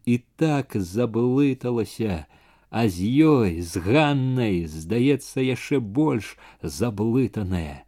і 0.04 0.20
так 0.36 0.76
заблыталася, 0.76 2.26
а 2.68 2.88
з 2.88 3.00
ёй 3.24 3.60
з 3.60 3.80
ганнай 3.80 4.66
здаецца 4.66 5.40
яшчэ 5.40 5.80
больш 5.80 6.36
заблытанае. 6.62 7.83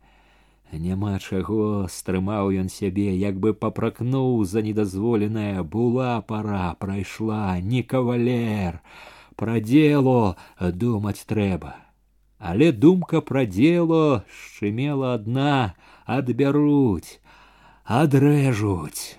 Няма 0.73 1.19
чаго 1.21 1.87
стрымаў 1.93 2.51
ён 2.65 2.73
сябе, 2.73 3.13
як 3.17 3.37
бы 3.39 3.53
папракнуў 3.53 4.45
за 4.49 4.63
недазволенае 4.65 5.63
була 5.63 6.23
пара 6.25 6.75
прайшла 6.81 7.61
не 7.61 7.83
кавалер, 7.83 8.81
пра 9.37 9.61
дело 9.61 10.37
думаць 10.59 11.25
трэба 11.29 11.77
але 12.43 12.73
думка 12.73 13.21
пра 13.21 13.45
дело 13.47 14.25
шчымела 14.27 15.15
адна 15.15 15.75
адбяруць 16.19 17.23
адрэжуць 17.99 19.19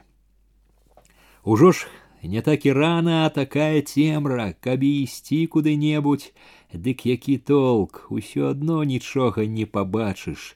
ужо 1.56 1.72
ж 1.72 1.88
не 2.34 2.44
так 2.48 2.68
і 2.68 2.76
рана 2.80 3.22
такая 3.38 3.80
цемра 3.82 4.52
каб 4.68 4.84
ісці 4.90 5.40
куды-небудзь 5.56 6.28
дык 6.74 7.06
які 7.10 7.38
толк 7.52 8.02
усё 8.10 8.50
адно 8.56 8.84
нічога 8.84 9.46
не 9.58 9.66
пабачыш 9.78 10.50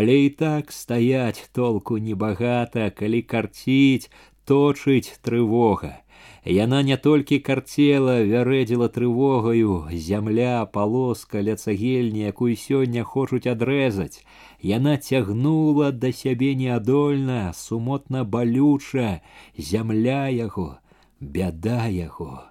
але 0.00 0.18
і 0.26 0.30
так 0.44 0.72
стаяць 0.72 1.48
толку 1.60 1.98
небагата 2.10 2.90
калі 3.02 3.22
карціць 3.34 4.10
точыць 4.44 5.18
трывога 5.22 5.96
Яна 6.44 6.82
не 6.82 6.96
толькі 6.96 7.38
карцела, 7.46 8.14
вярэдзіла 8.24 8.88
трывогаю, 8.88 9.92
зямля, 9.92 10.64
палоска 10.64 11.42
ля 11.44 11.56
цагельні, 11.56 12.24
якую 12.32 12.56
сёння 12.56 13.04
хочуць 13.04 13.46
адрэзаць. 13.46 14.24
Яна 14.64 14.96
цягнула 14.96 15.92
да 15.92 16.12
сябе 16.12 16.54
неадольна, 16.54 17.52
сумотна 17.52 18.24
балюча, 18.24 19.20
зямля 19.56 20.28
яго, 20.32 20.80
бяда 21.20 21.84
яго. 21.92 22.48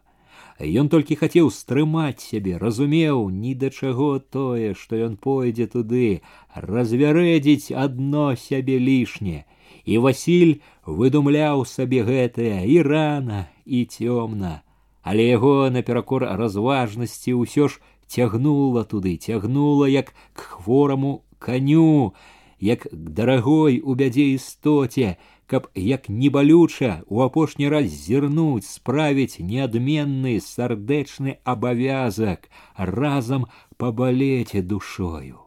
Ён 0.60 0.90
толькі 0.92 1.16
хацеў 1.16 1.50
стрымаць 1.56 2.20
сябе, 2.20 2.58
разумеў 2.60 3.30
ні 3.32 3.54
да 3.56 3.70
чаго 3.70 4.20
тое, 4.20 4.74
што 4.76 5.00
ён 5.00 5.16
пойдзе 5.16 5.68
туды, 5.72 6.22
развярэдзіць 6.56 7.72
адно 7.72 8.36
сябе 8.36 8.80
лішне. 8.80 9.46
І 9.86 9.98
Васіль 10.04 10.60
выдумляў 10.86 11.64
сабе 11.66 12.04
гэтае 12.04 12.68
і 12.68 12.82
рана, 12.84 13.48
і 13.66 13.86
цёмна, 13.86 14.62
але 15.02 15.30
яго 15.30 15.70
наперакор 15.72 16.28
разважнасці 16.36 17.40
ўсё 17.40 17.72
ж 17.72 17.80
цягнула 18.10 18.84
туды, 18.84 19.16
цягнула 19.16 19.88
як 19.88 20.14
к 20.34 20.42
хвораму 20.60 21.24
каню, 21.40 22.14
як 22.60 22.84
к 22.84 22.90
дарагой 22.92 23.80
у 23.80 23.96
бядзе 23.96 24.36
істоце, 24.36 25.16
каб 25.48 25.68
як 25.76 26.10
небалюча 26.10 27.02
у 27.08 27.22
апошні 27.26 27.70
раз 27.70 27.90
зірнуць 27.90 28.70
справіць 28.70 29.40
неадменны 29.40 30.38
сардэчны 30.40 31.38
абавязак 31.44 32.50
разам 32.78 33.48
пабалець 33.78 34.54
душою. 34.62 35.40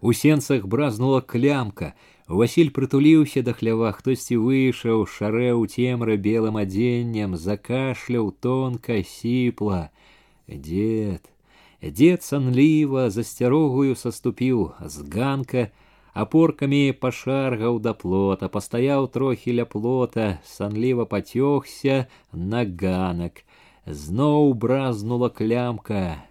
У 0.00 0.12
сенцах 0.12 0.66
бразнула 0.66 1.20
клямка, 1.20 1.94
Васіль 2.28 2.72
прытуліўся 2.74 3.40
да 3.46 3.52
хлява, 3.54 3.92
хтосьці 3.94 4.36
выйшаў, 4.42 5.06
шарэў 5.06 5.62
цемра 5.70 6.16
белым 6.18 6.58
адзеннем, 6.58 7.36
закашляў 7.38 8.32
тонка, 8.42 8.98
сіпла. 9.06 9.90
Дед, 10.50 11.30
дед 11.80 12.26
санліва 12.26 13.10
засцярогую 13.14 13.94
саступіў 13.94 14.74
з 14.82 15.06
ганка, 15.06 15.70
апоркамі 16.12 16.92
пашаргаў 17.00 17.80
да 17.86 17.92
плота, 17.92 18.48
пастаяў 18.48 19.08
трохі 19.16 19.56
ля 19.58 19.66
плота, 19.68 20.28
санліва 20.44 21.04
пацёгся 21.04 22.06
на 22.32 22.64
ганак. 22.64 23.44
Зноў 23.86 24.54
бразнула 24.54 25.28
клямка, 25.30 26.26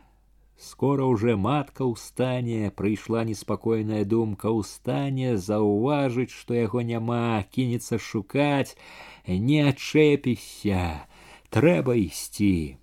скоро 0.58 1.06
уже 1.06 1.36
матка 1.36 1.86
ўстане 1.86 2.72
прыйшла 2.72 3.24
неспакойная 3.28 4.04
думка 4.06 4.52
ўстане 4.56 5.36
заўважыць 5.38 6.32
што 6.32 6.56
яго 6.56 6.82
няма 6.82 7.44
кінецца 7.52 8.00
шукаць 8.00 8.76
не 9.28 9.60
адчэпіся 9.72 10.84
трэба 11.52 11.96
ісці 12.00 12.80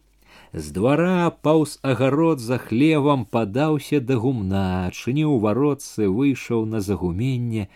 з 0.54 0.72
двара 0.72 1.30
паўз 1.30 1.80
агарод 1.82 2.40
за 2.40 2.58
хлевам 2.58 3.26
падаўся 3.26 4.00
да 4.00 4.16
гумна 4.22 4.64
адчыніў 4.88 5.40
варотцы 5.44 6.08
выйшаў 6.08 6.66
на 6.66 6.80
загуменне. 6.82 7.68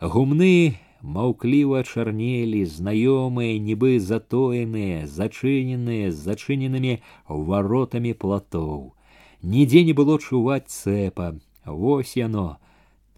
Гумны 0.00 0.78
маўкліва 1.02 1.82
чарнелі 1.82 2.62
знаёмыя 2.76 3.58
нібы 3.58 3.98
затоеныя 3.98 5.06
зачыненыя 5.06 6.12
з 6.12 6.18
зачыненымі 6.30 7.00
варотамі 7.28 8.14
платоў. 8.14 8.94
Нідзе 9.42 9.84
не 9.84 9.92
было 9.92 10.18
чуваць 10.18 10.68
цэпа. 10.68 11.34
Вось 11.64 12.16
яно 12.16 12.58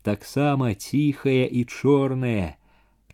таксама 0.02 0.74
ціхае 0.74 1.46
і 1.46 1.64
чорнае 1.64 2.56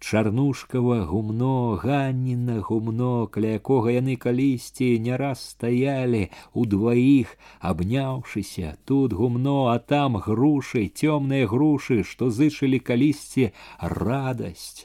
чарнушкава 0.04 1.06
гумно 1.08 1.80
ганніна 1.82 2.60
гумно 2.68 3.28
каля 3.32 3.54
якога 3.58 3.94
яны 3.96 4.16
калісьці 4.20 4.88
не 5.00 5.16
раз 5.22 5.44
стаялі 5.54 6.28
удваіх 6.64 7.32
абняўшыся 7.72 8.74
тут 8.84 9.16
гумно 9.16 9.72
а 9.72 9.80
там 9.80 10.20
грушы 10.26 10.84
цёмныя 10.92 11.48
грушы 11.48 12.04
што 12.10 12.28
зычылі 12.40 12.82
калісьці 12.90 13.48
радасць 13.80 14.84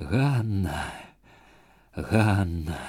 ганна 0.00 0.82
ганна 1.94 2.82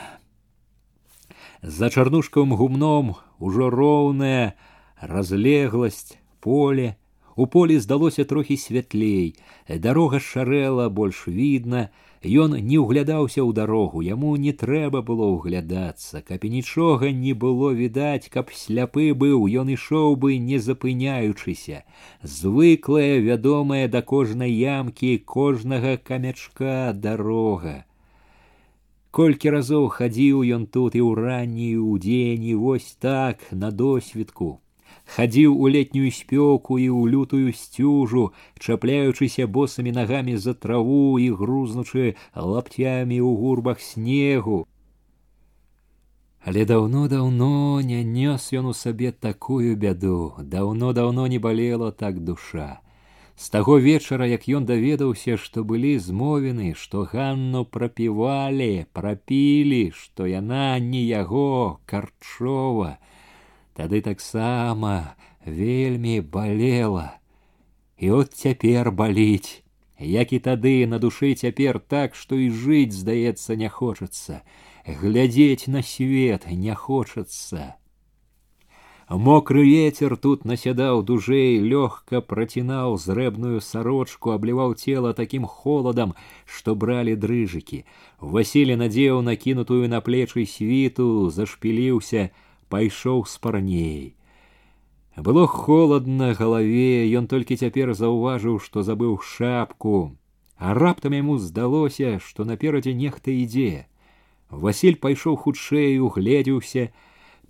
за 1.61 1.91
чарнушкавым 1.93 2.57
гумном 2.57 3.13
ужо 3.37 3.69
роўная 3.69 4.57
разлегласць 4.97 6.17
поле 6.41 6.97
У 7.35 7.47
полі 7.47 7.79
здалося 7.79 8.23
трохі 8.25 8.57
святлей, 8.57 9.35
дарога 9.67 10.19
шарэла 10.19 10.89
больш 10.89 11.27
відна, 11.27 11.89
Ён 12.21 12.53
не 12.53 12.77
ўглядаўся 12.77 13.41
ў 13.41 13.49
дарогу, 13.57 14.01
яму 14.05 14.37
не 14.37 14.53
трэба 14.53 15.01
было 15.01 15.25
ўглядацца, 15.33 16.21
каб 16.21 16.45
і 16.45 16.51
нічога 16.53 17.09
не 17.09 17.33
было 17.33 17.73
відаць, 17.73 18.29
каб 18.29 18.53
сляпы 18.53 19.17
быў, 19.17 19.49
ён 19.49 19.73
ішоў 19.73 20.13
бы 20.21 20.37
не 20.37 20.61
запыняючыся. 20.61 21.81
Звыклая, 22.21 23.17
вядомая 23.25 23.89
да 23.89 24.05
кожнай 24.05 24.53
ямкі 24.53 25.17
кожнага 25.17 25.97
камячка 25.97 26.93
дарога. 26.93 27.89
Колькі 29.09 29.57
разоў 29.57 29.89
хадзіў 29.89 30.45
ён 30.45 30.69
тут 30.69 30.93
і 30.93 31.01
ў 31.01 31.17
ранні 31.17 31.73
ў 31.73 31.97
дзень 32.05 32.45
і 32.53 32.53
вось 32.53 32.93
так 33.01 33.41
на 33.49 33.73
досвідку 33.73 34.61
хадзіў 35.15 35.55
у 35.55 35.67
летнюю 35.75 36.11
спёку 36.11 36.77
і 36.81 36.87
ў 36.89 37.01
лютую 37.13 37.53
сцюжу, 37.53 38.31
чапляючыся 38.59 39.47
босымі 39.47 39.91
нагамі 39.95 40.37
за 40.37 40.53
траву 40.53 41.17
і 41.19 41.31
грузнучы 41.35 42.15
лапцямі 42.35 43.17
ў 43.19 43.29
гурбах 43.41 43.81
снегу. 43.81 44.67
Але 46.43 46.65
даўно-даўно 46.65 47.81
не 47.85 48.03
нёс 48.03 48.49
ён 48.57 48.71
у 48.71 48.73
сабе 48.73 49.11
такую 49.11 49.75
бяду, 49.77 50.33
даўно-даўно 50.39 51.27
не 51.27 51.37
балела 51.37 51.91
так 51.91 52.23
душа. 52.23 52.81
З 53.41 53.49
таго 53.49 53.79
вечара, 53.79 54.25
як 54.25 54.47
ён 54.49 54.65
даведаўся, 54.69 55.37
што 55.37 55.63
былі 55.63 55.97
змовены, 55.97 56.73
што 56.77 57.05
Ганну 57.09 57.63
прапівалі, 57.65 58.85
прапілі, 58.93 59.93
што 59.97 60.25
яна 60.29 60.77
не 60.77 61.01
яго 61.05 61.79
карчова, 61.85 62.97
тады 63.75 64.01
таксама 64.01 65.15
вельмі 65.45 66.21
балела 66.21 67.17
і 67.97 68.11
от 68.21 68.33
цяпер 68.33 68.91
баліць 68.91 69.63
як 69.99 70.33
і 70.33 70.39
тады 70.39 70.87
на 70.87 70.99
душы 70.99 71.33
цяпер 71.35 71.79
так 71.79 72.15
што 72.15 72.35
і 72.35 72.49
жыць 72.49 72.93
здаецца 72.93 73.55
не 73.55 73.69
хочацца 73.69 74.41
глядзець 74.85 75.67
на 75.67 75.81
свет 75.85 76.47
не 76.49 76.75
хочацца 76.75 77.75
мокры 79.09 79.63
ветер 79.67 80.15
тут 80.15 80.45
насядаў 80.45 81.03
дужэй 81.03 81.59
лёгка 81.59 82.21
працінаў 82.21 82.95
зрэбную 82.97 83.59
сарочку 83.61 84.31
абліваў 84.31 84.73
цела 84.73 85.13
такім 85.13 85.45
холадам 85.45 86.13
што 86.45 86.75
бралі 86.75 87.15
дрыжыкі 87.15 87.83
васілі 88.19 88.77
надзеў 88.83 89.21
накінутую 89.21 89.89
на 89.91 89.99
плечы 90.01 90.45
світу 90.45 91.29
зашпіліўся 91.29 92.29
пайшоў 92.69 93.25
з 93.27 93.37
парней. 93.37 94.15
Было 95.17 95.45
холодна 95.45 96.33
галаве, 96.33 97.03
ён 97.19 97.27
толькі 97.27 97.59
цяпер 97.59 97.93
заўважыў, 97.93 98.59
што 98.63 98.81
забыў 98.81 99.19
шапку, 99.19 100.15
а 100.55 100.73
раптам 100.73 101.13
яму 101.13 101.37
здалося, 101.37 102.19
што 102.23 102.45
наперадзе 102.47 102.93
нехта 102.95 103.31
ідзе. 103.35 103.87
Васіль 104.49 104.95
пайшоў 105.03 105.35
хутчэй, 105.35 105.99
угледзеўся, 105.99 106.91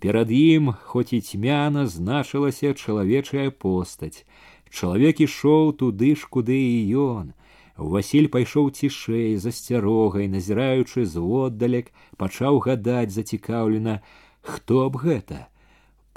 перад 0.02 0.30
ім, 0.34 0.74
хоць 0.90 1.14
і 1.14 1.20
цьмяна 1.22 1.86
значылася 1.86 2.74
чалавечая 2.74 3.50
постаць. 3.50 4.26
Чалавек 4.66 5.22
ішоў 5.22 5.72
туды 5.78 6.16
ж, 6.18 6.26
куды 6.26 6.58
і 6.58 6.80
ён. 6.98 7.26
Васіль 7.76 8.26
пайшоў 8.26 8.70
цішэй, 8.74 9.36
засцярогай, 9.38 10.26
назіраючы 10.26 11.06
зводдалек, 11.06 11.94
пачаў 12.18 12.58
гадаць 12.66 13.14
зацікаўлена, 13.14 14.02
хто 14.46 14.88
б 14.90 15.02
гэта 15.04 15.38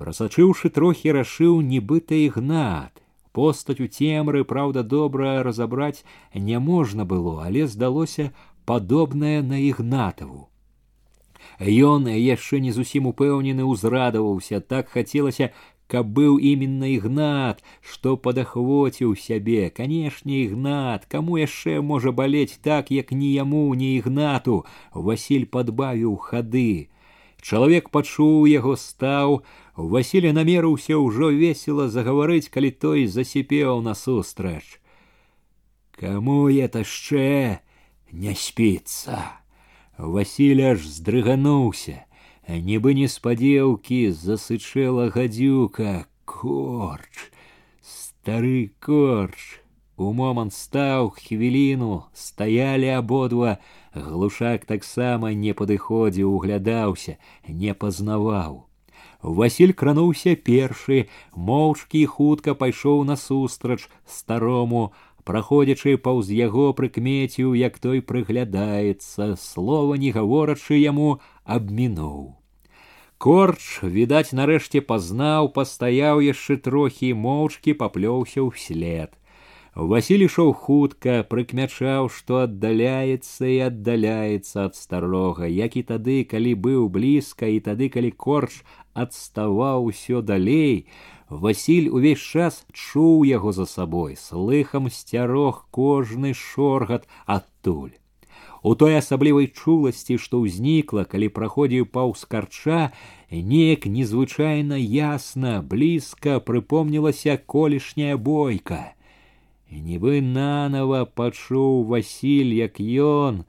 прасачыўшы 0.01 0.73
трохі 0.77 1.15
рашыў 1.19 1.61
нібыта 1.73 2.17
ігнат 2.27 3.03
постаць 3.37 3.79
у 3.85 3.87
цемры 3.99 4.43
праўда 4.51 4.83
добра 4.95 5.37
разабраць 5.47 6.03
не 6.49 6.59
можна 6.71 7.05
было 7.13 7.37
але 7.45 7.67
здалося 7.77 8.27
падобнае 8.65 9.39
на 9.53 9.61
ігнатаву 9.69 10.49
Ён 11.61 12.07
яшчэ 12.11 12.59
не 12.59 12.71
зусім 12.75 13.07
упэўнены 13.11 13.63
ўзрадаваўся 13.69 14.59
так 14.73 14.89
хацелася 14.95 15.51
каб 15.93 16.09
быў 16.17 16.37
іменна 16.51 16.89
ігнат 16.91 17.61
што 17.91 18.15
падахвоціў 18.27 19.13
сябе 19.25 19.69
канешне 19.79 20.41
ігнат 20.45 21.05
каму 21.15 21.37
яшчэ 21.41 21.77
можа 21.91 22.11
балець 22.19 22.57
так 22.69 22.89
як 22.95 23.13
ні 23.19 23.29
яму 23.33 23.63
ні 23.81 23.91
ігнату 23.99 24.57
васіль 25.07 25.45
падбавіў 25.57 26.17
хады 26.27 26.69
Чалавек 27.41 27.91
пачуў 27.93 28.47
яго 28.49 28.73
стаў, 28.75 29.43
Васіля 29.75 30.31
намерыўся 30.33 30.97
ўжо 30.97 31.29
весела 31.35 31.89
загаварыць, 31.91 32.49
калі 32.49 32.71
той 32.71 33.07
засіпеў 33.11 33.83
насустрач. 33.85 34.79
Каму 35.99 36.47
это 36.49 36.83
яшчэ 36.83 37.59
не 38.11 38.33
спіцца. 38.35 39.43
Васіля 39.97 40.75
аж 40.75 40.87
здрыгануўся, 40.87 42.03
нібы 42.47 42.95
неспадзеўкі 42.99 44.11
засычэла 44.11 45.11
гадзюка, 45.11 46.07
корч, 46.25 47.31
стары 47.79 48.71
корч. 48.79 49.61
У 49.95 50.11
момант 50.11 50.51
стаў 50.51 51.15
хвіліну, 51.15 52.03
стаялі 52.11 52.89
абодва, 52.99 53.57
глушак 53.95 54.65
таксама 54.69 55.33
не 55.33 55.57
падыходзіў 55.63 56.37
углядаўся 56.37 57.17
не 57.47 57.73
пазнаваў 57.73 58.63
Васіль 59.39 59.73
крануўся 59.73 60.35
першы 60.49 60.97
моўчкі 61.49 62.05
хутка 62.15 62.53
пайшоў 62.61 63.03
насустрач 63.09 63.81
старому 64.17 64.85
праходзячы 65.25 65.97
паўз 66.07 66.29
яго 66.37 66.65
прыкмеціў 66.79 67.55
як 67.59 67.79
той 67.85 68.01
прыглядаецца 68.13 69.33
слова 69.43 69.97
не 70.05 70.11
гаворачы 70.17 70.77
яму 70.77 71.09
абмінуў 71.57 72.25
корч 73.25 73.65
відаць 73.97 74.37
нарэшце 74.37 74.85
пазнаў 74.93 75.49
пастаяў 75.57 76.21
яшчэ 76.29 76.57
трохі 76.69 77.13
моўчкі 77.25 77.73
паплёўся 77.81 78.45
ўслед 78.45 79.17
Васіль 79.75 80.23
ішоў 80.23 80.53
хутка, 80.55 81.13
прыкмячаў, 81.27 82.07
што 82.07 82.37
аддаляецца 82.47 83.43
і 83.43 83.57
аддаляецца 83.65 84.71
ад 84.71 84.77
старога, 84.79 85.49
як 85.51 85.75
і 85.75 85.83
тады, 85.89 86.23
калі 86.23 86.53
быў 86.67 86.87
блізка 86.87 87.51
і 87.51 87.59
тады, 87.59 87.89
калі 87.91 88.11
корч 88.15 88.63
адставаў 88.95 89.91
усё 89.91 90.23
далей, 90.23 90.87
Васіль 91.27 91.91
увесь 91.91 92.23
час 92.23 92.63
чуў 92.71 93.27
яго 93.27 93.51
за 93.51 93.65
сабой, 93.65 94.15
слыхам 94.15 94.89
сцярог 94.89 95.67
кожны 95.71 96.31
шоргат 96.31 97.03
адтуль. 97.25 97.99
У 98.63 98.79
той 98.79 98.95
асаблівай 98.95 99.51
чуласці, 99.51 100.15
што 100.15 100.39
ўзнікла, 100.39 101.03
калі 101.03 101.27
праходзіў 101.35 101.91
паўз 101.91 102.23
карча, 102.23 102.93
неяк 103.27 103.91
незвычайна 103.91 104.79
ясна, 104.79 105.59
блізка 105.59 106.39
прыпомнілася 106.39 107.35
колішняя 107.43 108.15
бойка 108.15 108.95
нібы 109.69 110.21
нанова 110.21 111.05
пачуў 111.05 111.83
Васіль, 111.89 112.53
як 112.53 112.79
ён, 112.79 113.43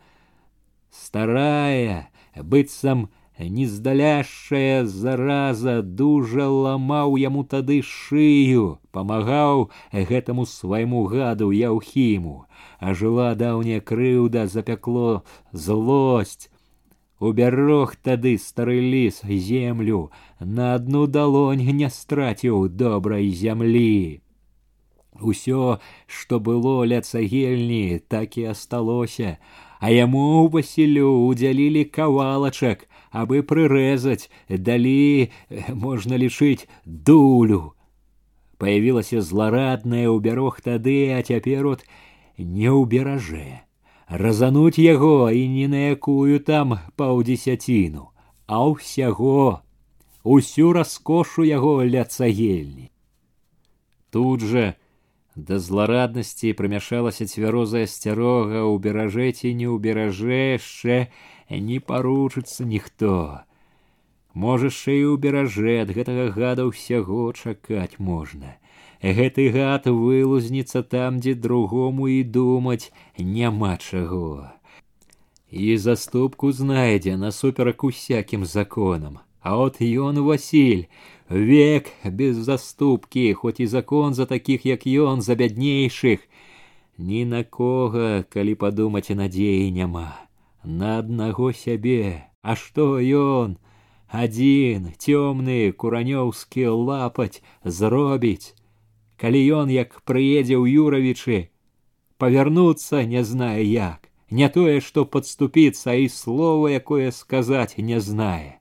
старая, 0.90 2.08
быццам 2.36 3.08
нездаляшчая 3.38 4.84
зараза 4.86 5.82
дужа 5.82 6.48
ламаў 6.48 7.16
яму 7.20 7.44
тады 7.44 7.82
шыю, 7.84 8.78
памагаў 8.92 9.70
гэтаму 9.92 10.46
свайму 10.48 11.04
гаду 11.04 11.52
яўхіму, 11.52 12.46
а 12.80 12.94
жыла 12.94 13.34
даўняя 13.34 13.80
крыўда 13.80 14.46
запякло 14.48 15.22
злосць. 15.52 16.48
Убярог 17.18 17.96
тады 17.96 18.36
стары 18.36 18.80
ліс 18.80 19.22
землю, 19.24 20.10
на 20.40 20.74
адну 20.74 21.06
далонь 21.06 21.64
не 21.64 21.88
страціў 21.88 22.68
добрай 22.68 23.30
зямлі. 23.32 24.19
Усё, 25.20 25.78
што 26.06 26.40
было 26.40 26.84
ля 26.84 27.00
цагельні, 27.00 28.00
так 28.08 28.36
і 28.36 28.52
асталося, 28.52 29.38
а 29.80 29.90
яму 29.90 30.44
ў 30.44 30.52
Васілю 30.52 31.08
удзялілі 31.28 31.84
кавалачак, 31.88 32.84
абы 33.10 33.40
прырэзаць, 33.42 34.28
далі, 34.48 35.32
можна 35.72 36.20
лічыць, 36.20 36.68
дулю. 36.84 37.72
Паявілася 38.58 39.20
зларадная 39.20 40.08
ў 40.08 40.20
бярог 40.20 40.60
тады, 40.60 41.12
а 41.16 41.20
цяпер 41.22 41.66
от 41.76 41.84
не 42.36 42.72
ўберажэ. 42.72 43.64
Разануць 44.08 44.78
яго 44.78 45.28
і 45.32 45.48
не 45.48 45.66
на 45.68 45.96
якую 45.96 46.40
там 46.40 46.78
паўдзесяціну, 46.96 48.12
а 48.46 48.56
ўсяго, 48.68 49.60
усю 50.22 50.72
раскошу 50.72 51.44
яго 51.44 51.82
ля 51.84 52.04
цагельні. 52.04 52.92
Тут 54.10 54.40
жа 54.40 54.76
да 55.36 55.58
злараднасці 55.60 56.52
прымяшалася 56.58 57.28
цвярозая 57.28 57.84
сцярога 57.84 58.64
ў 58.64 58.74
беражэці 58.80 59.52
не 59.52 59.68
ў 59.68 59.76
беражэ 59.76 60.56
яшчэ 60.56 60.96
не 61.50 61.78
паручыцца 61.80 62.64
ніхто. 62.64 63.44
Можа 64.32 64.72
яшчэ 64.72 64.92
і 64.96 65.04
ў 65.12 65.16
беражэ 65.20 65.74
ад 65.84 65.92
гэтага 65.96 66.32
гада 66.32 66.64
ўсяго 66.68 67.32
чакаць 67.36 68.00
можна. 68.00 68.56
Гэты 69.04 69.52
гад 69.52 69.86
вылузніцца 69.92 70.82
там, 70.82 71.20
дзе 71.20 71.36
другому 71.36 72.08
і 72.08 72.24
думаць 72.24 72.92
няма 73.20 73.76
чаго. 73.76 74.48
І 75.52 75.76
заступку 75.76 76.52
знайдзе 76.52 77.16
насуперак 77.16 77.84
усякім 77.84 78.44
законам. 78.44 79.20
А 79.40 79.56
от 79.56 79.78
ён 79.80 80.24
Васіль 80.26 80.88
Век 81.30 81.90
без 82.04 82.36
заступки, 82.36 83.32
хоть 83.34 83.60
і 83.60 83.66
закон 83.66 84.14
за 84.14 84.26
таких, 84.26 84.66
як 84.66 84.86
ён, 84.86 85.20
за 85.20 85.34
бяднейшых. 85.34 86.18
Ні 86.98 87.24
на 87.24 87.44
кого, 87.44 88.24
калі 88.28 88.54
падумаць 88.54 89.10
надзеі 89.10 89.72
няма. 89.72 90.16
На 90.64 90.98
аднаго 90.98 91.52
сябе, 91.52 92.26
А 92.46 92.54
што 92.54 93.02
ён? 93.02 93.58
Адзін 94.06 94.84
цёмны 95.02 95.72
куранёўскі 95.82 96.66
лапаць 96.88 97.42
зробіць. 97.64 98.54
Калі 99.18 99.40
ён 99.60 99.72
як 99.74 99.98
прыедзе 100.06 100.54
ў 100.54 100.78
юравічы, 100.86 101.38
павярнуцца 102.22 103.02
не 103.02 103.24
знае 103.26 103.66
як, 103.66 104.06
не 104.30 104.46
тое, 104.46 104.78
што 104.78 105.04
падступіцца 105.10 105.98
і 105.98 106.06
слова, 106.06 106.70
якое 106.70 107.10
сказаць 107.10 107.82
не 107.90 107.98
знае. 107.98 108.59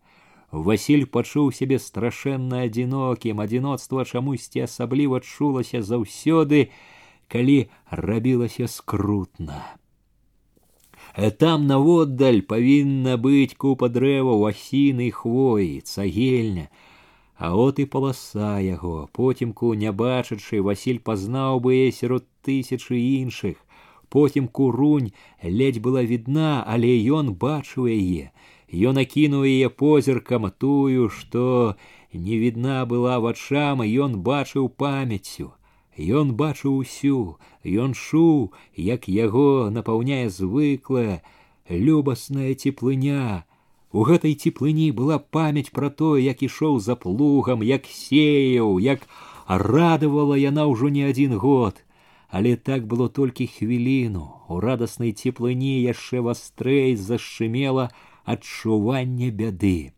Васіль 0.51 1.06
пачуў 1.06 1.51
сябе 1.51 1.80
страшэнна 1.84 2.64
адзінокім, 2.68 3.41
адзіноцтва 3.43 4.06
чамусьці 4.06 4.66
асабліва 4.68 5.20
чулася 5.20 5.82
заўсёды, 5.82 6.70
калі 7.28 7.58
рабілася 7.91 8.68
скрутна. 8.68 9.60
Э, 11.16 11.32
там 11.32 11.68
наводдаль 11.68 12.41
павінна 12.41 13.18
быць 13.18 13.56
купа 13.56 13.89
дрэваў 13.89 14.47
асіны 14.51 15.12
хвоі, 15.12 15.82
цагельня, 15.84 16.70
А 17.38 17.56
от 17.56 17.80
і 17.80 17.86
паласа 17.86 18.60
яго, 18.64 19.10
потімку 19.12 19.74
не 19.76 19.91
бачачы, 19.91 20.62
Васіль 20.64 21.03
пазнаў 21.03 21.60
бы 21.60 21.76
яе 21.76 21.91
сярод 21.91 22.24
тысячы 22.47 22.95
іншых. 22.95 23.60
Потімку 24.08 24.72
рунь 24.72 25.12
ледзь 25.43 25.84
была 25.84 26.03
відна, 26.08 26.64
але 26.64 26.95
ён 27.12 27.36
бачыў 27.36 27.91
яе, 27.91 28.32
Ён 28.72 28.97
акінуў 28.97 29.45
яе 29.45 29.70
позіркам 29.70 30.49
тую, 30.58 31.10
што 31.10 31.76
не 32.14 32.38
відна 32.41 32.86
была 32.86 33.20
вачам, 33.20 33.82
ён 33.82 34.20
бачыў 34.22 34.70
памяццю. 34.70 35.53
Ён 35.95 36.34
бачыў 36.36 36.84
усю, 36.84 37.38
ён 37.64 37.93
шуў, 37.95 38.51
як 38.76 39.08
яго 39.08 39.70
напаўняе 39.72 40.30
звыклая, 40.30 41.24
любасная 41.70 42.53
цеплыня. 42.53 43.45
У 43.95 44.03
гэтай 44.03 44.36
цеплыні 44.36 44.91
была 44.91 45.20
памяць 45.20 45.72
пра 45.72 45.89
тое, 45.89 46.20
як 46.20 46.43
ішоў 46.43 46.80
за 46.84 46.99
плугам, 46.99 47.64
як 47.64 47.88
сеяў, 47.88 48.76
як 48.80 49.08
радавала 49.47 50.36
яна 50.36 50.68
ўжо 50.68 50.91
не 50.91 51.08
адзін 51.08 51.39
год. 51.39 51.80
Але 52.28 52.58
так 52.58 52.88
было 52.91 53.08
толькі 53.08 53.47
хвіліну. 53.47 54.28
У 54.51 54.60
радаснай 54.60 55.16
цеплыні 55.16 55.80
яшчэ 55.80 56.20
вастрэй 56.20 56.99
зашчымела, 56.99 57.88
адчування 58.26 59.30
бяды. 59.32 59.91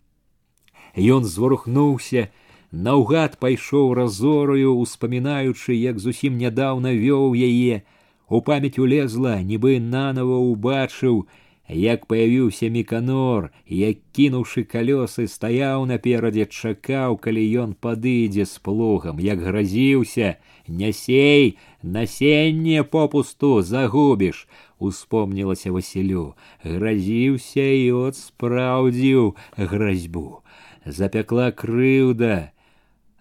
Ён 0.98 1.26
зварухнуўся, 1.26 2.30
наўгад 2.72 3.40
пайшоў 3.40 3.94
разораю, 3.94 4.76
успамінаючы, 4.78 5.74
як 5.74 6.00
зусім 6.00 6.38
нядаўна 6.38 6.94
вёў 6.94 7.36
яе, 7.36 7.84
у 8.30 8.42
памяць 8.42 8.80
улезла, 8.80 9.40
нібы 9.42 9.80
нанова 9.80 10.40
ўбачыў, 10.44 11.28
як 11.70 12.06
паявіўся 12.08 12.70
міканор, 12.72 13.52
як 13.68 13.98
кінуўшы 14.16 14.64
калёсы, 14.64 15.28
стаяў 15.28 15.86
наперадзе, 15.86 16.46
чакаў, 16.46 17.18
калі 17.18 17.44
ён 17.64 17.74
падыдзе 17.76 18.46
з 18.46 18.60
плугам, 18.60 19.20
як 19.20 19.40
гразіўся, 19.40 20.36
нясей, 20.68 21.58
насенне 21.84 22.84
попусту 22.84 23.62
загубіш, 23.62 24.48
успомнілася 24.82 25.72
Васілю, 25.72 26.36
гразіўся 26.64 27.64
і 27.64 27.92
от 27.92 28.16
спраўдзіў 28.16 29.36
гразьбу. 29.58 30.44
Запякла 30.86 31.52
крыўда, 31.52 32.52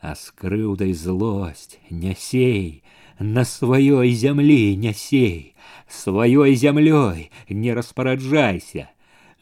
а 0.00 0.14
з 0.14 0.30
крыўдай 0.30 0.92
злосць, 0.92 1.78
нясей, 1.90 2.82
на 3.18 3.44
сваёй 3.44 4.12
зямлі 4.12 4.76
нясей, 4.76 5.54
сваёй 5.88 6.54
зямлёй 6.54 7.30
не 7.48 7.74
распараджайся. 7.74 8.90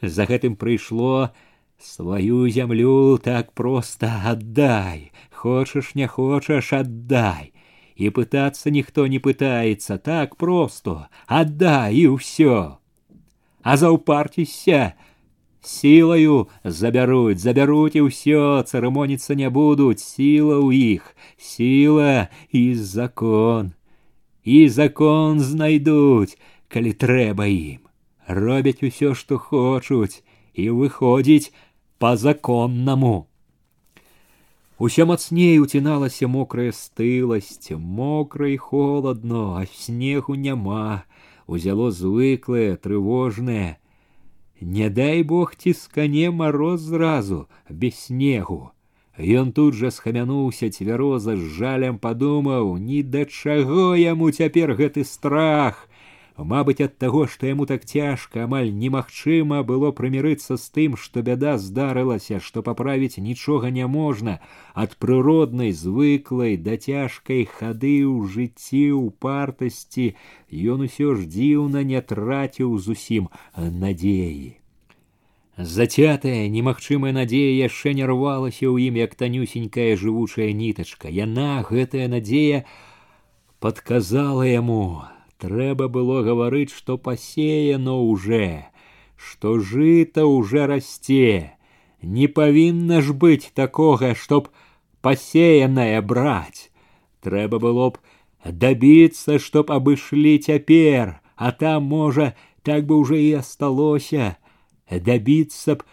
За 0.01 0.25
гэтым 0.25 0.55
прыйшло 0.55 1.31
сваю 1.79 2.47
зямлю 2.49 3.17
так 3.17 3.51
проста 3.53 4.21
аддай, 4.25 5.11
хочаш 5.31 5.95
не 5.95 6.07
хочаш 6.07 6.73
аддай 6.73 7.51
и 7.99 8.09
пытаться 8.09 8.69
никто 8.71 9.07
не 9.07 9.19
пытается, 9.19 9.97
так 9.97 10.37
просто, 10.37 11.09
отдай 11.27 11.95
и 11.95 12.07
все. 12.17 12.77
А 13.61 13.77
заўпарціся, 13.77 14.93
сілаю 15.61 16.47
забяруць, 16.63 17.39
забяруць 17.39 17.95
і 17.95 18.05
ўсё, 18.05 18.61
цырымоніцца 18.61 19.33
не 19.39 19.49
будуць, 19.49 20.03
сіла 20.03 20.61
ў 20.61 20.99
іх, 20.99 21.15
сіла 21.37 22.29
і 22.51 22.75
закон. 22.75 23.73
І 24.43 24.69
закон 24.69 25.39
знайдуць, 25.39 26.37
калі 26.69 26.93
трэба 26.93 27.49
ім. 27.49 27.81
Робяць 28.27 28.85
усё, 28.85 29.15
што 29.17 29.41
хочуць, 29.41 30.21
і 30.53 30.69
выходзіць 30.69 31.49
по 31.97 32.15
законнаму. 32.15 33.27
Усё 34.79 35.05
мацней 35.07 35.59
уціналася 35.63 36.27
мокрая 36.27 36.71
стыласць, 36.75 37.71
мокра 37.79 38.49
і 38.51 38.57
холадно, 38.57 39.55
а 39.55 39.65
снегу 39.71 40.35
няма, 40.35 41.05
узяло 41.47 41.91
звыклае, 41.91 42.75
трывожнае. 42.75 43.77
Не 44.59 44.89
дай 44.89 45.23
бог 45.23 45.55
ціскане 45.55 46.31
мароз 46.31 46.81
зразу, 46.81 47.47
без 47.69 47.95
снегу. 47.95 48.71
Ён 49.15 49.53
тут 49.55 49.75
жа 49.79 49.91
схамянуўся 49.95 50.67
цвяроза 50.67 51.39
з 51.39 51.47
жалем 51.55 51.99
падумаў, 51.99 52.75
ні 52.75 52.99
да 53.03 53.23
чаго 53.23 53.95
яму 53.95 54.31
цяпер 54.31 54.75
гэты 54.75 55.07
страх. 55.07 55.87
Мабыць, 56.39 56.81
ад 56.83 56.97
таго, 56.99 57.27
што 57.31 57.47
яму 57.47 57.65
так 57.65 57.85
цяжка, 57.87 58.43
амаль 58.43 58.67
немагчыма 58.75 59.63
было 59.63 59.91
прымірыцца 59.95 60.57
з 60.59 60.65
тым, 60.77 60.97
што 60.99 61.23
бяда 61.23 61.55
здарылася, 61.57 62.41
што 62.43 62.59
паправіць 62.61 63.23
нічога 63.23 63.71
не 63.71 63.87
можна, 63.87 64.41
ад 64.75 64.97
прыроднай 64.99 65.71
звыклай 65.71 66.57
да 66.57 66.75
цяжкай 66.75 67.47
хады 67.47 68.03
ў 68.03 68.27
жыцці 68.35 68.83
ў 68.99 69.15
партасці 69.23 70.11
ён 70.75 70.83
усё 70.91 71.15
ж 71.15 71.23
дзіўна 71.23 71.87
не 71.87 72.03
траціў 72.03 72.75
зусім 72.83 73.31
надзеі. 73.55 74.59
Зацятая 75.55 76.51
немагчымая 76.51 77.15
надзея 77.15 77.55
яшчэ 77.63 77.95
не 77.95 78.03
рвалася 78.03 78.67
ў 78.67 78.91
ім 78.91 78.99
як 78.99 79.15
танюсенькая 79.15 79.95
жывучая 79.95 80.51
нітачка. 80.51 81.07
Яна 81.07 81.63
гэтая 81.63 82.11
надзея 82.11 82.67
падказала 83.63 84.43
яму 84.43 85.07
Трэба 85.39 85.87
было 85.89 86.21
гаварыць, 86.23 86.71
што 86.73 86.97
пасеяно 86.97 87.99
уже, 87.99 88.65
што 89.15 89.59
жыта 89.59 90.25
уже 90.25 90.65
расце. 90.65 91.51
Не 92.01 92.27
павінна 92.27 93.01
ж 93.01 93.13
быць 93.13 93.51
такога, 93.53 94.13
чтоб 94.15 94.47
пасеянае 95.01 96.01
браць. 96.01 96.71
Трэба 97.21 97.59
было 97.59 97.89
б 97.91 97.99
дабіцца, 98.45 99.39
чтоб 99.39 99.71
абышлі 99.71 100.37
цяпер, 100.37 101.19
а 101.35 101.51
там, 101.51 101.83
можа, 101.83 102.33
так 102.63 102.85
бы 102.85 102.95
уже 102.95 103.21
і 103.21 103.33
асталося, 103.41 104.37
дабіцца 104.89 105.75
б, 105.75 105.83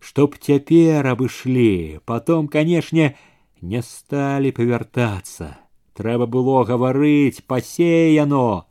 чтоб 0.00 0.36
цяпер 0.36 1.06
абышлі, 1.06 2.00
потом, 2.04 2.48
канешне, 2.48 3.14
не 3.60 3.82
сталі 3.82 4.52
павяртацца. 4.52 5.58
трэба 5.98 6.26
было 6.30 6.62
гаварыць 6.62 7.42
пасеяно. 7.42 8.66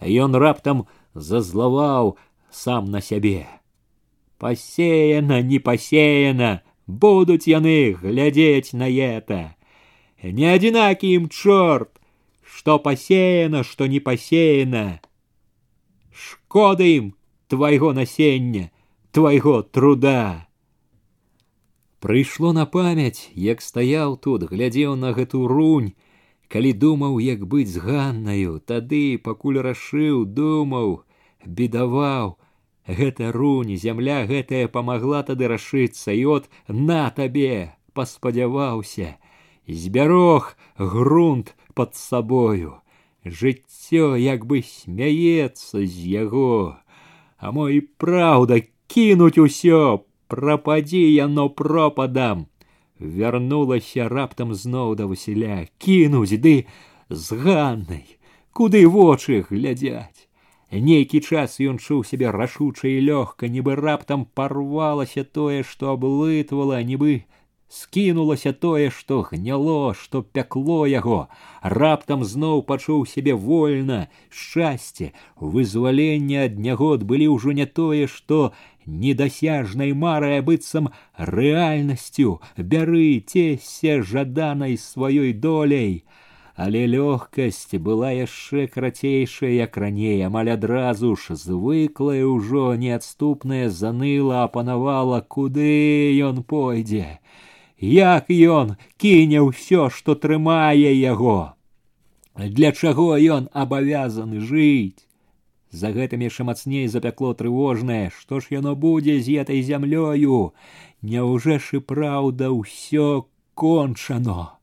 Ён 0.00 0.34
раптам 0.34 0.86
зазлаваў 1.14 2.16
сам 2.50 2.90
на 2.90 3.00
сябе. 3.00 3.46
Пасеяна, 4.38 5.42
не 5.42 5.58
пасеяна, 5.58 6.62
будуць 6.86 7.46
яны 7.46 7.92
глядзець 7.92 8.72
на 8.72 8.88
это. 8.88 9.54
Не 10.22 10.52
адзінакі 10.54 11.12
ім 11.16 11.28
чорт, 11.28 12.00
што 12.42 12.78
пасеяна, 12.78 13.62
што 13.64 13.86
не 13.86 14.00
пасеяна. 14.00 15.00
Шкода 16.10 16.84
ім 16.84 17.14
твайго 17.48 17.92
насення, 17.92 18.70
твайго 19.12 19.62
труда. 19.62 20.46
Прыйшло 22.00 22.52
на 22.56 22.64
памяць, 22.64 23.28
як 23.34 23.60
стаяў 23.60 24.16
тут, 24.16 24.48
глядзеў 24.48 24.96
на 24.96 25.12
гэту 25.12 25.46
рунь, 25.46 25.92
калі 26.48 26.72
думаў, 26.72 27.18
як 27.20 27.46
быць 27.46 27.70
з 27.70 27.82
ганнаю, 27.84 28.58
тады, 28.60 29.18
пакуль 29.18 29.60
рашыў, 29.62 30.24
думаў, 30.24 31.04
бедаваў, 31.46 32.36
гэта 32.86 33.30
рунь, 33.32 33.76
зямля 33.76 34.26
гэтая 34.26 34.66
памагла 34.68 35.22
тады 35.22 35.48
рашыцца, 35.48 36.12
і 36.12 36.24
от 36.36 36.50
на 36.68 37.08
табе 37.10 37.74
паспадзяваўся, 37.94 39.16
збярог 39.66 40.56
грунт 40.76 41.54
под 41.74 41.94
сабою. 41.94 42.80
Жыццё 43.24 44.16
як 44.16 44.46
бы 44.46 44.62
смяецца 44.64 45.84
з 45.84 45.96
яго, 46.08 46.80
А 47.40 47.52
мо 47.56 47.68
і 47.72 47.80
праўда 47.80 48.60
кінуць 48.92 49.40
усё, 49.40 50.04
прападзі 50.28 51.00
яно 51.00 51.48
пропадам. 51.48 52.46
Вярнулася 53.00 54.08
раптам 54.12 54.54
зноў 54.54 54.94
да 55.00 55.06
Васіля, 55.10 55.66
кінуць 55.78 56.36
ды 56.36 56.66
з 57.08 57.38
ганнай, 57.44 58.04
куды 58.52 58.84
вочы 58.86 59.40
глядзяць. 59.48 60.28
Нейкі 60.70 61.20
час 61.20 61.58
ён 61.58 61.80
чуў 61.82 62.04
сябе 62.06 62.30
рашуча 62.30 62.86
і 62.86 63.00
лёгка, 63.08 63.48
нібы 63.48 63.74
раптам 63.74 64.28
парвалася 64.38 65.24
тое, 65.24 65.64
што 65.64 65.96
аблытвала, 65.96 66.78
нібы 66.84 67.24
скінулася 67.74 68.52
тое, 68.52 68.90
што 68.90 69.22
гняло, 69.30 69.94
што 69.94 70.22
пякло 70.22 70.86
яго, 70.90 71.18
раптам 71.62 72.24
зноў 72.24 72.62
пачуў 72.70 73.04
сябе 73.06 73.34
вольна, 73.34 74.00
шчасце, 74.28 75.12
вызваленне 75.38 76.42
ад 76.46 76.58
нягод 76.58 77.06
былі 77.12 77.30
ўжо 77.36 77.54
не 77.60 77.66
тое, 77.66 78.08
што 78.10 78.40
недасяжнай 78.86 79.94
марай 79.94 80.42
быццам 80.42 80.90
рэальнасцю, 81.16 82.40
бяры 82.58 83.22
цесе 83.22 84.02
жаданай 84.02 84.76
сваёй 84.76 85.32
доляй 85.32 86.02
але 86.60 86.80
лёгкасць 86.92 87.78
была 87.84 88.10
яшчэ 88.12 88.66
карацейшая 88.72 89.52
як 89.52 89.76
раней 89.80 90.20
амаль 90.26 90.50
адразу 90.54 91.14
ж 91.22 91.36
звыклая 91.42 92.26
ўжо 92.28 92.64
неадступная 92.82 93.70
заныла 93.76 94.42
апанавала 94.42 95.20
куды 95.36 95.70
ён 96.26 96.42
пойдзе 96.52 97.06
як 97.80 98.30
ён 98.30 98.76
кіне 98.96 99.40
ўсё 99.46 99.88
што 99.98 100.14
трымае 100.14 100.92
яго 100.92 101.54
для 102.58 102.72
чаго 102.72 103.08
ён 103.38 103.48
абавязаны 103.64 104.44
жыць 104.52 105.06
за 105.82 105.90
гэтым 105.96 106.24
яшчэ 106.28 106.48
мацней 106.52 106.86
запякло 106.94 107.34
трывожнае 107.34 108.04
што 108.20 108.40
ж 108.40 108.56
яно 108.60 108.76
будзе 108.86 109.18
з 109.18 109.42
этой 109.44 109.60
зямлёю 109.72 110.40
няўжо 111.02 111.58
ж 111.58 111.80
і 111.80 111.84
праўда 111.92 112.54
ўсё 112.54 113.10
кончано 113.54 114.60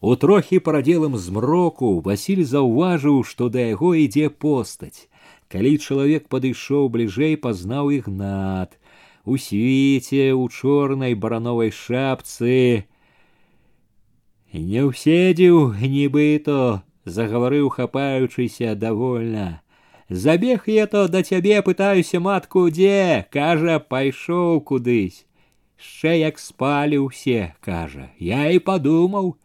У 0.00 0.14
трохі 0.14 0.58
парадзелым 0.62 1.18
змроку 1.18 1.98
Васіль 2.00 2.44
заўважыў, 2.46 3.24
што 3.26 3.48
да 3.50 3.74
яго 3.74 3.94
ідзе 3.98 4.30
постаць. 4.30 5.10
Калі 5.50 5.74
чалавек 5.78 6.28
падышоў 6.30 6.86
бліжэй, 6.94 7.34
пазнаў 7.36 7.90
ігнат. 7.90 8.78
У 9.24 9.38
свіце 9.38 10.32
у 10.32 10.48
чорнай 10.48 11.14
барановай 11.14 11.70
шапцы. 11.70 12.84
Не 14.52 14.84
ўседзеў, 14.88 15.74
нібыто, 15.76 16.82
загаварыў 17.04 17.68
хапаючыся 17.68 18.74
давольна. 18.74 19.60
Забег 20.08 20.64
я 20.72 20.86
то 20.86 21.08
да 21.08 21.22
цябе 21.22 21.60
пытаюся 21.62 22.20
матку 22.20 22.70
дзе, 22.70 23.28
кажа, 23.30 23.76
пайшоў 23.78 24.64
кудысь. 24.64 25.26
Шчэ 25.76 26.16
як 26.24 26.40
спалі 26.40 27.04
ўсе, 27.04 27.52
кажа, 27.60 28.08
я 28.16 28.48
і 28.48 28.58
падумаў, 28.64 29.36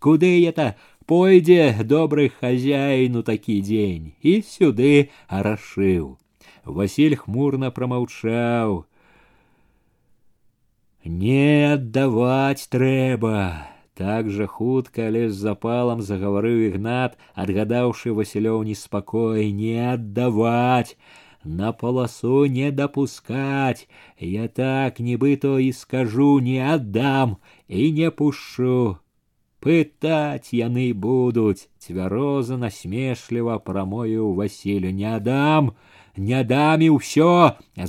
Куды 0.00 0.48
это 0.48 0.76
пойдзе 1.04 1.76
добрый 1.84 2.30
хозяину 2.30 3.22
такі 3.22 3.60
дзень 3.60 4.16
і 4.24 4.40
сюды 4.40 5.12
арашыў. 5.28 6.16
Василь 6.64 7.16
хмурно 7.20 7.68
промаўчаў. 7.68 8.88
Не 11.04 11.72
аддаваць 11.74 12.68
трэба. 12.68 13.66
Так 13.94 14.30
жа 14.30 14.46
хутка, 14.46 15.08
але 15.08 15.28
з 15.30 15.36
запалам 15.36 16.00
загаварыў 16.02 16.60
ігнат, 16.68 17.18
адгадаўшы 17.34 18.14
Васілёў 18.16 18.62
неспакой, 18.68 19.52
не 19.52 19.76
аддаваць, 19.92 20.96
на 21.44 21.72
полосу 21.72 22.46
не 22.46 22.70
допускать. 22.70 23.88
Я 24.18 24.48
так 24.48 25.00
нібыто 25.00 25.58
і 25.58 25.72
скажу, 25.72 26.40
не 26.40 26.58
аддам 26.60 27.36
і 27.68 27.92
не 27.92 28.10
пушчу 28.10 28.98
пытать 29.60 30.50
яны 30.56 30.92
будуць 30.96 31.68
цвяроза 31.78 32.56
насмешліва 32.56 33.58
прамою 33.60 34.32
васілю 34.32 34.90
не 35.00 35.12
дам 35.20 35.72
не 36.16 36.40
дам 36.52 36.80
і 36.80 36.90
ўсё 36.96 37.32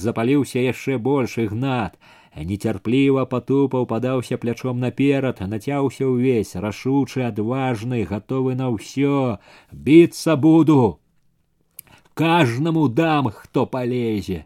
запаліўся 0.06 0.60
яшчэ 0.68 1.00
больш 1.08 1.38
ігнат 1.46 1.96
нецярпліва 2.36 3.26
патупаў 3.32 3.86
падаўся 3.92 4.38
плячом 4.42 4.80
наперад 4.80 5.42
нацяўся 5.54 6.08
ўвесь 6.08 6.56
рашучы 6.66 7.28
адважны 7.28 8.04
гатовы 8.12 8.56
на 8.56 8.72
ўсё 8.72 9.38
біцца 9.72 10.36
буду 10.48 10.80
кажнаму 12.14 12.88
дам 12.88 13.32
хто 13.36 13.66
палезе 13.66 14.46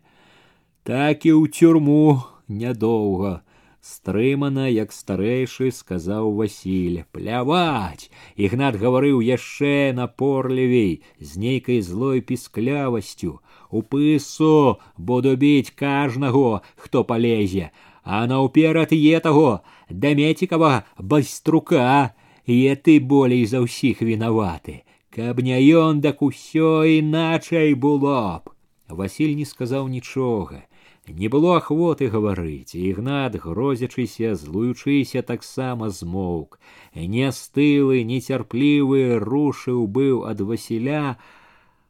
так 0.84 1.26
і 1.26 1.34
ў 1.38 1.50
тюрму 1.54 2.26
нядоўга 2.48 3.42
стрымана 3.86 4.66
як 4.74 4.94
старэйшы 4.94 5.70
сказаў 5.80 6.32
васіль 6.42 7.02
пляваць 7.14 8.10
ігнат 8.48 8.78
гаварыў 8.82 9.22
яшчэ 9.22 9.94
напорлівей 9.98 10.94
з 11.20 11.38
нейкай 11.44 11.82
злой 11.90 12.22
пісклявасцю 12.32 13.38
у 13.72 13.82
пысу 13.82 14.78
буду 14.98 15.36
біць 15.44 15.74
кажнаго 15.84 16.62
хто 16.76 17.04
палезе 17.04 17.72
а 18.04 18.26
наўперад 18.32 18.94
е 18.98 19.20
таго 19.28 19.50
дамецікава 19.90 20.74
байструка 21.14 22.14
е 22.48 22.76
ты 22.76 23.00
болей 23.14 23.46
за 23.54 23.64
ўсіх 23.66 24.02
вінаваты 24.02 24.78
каб 25.16 25.42
не 25.50 25.60
ён 25.82 26.02
дак 26.06 26.22
усё 26.30 26.72
іначай 27.00 27.74
было 27.88 28.22
б 28.46 28.56
василь 29.02 29.36
не 29.42 29.46
сказаў 29.46 29.92
нічога 29.98 30.64
Не 31.08 31.28
было 31.30 31.58
ахвоты 31.58 32.08
гаварыць, 32.10 32.74
ігнат, 32.74 33.36
грозячыся, 33.38 34.34
злуючыся 34.34 35.22
таксама 35.22 35.90
змоўк. 35.90 36.58
Нястылы, 36.96 38.02
нецярплівы 38.02 39.22
рушыў 39.22 39.86
быў 39.86 40.26
ад 40.26 40.42
Васіля, 40.42 41.18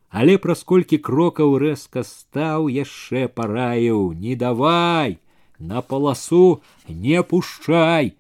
але 0.10 0.38
праз 0.38 0.64
колькі 0.64 0.98
крокаў 0.98 1.58
рэзка 1.64 2.04
стаў 2.04 2.70
яшчэ 2.74 3.28
параіў: 3.28 4.14
не 4.14 4.36
давай, 4.36 5.18
на 5.60 5.82
паласу 5.82 6.62
не 6.88 7.24
пушчай, 7.24 8.16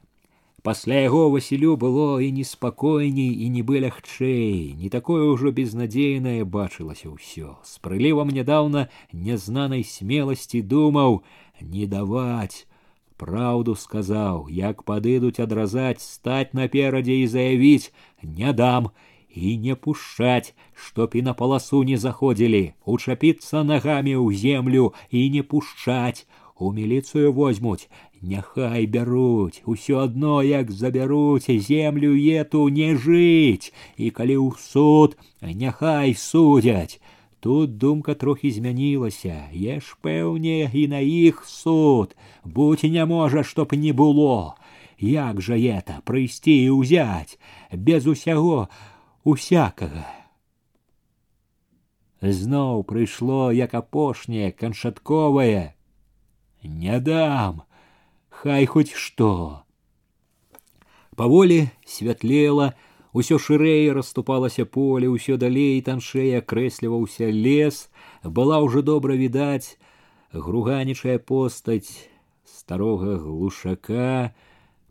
Пасля 0.65 1.01
яго 1.05 1.29
Васілю 1.29 1.75
было 1.77 2.17
і 2.25 2.31
неспакойней 2.33 3.29
і 3.45 3.49
нібы 3.53 3.81
лягчэй, 3.83 4.73
не 4.73 4.89
такое 4.89 5.29
ўжо 5.29 5.51
безнадзейнае 5.53 6.41
бачылася 6.41 7.13
ўсё. 7.13 7.61
З 7.61 7.77
прылівам 7.85 8.33
нядаўна 8.33 8.89
нязнанай 9.13 9.85
смеласці 9.85 10.65
думаў 10.65 11.21
не 11.61 11.85
даваць. 11.85 12.65
Праўду 13.21 13.77
сказаў, 13.77 14.49
як 14.49 14.81
падыдуць 14.89 15.37
адразаць, 15.37 16.01
стаць 16.01 16.57
наперадзе 16.57 17.21
і 17.21 17.29
заявіць 17.29 17.93
не 18.25 18.49
дам 18.49 18.89
і 19.35 19.57
не 19.57 19.75
пушчаць, 19.75 20.55
чтоб 20.73 21.15
і 21.15 21.21
на 21.21 21.33
паласу 21.33 21.83
не 21.83 21.97
заходзілі, 21.97 22.73
учапіцца 22.85 23.63
нагамі 23.63 24.15
ў 24.15 24.31
землю 24.33 24.93
і 25.11 25.29
не 25.29 25.43
пушчаць. 25.43 26.27
У 26.57 26.71
міліцыю 26.71 27.33
возьмуць, 27.35 27.89
Няхай 28.21 28.85
бяруць, 28.87 29.61
усё 29.65 29.99
адно 29.99 30.41
як 30.41 30.71
забяруць 30.71 31.51
землю 31.51 32.15
ету 32.15 32.69
не 32.69 32.95
жыць, 32.95 33.75
і 33.97 34.09
калі 34.09 34.37
ў 34.39 34.55
суд, 34.57 35.17
няхай 35.43 36.15
судзяць. 36.15 36.99
Тут 37.43 37.77
думка 37.77 38.15
трохі 38.15 38.49
змянілася, 38.55 39.51
еш 39.53 39.97
пэўне 40.01 40.71
і 40.73 40.87
на 40.87 41.03
іх 41.03 41.43
суд, 41.45 42.15
будь 42.43 42.83
не 42.83 43.05
можа, 43.05 43.43
чтоб 43.43 43.73
не 43.73 43.91
было. 43.91 44.55
як 44.97 45.41
жа 45.41 45.55
это 45.55 45.99
прыйсці 46.07 46.55
і 46.55 46.69
ўзяць 46.79 47.37
без 47.71 48.07
усяго 48.07 48.69
усякага. 49.23 50.05
Зноў 52.21 52.83
прыйшло 52.89 53.51
як 53.51 53.73
апошняе 53.77 54.51
канчатковае 54.51 55.75
не 56.65 56.99
дам 56.99 57.61
хай 58.29 58.65
хоць 58.65 58.93
што 58.93 59.29
паволі 61.15 61.69
святлела 61.85 62.73
усё 63.13 63.37
шырэй 63.39 63.91
расступалася 63.97 64.65
поле 64.77 65.11
ўсё 65.11 65.37
далей 65.37 65.79
таншэй 65.85 66.33
акрэсліваўся 66.41 67.29
лес 67.29 67.85
была 68.23 68.59
ўжо 68.65 68.81
добра 68.81 69.15
відаць 69.21 69.77
груганічая 70.33 71.19
постаць 71.19 72.09
старога 72.43 73.17
глушака 73.21 74.33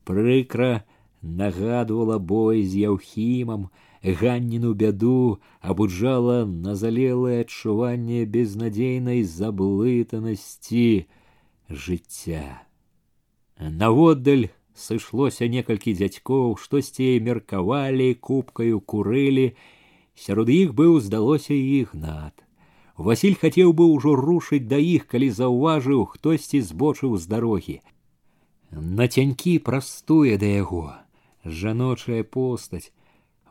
прыкра 0.05 0.85
нагадывала 1.23 2.19
бой 2.19 2.63
з 2.63 2.87
яўхімам 2.87 3.69
ганніну 4.05 4.75
бяду 4.75 5.41
абуджала 5.61 6.45
назалелае 6.45 7.41
адчуванне 7.45 8.25
безнадзейнай 8.27 9.23
заблытанасці 9.25 11.07
жыцця. 11.71 12.69
Наводдаль 13.59 14.51
сышлося 14.75 15.49
некалькі 15.49 15.95
дзядзькоў, 15.95 16.57
штосьці 16.59 17.21
меркавалі, 17.25 18.15
кубкаю 18.15 18.81
курылі. 18.81 19.55
Сярод 20.15 20.51
іх 20.51 20.75
быў 20.75 21.01
здалося 21.01 21.55
і 21.55 21.65
ігнат. 21.81 22.45
Васіль 22.97 23.35
хацеў 23.35 23.73
бы 23.75 23.87
ўжо 23.91 24.15
рушыць 24.15 24.67
да 24.71 24.79
іх, 24.79 25.07
калі 25.11 25.31
заўважыў, 25.31 26.05
хтосьці 26.15 26.61
збочыў 26.63 27.17
з 27.19 27.27
дарогі. 27.27 27.79
Нацянькі 28.71 29.59
прастуе 29.59 30.39
да 30.39 30.47
яго, 30.47 30.95
жаночая 31.45 32.23
постаць, 32.23 32.93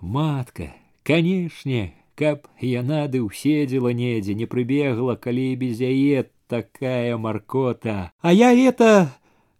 матка 0.01 0.73
канешне 1.03 1.93
каб 2.15 2.45
яна 2.61 3.07
ды 3.07 3.23
ўседзела 3.25 3.93
недзе 3.97 4.35
не 4.37 4.45
прыбегла 4.45 5.15
калі 5.15 5.47
без 5.63 5.81
яе 5.81 6.29
такая 6.47 7.17
маркота 7.17 8.11
а 8.21 8.33
я 8.33 8.51
это 8.53 9.09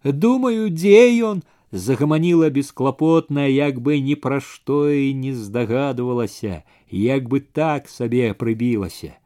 думаю 0.03 0.69
дзе 0.69 1.01
ён 1.31 1.41
загаманіла 1.71 2.49
бесклапотна 2.53 3.47
як 3.49 3.81
бы 3.81 3.97
ні 3.97 4.15
пра 4.15 4.37
што 4.39 4.89
і 4.93 5.09
не 5.17 5.33
здагадвалася 5.33 6.61
як 6.91 7.25
бы 7.31 7.41
так 7.41 7.89
сабе 7.89 8.33
прыбілася 8.37 9.17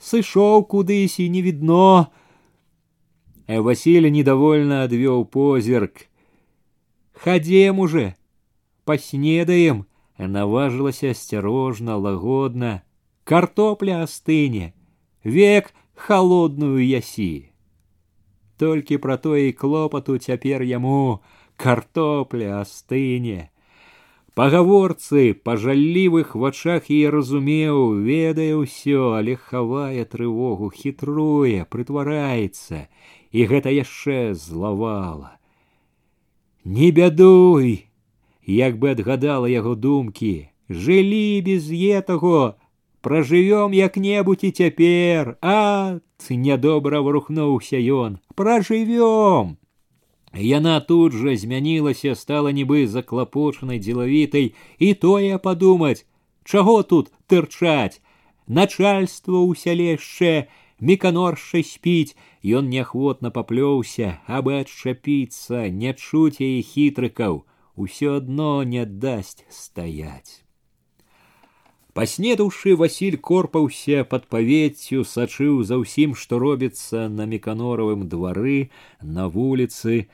сышоў 0.00 0.64
кудысь 0.64 1.20
і 1.20 1.28
не 1.28 1.42
відно 1.44 2.08
а 3.50 3.60
васіля 3.66 4.08
недовольна 4.08 4.82
адвёў 4.88 5.26
позірк 5.36 6.06
хадзем 7.12 7.84
уже 7.84 8.14
паснедаем 8.88 9.84
наважылася 10.18 11.12
асцярожна 11.16 11.96
лагодна 11.96 12.82
картопля 13.24 14.02
астыне 14.04 14.72
век 15.24 15.72
холодную 15.94 16.80
ясі 16.84 17.50
толькі 18.60 19.00
пра 19.04 19.16
тое 19.16 19.48
і 19.48 19.56
клопату 19.56 20.18
цяпер 20.18 20.62
яму 20.70 21.22
картопля 21.56 22.60
астыне 22.60 23.48
пагаворцы 24.34 25.34
па 25.44 25.56
жаллівых 25.56 26.36
вачах 26.44 26.88
і 26.96 27.00
разумеў 27.16 27.82
ведае 28.06 28.52
ўсё 28.60 29.16
але 29.18 29.36
хавае 29.50 30.04
трывогу 30.14 30.70
хітруе 30.70 31.66
прытвараецца 31.74 32.86
і 33.32 33.46
гэта 33.52 33.74
яшчэ 33.74 34.32
злавала 34.46 35.36
не 36.64 36.90
бядуй 36.92 37.83
як 38.46 38.78
бы 38.78 38.90
адгадала 38.96 39.48
яго 39.48 39.74
думкі 39.74 40.32
жылі 40.68 41.40
без 41.46 41.70
етаго 41.70 42.56
пражывём 43.06 43.72
як-небудзь 43.72 44.44
і 44.44 44.50
цяпер 44.50 45.36
а 45.42 46.00
нядобра 46.30 47.00
варухнуўся 47.00 47.80
ён 47.80 48.18
пражывём 48.36 49.56
яна 50.34 50.80
тут 50.80 51.12
жа 51.12 51.34
змянілася 51.36 52.14
стала 52.14 52.52
нібы 52.54 52.86
заклапочанай 52.86 53.80
дзелавітай 53.82 54.54
і 54.78 54.94
тое 54.94 55.38
падумаць 55.38 56.04
чаго 56.44 56.82
тут 56.82 57.10
тырчаць 57.26 58.00
начальство 58.46 59.42
ў 59.42 59.58
сяле 59.58 59.86
яшчэ 59.96 60.46
міканорша 60.80 61.62
спіць 61.66 62.16
ён 62.44 62.70
неахвотна 62.72 63.30
паплёўся 63.30 64.18
абы 64.26 64.60
адчапіцца 64.60 65.68
не 65.82 65.92
чуць 65.94 66.38
яе 66.38 66.62
хітрыкаў 66.72 67.44
ўсё 67.76 68.16
адно 68.20 68.62
не 68.62 68.84
дасць 68.84 69.44
стаять. 69.48 70.44
Паснедаўшы 71.92 72.76
Васіль 72.76 73.16
корпаўся 73.18 74.04
пад 74.10 74.26
павеццю, 74.30 75.02
сачыў 75.02 75.64
за 75.66 75.80
ўсім, 75.82 76.14
што 76.14 76.38
робіцца 76.38 77.08
на 77.10 77.26
меканоравым 77.26 78.06
двары, 78.08 78.70
на 79.02 79.26
вуліцы. 79.26 80.06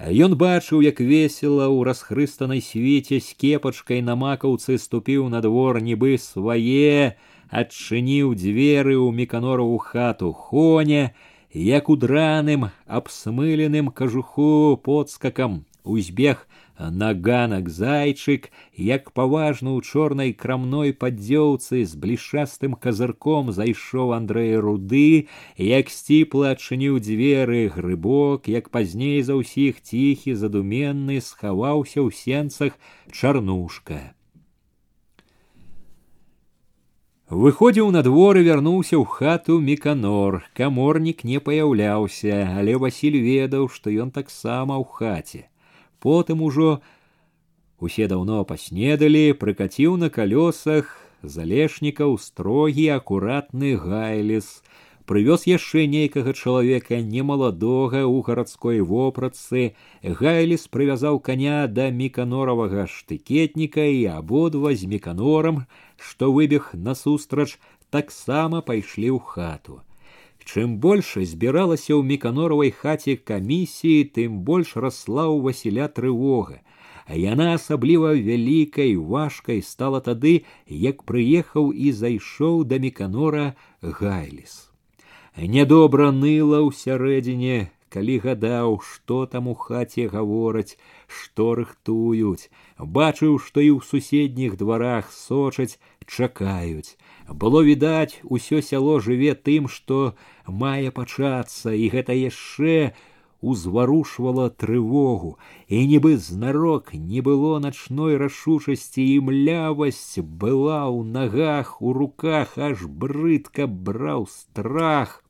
Ён 0.00 0.38
бачыў, 0.40 0.80
як 0.80 1.00
весела 1.04 1.68
ў 1.68 1.84
расхрыстанай 1.84 2.64
свеце 2.64 3.20
з 3.20 3.36
кепачкай 3.36 4.00
на 4.00 4.16
макаўцы 4.16 4.78
ступіў 4.78 5.28
на 5.28 5.42
двор 5.44 5.82
нібы 5.84 6.16
свае, 6.16 7.18
адчыніў 7.50 8.32
дзверы 8.32 8.96
ў 8.96 9.12
меканораву 9.12 9.76
хату 9.84 10.32
хоня, 10.32 11.12
як 11.52 11.92
у 11.92 11.96
драным 11.96 12.70
абсмыленым 12.86 13.92
кажуху 13.92 14.80
подскакам 14.80 15.64
узбег 15.84 16.48
на 16.78 17.14
ганак 17.14 17.68
зайчык, 17.68 18.50
як 18.76 19.10
паважна 19.10 19.74
ў 19.74 19.82
чорнай 19.82 20.32
крамной 20.32 20.94
паддзёўцы 20.94 21.82
з 21.82 21.98
блішастым 21.98 22.78
казырком 22.78 23.50
зайшоў 23.52 24.14
Андрэй 24.14 24.54
руды, 24.62 25.26
як 25.58 25.90
сціпла 25.90 26.54
адчыніў 26.54 27.00
дзверы 27.02 27.66
грыбок, 27.74 28.46
як 28.46 28.70
пазней 28.70 29.22
за 29.22 29.34
ўсіх 29.40 29.82
ціхі 29.82 30.38
задуменны 30.38 31.18
схаваўся 31.18 31.98
ў 32.06 32.14
сенцах 32.14 32.78
чарнушка. 33.10 34.14
Выходзіў 37.28 37.90
на 37.92 38.00
двор 38.00 38.38
і 38.40 38.46
вярнуўся 38.46 38.96
ў 38.96 39.04
хату 39.04 39.60
міканор. 39.60 40.48
Каморнік 40.56 41.28
не 41.28 41.42
паяўляўся, 41.44 42.56
але 42.56 42.80
Васіль 42.80 43.20
ведаў, 43.20 43.68
што 43.68 43.92
ён 43.92 44.08
таксама 44.14 44.80
ў 44.80 44.86
хаце 44.88 45.42
потым 46.02 46.42
ужо 46.42 46.80
усе 47.78 48.08
даўно 48.10 48.42
паснедалі 48.44 49.32
прыкаціў 49.42 49.96
на 50.02 50.10
калёсах 50.14 50.94
залешнікаў 51.22 52.18
строгі 52.22 52.86
акуратны 52.94 53.74
гайлес 53.84 54.50
прывёз 55.08 55.46
яшчэ 55.48 55.86
нейкага 55.90 56.34
чалавека 56.36 57.00
немаладога 57.00 58.04
ў 58.04 58.16
гарадской 58.28 58.80
вопратцы 58.92 59.72
гайлес 60.02 60.68
прывязаў 60.76 61.18
коня 61.28 61.64
да 61.78 61.88
міканоравага 62.00 62.86
штыкетніка 62.94 63.88
і 63.98 64.04
абодва 64.18 64.74
з 64.76 64.90
міканорам 64.94 65.64
што 66.10 66.30
выбег 66.38 66.70
насустрач 66.88 67.50
таксама 67.90 68.60
пайшлі 68.60 69.10
ў 69.16 69.20
хату 69.32 69.80
Чым 70.43 70.75
больш 70.83 71.15
збіралася 71.31 71.95
ў 71.95 72.03
міканоравай 72.03 72.71
хаце 72.75 73.15
камісіі, 73.29 74.09
тым 74.17 74.43
больш 74.47 74.75
расла 74.75 75.25
ў 75.31 75.39
Васіля 75.47 75.87
трывога. 75.87 76.59
А 77.07 77.19
яна 77.19 77.53
асабліва 77.55 78.11
вялікай 78.15 78.95
важкай 78.95 79.61
стала 79.63 79.99
тады, 80.03 80.33
як 80.67 81.03
прыехаў 81.07 81.71
і 81.71 81.91
зайшоў 81.91 82.63
да 82.67 82.79
міканора 82.79 83.45
гайліс. 83.81 84.71
Нядобра 85.55 86.11
ныла 86.11 86.59
ўсярэдзіне, 86.67 87.71
калі 87.93 88.15
гадаў, 88.25 88.79
што 88.83 89.25
там 89.31 89.47
у 89.47 89.55
хаце 89.55 90.07
гавораць, 90.11 90.77
што 91.07 91.55
рыхтуюць, 91.59 92.51
бачыў, 92.79 93.39
што 93.39 93.63
і 93.63 93.71
ў 93.75 93.79
суседніх 93.89 94.59
дварах 94.59 95.11
сочаць, 95.11 95.79
чакаюць 96.07 96.95
было 97.28 97.62
відаць 97.62 98.20
усё 98.24 98.60
сяло 98.70 98.98
жыве 99.04 99.34
тым 99.48 99.68
што 99.68 100.00
мае 100.46 100.90
пачацца 100.98 101.76
і 101.76 101.88
гэта 101.94 102.16
яшчэ 102.16 102.94
узварушвала 103.40 104.48
трывогу 104.50 105.38
і 105.68 105.86
нібы 105.86 106.16
знарок 106.16 106.92
не 106.94 107.20
было 107.20 107.58
начной 107.62 108.16
рашучасці 108.16 109.04
і 109.04 109.20
млявасць 109.28 110.18
была 110.18 110.82
ў 110.90 111.06
нагах 111.06 111.78
у 111.82 111.92
руках 111.92 112.58
аж 112.58 112.84
брыдка 112.88 113.66
браў 113.66 114.26
страх 114.26 115.21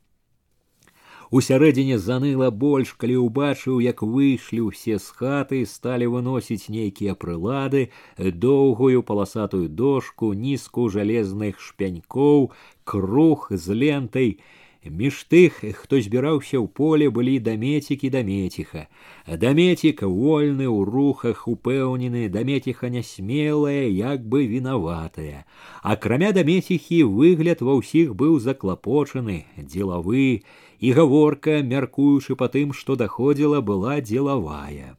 Усярэдзіне 1.33 1.97
заныла 2.01 2.49
больш, 2.49 2.93
калі 2.97 3.17
ўбачыў, 3.21 3.77
як 3.85 4.01
выйшлі 4.01 4.69
ўсе 4.69 4.97
з 4.97 5.07
хаты, 5.13 5.61
сталі 5.69 6.09
выносіць 6.13 6.73
нейкія 6.73 7.13
прылады, 7.13 7.89
доўгую 8.17 9.03
паласатую 9.05 9.69
дошку, 9.69 10.33
нізку 10.33 10.89
жалезных 10.89 11.61
шпянькоў, 11.61 12.49
круг 12.83 13.51
з 13.51 13.77
лентай. 13.77 14.39
Між 14.79 15.27
тых, 15.27 15.59
хто 15.75 15.99
збіраўся 15.99 16.55
ў 16.55 16.71
поле, 16.71 17.11
былі 17.11 17.35
дамецікі 17.43 18.09
дамеціха. 18.15 18.87
Дамецік 19.27 20.07
вольны 20.07 20.71
ў 20.71 20.87
рухах 20.87 21.51
упэўнены, 21.51 22.31
дамеціха 22.31 22.87
нясмелая, 22.87 23.91
як 23.91 24.23
бы 24.23 24.47
вінаватая. 24.47 25.43
Акрамя 25.83 26.31
дамеціхі 26.31 27.03
выгляд 27.11 27.59
ва 27.59 27.75
ўсіх 27.75 28.15
быў 28.15 28.39
заклапочаны, 28.39 29.51
дзелавы, 29.59 30.47
і 30.79 30.93
гаворка, 30.99 31.59
мяркуючы 31.73 32.35
па 32.39 32.47
тым, 32.47 32.71
што 32.73 32.95
даходзіла, 32.95 33.61
была 33.61 33.99
дзелавая. 33.99 34.95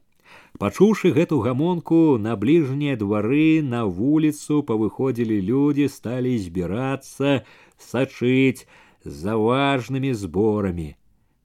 Пачуўшы 0.61 1.11
гэту 1.15 1.39
гамонку 1.41 2.17
на 2.21 2.35
бліжнія 2.37 2.95
двары 3.01 3.61
на 3.65 3.85
вуліцу 3.85 4.61
павыходзілі 4.61 5.41
людзі, 5.41 5.87
сталі 5.89 6.37
збірацца, 6.37 7.41
сачыць, 7.77 8.67
за 9.03 9.37
важными 9.37 10.13
зборамі. 10.13 10.95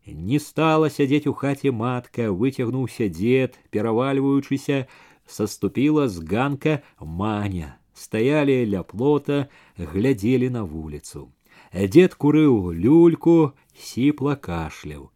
Не 0.06 0.38
стала 0.38 0.90
сядзець 0.90 1.26
у 1.26 1.32
хаце 1.32 1.72
матка, 1.72 2.30
выцягнуўся 2.30 3.08
дзед, 3.08 3.56
перавальваючыся, 3.70 4.86
саступіла 5.26 6.08
з 6.08 6.22
ганка 6.22 6.82
маня. 7.00 7.78
Стаялі 7.94 8.60
ля 8.70 8.82
плота, 8.82 9.48
глядзелі 9.78 10.50
на 10.50 10.62
вуліцу. 10.62 11.32
Дзед 11.72 12.14
курыў 12.14 12.72
люльку, 12.72 13.52
сіпла 13.80 14.36
кашляў. 14.36 15.10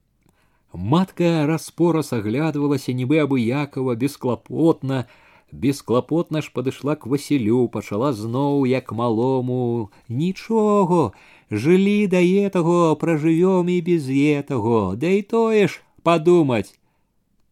Матка 0.73 1.47
распораз 1.47 2.13
аглядвалася 2.13 2.93
нібы 2.95 3.19
абыякова, 3.25 3.97
бесклапотна, 3.99 5.07
бесклапотна 5.51 6.43
ж 6.43 6.51
падышла 6.55 6.95
к 6.95 7.11
Васілю, 7.11 7.67
пачала 7.69 8.13
зноў 8.13 8.67
як 8.71 8.93
малому: 8.93 9.91
Нічого, 10.09 11.13
жылі 11.51 12.07
да 12.07 12.23
етаго 12.23 12.95
пражывём 12.95 13.67
і 13.69 13.81
без 13.83 14.07
етаго 14.09 14.95
да 14.95 15.11
і 15.19 15.23
тое 15.23 15.67
ж 15.67 15.83
падумаць 16.03 16.79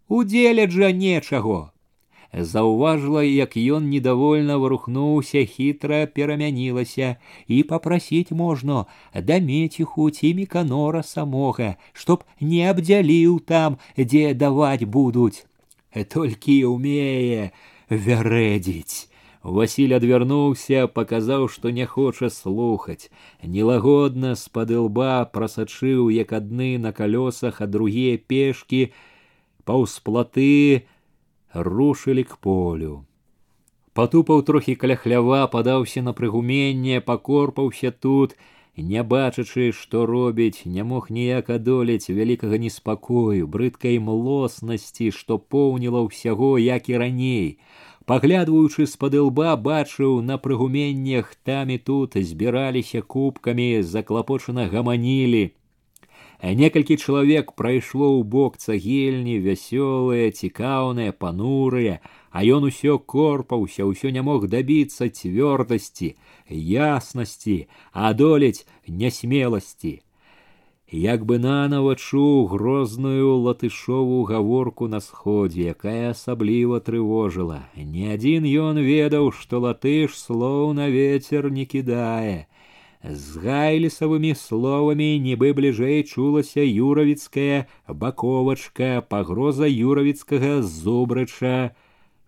удзеляць 0.09 0.71
жа 0.71 0.93
нечаго 0.95 1.72
заўважыла 2.33 3.23
як 3.25 3.57
ён 3.57 3.89
недовольна 3.89 4.59
варухнуўся 4.63 5.45
хітра 5.49 6.05
перамянілася 6.19 7.17
і 7.49 7.63
попрасіць 7.73 8.37
можна 8.43 8.85
дамеціху 9.33 10.11
ці 10.11 10.33
міканора 10.41 11.03
самога 11.03 11.75
чтоб 11.93 12.25
не 12.41 12.65
абдзяліў 12.71 13.39
там 13.53 13.79
дзе 13.97 14.35
даваць 14.35 14.85
будуць 14.85 15.45
толькі 16.13 16.65
умее 16.73 17.53
вярэдзіць 17.89 19.09
Васіль 19.49 19.95
адвярнуўся, 19.95 20.89
паказаў, 20.93 21.47
што 21.49 21.71
не 21.71 21.87
хоча 21.87 22.29
слухаць. 22.29 23.09
Нелагодна 23.43 24.35
з-пад 24.35 24.71
лба 24.75 25.25
прасачыў, 25.33 26.11
як 26.11 26.35
адны 26.35 26.77
на 26.77 26.93
калёсах, 26.93 27.63
а 27.63 27.67
другія 27.67 28.19
пешкі 28.19 28.93
паўз 29.65 30.01
платы 30.03 30.85
рушылі 31.53 32.25
к 32.25 32.39
полю. 32.41 33.05
Патупаў 33.95 34.43
трохі 34.43 34.75
каля 34.75 34.97
хлява, 34.97 35.47
падаўся 35.47 36.03
на 36.03 36.13
прыгуменне, 36.13 37.01
пакорпаўся 37.01 37.91
тут, 37.91 38.37
не 38.77 39.03
бачачы, 39.03 39.73
што 39.73 40.07
робіць, 40.07 40.63
не 40.65 40.85
мог 40.85 41.11
ніяк 41.11 41.51
адолець 41.51 42.09
вялікага 42.09 42.59
неспакою, 42.63 43.49
брыдкай 43.49 43.99
млоснасці, 43.99 45.11
што 45.11 45.39
поўніла 45.39 46.07
ўсяго, 46.07 46.59
як 46.63 46.89
і 46.89 47.01
раней 47.03 47.49
паглядваючы 48.09 48.87
з-пад 48.89 49.15
лба 49.21 49.53
бачыў 49.61 50.23
на 50.25 50.39
прыгуменнях 50.45 51.35
там 51.45 51.69
і 51.75 51.77
тут 51.89 52.17
збіраліся 52.17 53.03
кубкамі 53.15 53.67
заклапочана 53.85 54.65
гаманілі 54.73 55.43
некалькі 56.43 56.97
чалавек 56.97 57.53
прайшло 57.59 58.09
ў 58.15 58.23
бок 58.35 58.59
цагельні 58.63 59.37
вясёлыя 59.45 60.33
цікаўныя 60.41 61.13
панурыя 61.13 62.01
а 62.31 62.45
ён 62.57 62.69
усё 62.71 62.99
корпаўся 63.15 63.89
ўсё 63.91 64.15
не 64.17 64.23
мог 64.23 64.49
дабіцца 64.57 65.09
цвёрдасці 65.09 66.13
яснасці 66.49 67.57
адолець 68.11 68.67
нясмеласці 68.87 69.95
як 70.91 71.25
бы 71.27 71.39
нанова 71.39 71.95
чуў 71.97 72.47
грозную 72.49 73.37
латышову 73.37 74.23
гаворку 74.25 74.89
на 74.89 75.01
сходзе, 75.01 75.77
якая 75.77 76.11
асабліва 76.17 76.81
трывожыла. 76.81 77.69
Ні 77.77 78.17
адзін 78.17 78.49
ён 78.49 78.81
ведаў, 78.81 79.33
што 79.33 79.61
латыш 79.61 80.17
слоў 80.17 80.73
на 80.73 80.89
ветер 80.89 81.51
не 81.51 81.67
кідае. 81.67 82.49
З 83.05 83.43
гайлісавымі 83.45 84.35
словамі 84.35 85.11
нібы 85.23 85.53
бліжэй 85.55 86.03
чулася 86.03 86.63
юравіцкая 86.63 87.67
баковачка, 87.89 89.01
пагроза 89.01 89.71
юравіцкага 89.71 90.63
зубрача. 90.63 91.71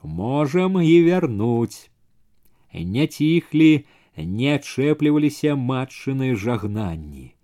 Можам 0.03 0.79
і 0.83 0.97
вярнуць. 1.05 1.91
Не 2.73 3.07
ціхлі, 3.07 3.85
не 4.17 4.55
адчэпліваліся 4.55 5.55
матчыны 5.55 6.35
жагнанні 6.35 7.35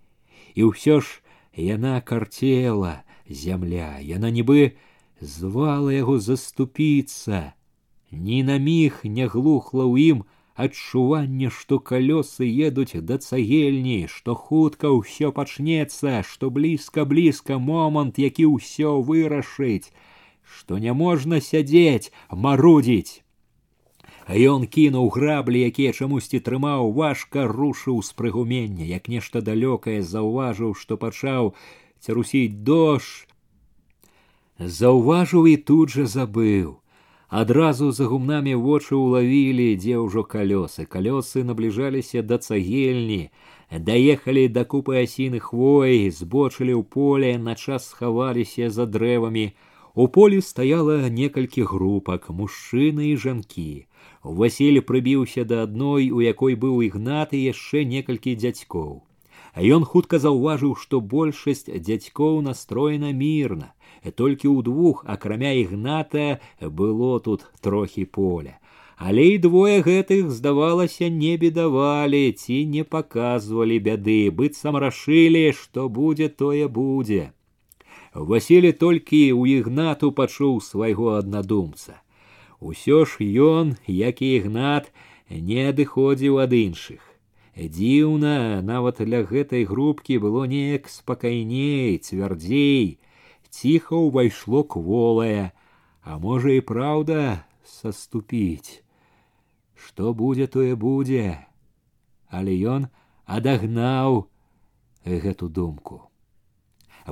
і 0.56 0.72
ўсё 0.72 1.00
ж 1.04 1.20
яна 1.56 2.00
карцела 2.00 3.04
зямля 3.28 4.00
яна 4.00 4.32
нібы 4.32 4.76
звала 5.20 5.92
яго 5.92 6.18
заступіцца 6.18 7.52
ні 8.10 8.42
на 8.48 8.58
міг 8.58 9.00
не 9.04 9.26
глухла 9.26 9.84
ў 9.84 10.16
ім 10.16 10.18
адчуванне 10.55 11.49
што 11.49 11.79
калёсы 11.79 12.45
едуць 12.45 12.99
да 13.01 13.17
цагельні 13.17 14.07
што 14.11 14.35
хутка 14.35 14.91
ўсё 14.91 15.31
пачнецца 15.31 16.21
што 16.27 16.49
блізка 16.49 17.05
блізка 17.05 17.57
момант 17.57 18.19
які 18.19 18.45
ўсё 18.51 18.99
вырашыць 18.99 19.91
што 20.43 20.77
няможна 20.77 21.39
сядзець 21.39 22.11
марудзіць. 22.29 23.23
Ён 24.27 24.67
кінуў 24.67 25.09
граблі 25.15 25.63
якія 25.67 25.91
чамусьці 25.95 26.39
трымаў 26.43 26.91
важка 26.99 27.47
рушыў 27.47 28.03
з 28.03 28.11
прыгумення 28.19 28.85
як 28.85 29.07
нешта 29.07 29.41
далёкае 29.41 30.01
заўважыў 30.03 30.75
што 30.75 30.97
пачаў 30.97 31.55
цярусіць 32.03 32.59
дождж. 32.67 33.25
Заўважыў 34.59 35.47
і 35.47 35.57
тут 35.57 35.89
жа 35.95 36.05
забыў 36.05 36.80
адразу 37.42 37.90
за 37.98 38.08
гумнамі 38.12 38.54
вочы 38.66 38.94
ўлавілі 39.00 39.68
дзе 39.82 39.96
ўжо 40.02 40.26
калёсы 40.34 40.86
калёсы 40.96 41.44
набліжаліся 41.50 42.22
да 42.22 42.38
цагельні 42.38 43.22
даехалі 43.90 44.46
да 44.58 44.64
купы 44.74 45.00
асіны 45.02 45.42
хвоі 45.48 46.10
збочылі 46.20 46.74
ў 46.76 46.82
поле 46.98 47.32
на 47.48 47.54
час 47.54 47.90
схаваліся 47.94 48.70
за 48.78 48.86
дрэвамі 48.86 49.50
у 49.94 50.06
полі 50.18 50.40
стаяла 50.44 50.96
некалькі 51.18 51.66
групак 51.74 52.30
мужчыны 52.30 53.10
і 53.10 53.16
жанкі 53.26 53.70
Васіль 54.26 54.80
прыбіўся 54.80 55.44
да 55.44 55.62
адной, 55.62 56.10
у 56.10 56.20
якой 56.20 56.56
быў 56.58 56.82
ігнаты 56.82 57.38
яшчэ 57.38 57.84
некалькі 57.86 58.34
дзядзькоў. 58.34 59.02
А 59.54 59.62
ён 59.62 59.86
хутка 59.86 60.18
заўважыў, 60.18 60.74
што 60.74 61.00
большасць 61.00 61.70
дзядзькоў 61.70 62.42
настроена 62.42 63.12
мірна, 63.12 63.72
толькі 64.14 64.48
ў 64.48 64.62
двух, 64.62 65.04
акрамя 65.06 65.52
ігната, 65.52 66.38
было 66.60 67.20
тут 67.20 67.46
трохі 67.60 68.04
поля. 68.04 68.58
Але 68.96 69.36
і 69.36 69.38
двое 69.38 69.82
гэтых, 69.84 70.30
здавалася, 70.32 71.08
не 71.12 71.36
бедавалі 71.36 72.32
ці 72.32 72.64
не 72.64 72.84
паказвалі 72.84 73.76
бяды, 73.78 74.32
быццам 74.32 74.76
рашылі, 74.80 75.52
што 75.52 75.88
будзе 75.88 76.28
тое 76.28 76.68
будзе. 76.68 77.32
Васілі 78.16 78.72
толькі 78.72 79.36
ў 79.36 79.60
ігнату 79.60 80.12
пачуў 80.16 80.64
свайго 80.64 81.20
аднадумца. 81.20 82.00
Усё 82.60 83.04
ж 83.04 83.20
ён, 83.20 83.76
як 83.84 84.24
і 84.24 84.28
ігнат, 84.40 84.88
не 85.28 85.68
адыходзіў 85.68 86.40
ад 86.40 86.56
іншых. 86.56 87.04
Дзіўна, 87.56 88.62
нават 88.64 89.04
для 89.04 89.20
гэтай 89.28 89.68
групкі 89.68 90.16
было 90.24 90.48
неяк 90.48 90.88
спакайней, 90.88 92.00
цвярдзей, 92.00 92.96
ціха 93.50 93.96
ўвайшло 93.96 94.64
кволае, 94.64 95.52
а 96.02 96.18
можа 96.18 96.56
і 96.56 96.60
праўда 96.60 97.44
саступіць. 97.64 98.82
Што 99.74 100.12
будзе, 100.16 100.46
тое 100.46 100.74
будзе, 100.74 101.46
але 102.28 102.56
ён 102.76 102.90
адагнаў 103.26 104.26
гэту 105.06 105.48
думку 105.48 106.06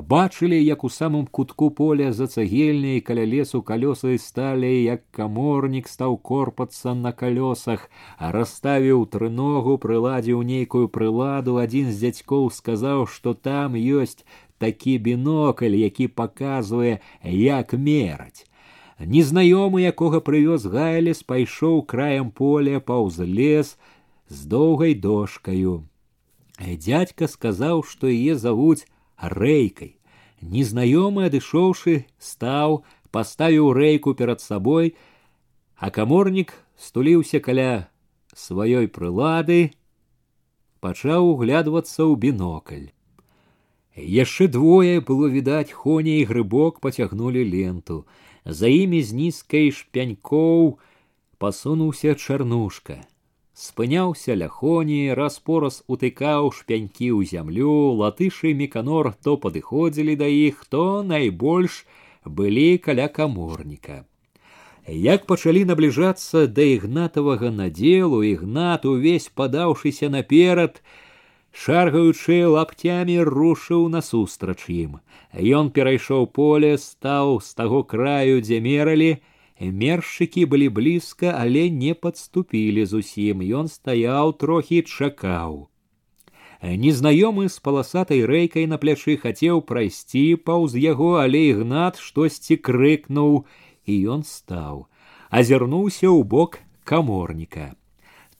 бачылі 0.02 0.58
як 0.58 0.82
у 0.84 0.88
самым 0.88 1.26
кутку 1.26 1.70
поля 1.70 2.10
за 2.12 2.26
цагельняй 2.26 3.00
каля 3.00 3.24
лесу 3.24 3.62
калёсы 3.62 4.18
сталі 4.18 4.70
як 4.82 5.06
каморнік 5.14 5.86
стаў 5.88 6.16
корпацца 6.18 6.94
на 6.94 7.12
калёсах 7.12 7.88
а 8.18 8.32
расставіў 8.32 9.06
трыногу 9.06 9.78
прыладзіў 9.78 10.42
нейкую 10.42 10.88
прыладу 10.88 11.58
адзін 11.62 11.92
з 11.92 11.98
дзядзькоў 12.02 12.50
сказаў 12.50 13.06
што 13.06 13.34
там 13.34 13.78
ёсць 13.78 14.26
такі 14.58 14.98
бінокль 14.98 15.78
які 15.80 16.08
паказвае 16.08 16.98
як 17.22 17.74
мераць 17.88 18.46
незнаёмы 18.98 19.86
якога 19.94 20.20
прывёз 20.28 20.68
гайлес 20.76 21.22
пайшоў 21.22 21.82
краем 21.94 22.30
поля 22.30 22.84
паўз 22.92 23.18
лес 23.18 23.74
з 24.28 24.46
доўгай 24.46 24.94
дошкаю 24.94 25.82
Дядька 26.60 27.26
сказаў, 27.26 27.82
што 27.82 28.06
яе 28.06 28.38
завуць 28.38 28.86
рэйкай. 29.18 29.98
Незнаёмы 30.40 31.26
адышоўшы, 31.26 32.06
стаў, 32.18 32.84
паставіў 33.10 33.72
рэйку 33.72 34.14
перад 34.14 34.40
сабой, 34.40 34.94
а 35.76 35.90
каморнік 35.90 36.54
стуліўся 36.78 37.40
каля 37.40 37.90
сваёй 38.34 38.86
прылады, 38.86 39.74
пачаў 40.80 41.34
углядвацца 41.34 42.06
ў 42.06 42.14
бінокль. 42.22 42.94
Яшчэ 43.95 44.47
двое 44.47 45.01
было 45.01 45.27
відаць 45.27 45.71
хоня 45.71 46.19
і 46.21 46.25
грыбок 46.25 46.79
пацягнулі 46.79 47.43
ленту. 47.43 48.05
За 48.45 48.67
імі 48.67 49.01
з 49.03 49.13
нізкай 49.13 49.71
шпянькоў 49.71 50.77
пасунуўся 51.37 52.15
чарнушка. 52.15 53.01
Спыняўся 53.53 54.35
ля 54.39 54.47
хоні, 54.47 55.11
распораз 55.19 55.83
утыкаў 55.91 56.53
шпянькі 56.55 57.11
ў 57.11 57.27
зямлю, 57.27 57.91
латышы 57.99 58.53
меканор 58.55 59.11
то 59.19 59.35
падыходзілі 59.35 60.15
да 60.15 60.29
іх, 60.31 60.63
то 60.69 61.03
найбольш 61.03 61.83
былі 62.23 62.77
каля 62.77 63.09
каморніка. 63.11 64.05
Як 64.87 65.27
пачалі 65.27 65.65
набліжацца 65.65 66.47
да 66.47 66.63
ігнатавага 66.63 67.51
надзелу, 67.51 68.23
ігнат 68.23 68.85
увесь 68.85 69.27
падаўшыся 69.27 70.07
наперад, 70.09 70.81
шаргаючы 71.54 72.38
лаптямі 72.50 73.20
рушыў 73.28 73.86
насустрач 73.88 74.66
ім. 74.68 74.98
Ён 75.32 75.70
перайшоў 75.70 76.26
поле, 76.26 76.74
стаў 76.78 77.38
з 77.40 77.54
таго 77.54 77.84
краю, 77.84 78.42
дзе 78.42 78.58
мералі, 78.60 79.10
мершчыкі 79.60 80.44
былі 80.50 80.68
блізка, 80.68 81.30
але 81.38 81.70
не 81.70 81.94
падступілі 81.94 82.84
зусім. 82.90 83.46
Ён 83.46 83.70
стаяў 83.70 84.34
трохі 84.34 84.82
чакаў. 84.82 85.70
Незнаёмы 86.64 87.48
з 87.52 87.60
паласатай 87.60 88.24
рэйкай 88.24 88.66
на 88.66 88.80
плячы 88.80 89.20
хацеў 89.20 89.60
прайсці 89.68 90.40
паўз 90.48 90.74
яго, 90.80 91.20
але 91.20 91.52
ігнат 91.52 92.00
штосьці 92.00 92.56
крыкнуў 92.56 93.44
і 93.84 93.94
ён 94.16 94.24
стаў, 94.24 94.88
азірнуўся 95.28 96.08
ў 96.08 96.24
бок 96.24 96.64
каморніка. 96.88 97.76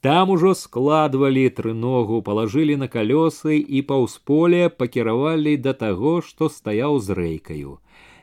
Там 0.05 0.31
ужо 0.31 0.52
складвалі 0.52 1.48
трыногу, 1.48 2.20
палажылі 2.20 2.76
на 2.76 2.89
калёсы 2.93 3.56
і 3.56 3.81
паўз 3.89 4.18
поле 4.28 4.68
пакіравалі 4.68 5.56
да 5.56 5.72
таго, 5.72 6.20
што 6.20 6.48
стаяў 6.52 7.01
з 7.01 7.16
рэйкаю. 7.16 7.78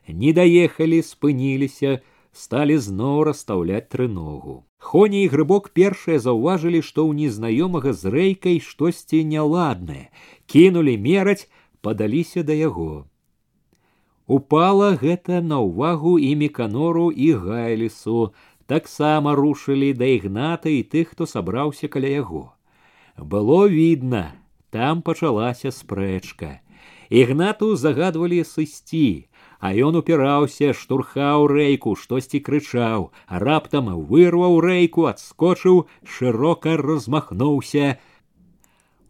Не 0.08 0.34
даехалі, 0.34 1.02
спыніліся, 1.02 2.02
сталі 2.32 2.78
зноў 2.78 3.24
расстаўляць 3.30 3.90
трыногу. 3.90 4.62
Хоня 4.78 5.24
і 5.26 5.32
грыбок 5.34 5.70
першыя 5.74 6.20
заўважылі, 6.20 6.82
што 6.86 7.06
ў 7.06 7.18
незнаёмага 7.18 7.94
з 7.94 8.14
рэйкай 8.14 8.62
штосьці 8.62 9.24
няладнае, 9.26 10.10
кінулі 10.46 10.98
мераць, 10.98 11.50
падаліся 11.82 12.44
да 12.44 12.54
яго. 12.54 13.06
Упала 14.26 14.96
гэта 14.96 15.42
на 15.42 15.60
ўвагу 15.66 16.18
і 16.18 16.30
меканору 16.40 17.10
і 17.12 17.34
гайлісу, 17.46 18.32
таксама 18.66 19.36
рушылі 19.36 19.94
да 19.94 20.08
ігната 20.08 20.70
і 20.70 20.84
тых, 20.84 21.12
хто 21.12 21.28
сабраўся 21.28 21.88
каля 21.88 22.08
яго. 22.08 22.56
Было 23.18 23.68
відно, 23.68 24.32
там 24.70 25.02
пачалася 25.02 25.72
спрэчка. 25.72 26.62
Ігнату 27.12 27.76
загадвалі 27.76 28.40
сысці, 28.48 29.28
а 29.60 29.76
ён 29.76 30.00
упіраўся, 30.00 30.72
штурхаў 30.72 31.52
рэйку, 31.52 32.00
штосьці 32.00 32.40
крычаў, 32.40 33.12
раптам 33.28 33.92
вырваў 34.08 34.64
рэйку, 34.64 35.12
адскочыў, 35.12 35.86
шырока 36.08 36.78
размахнуўся. 36.80 38.00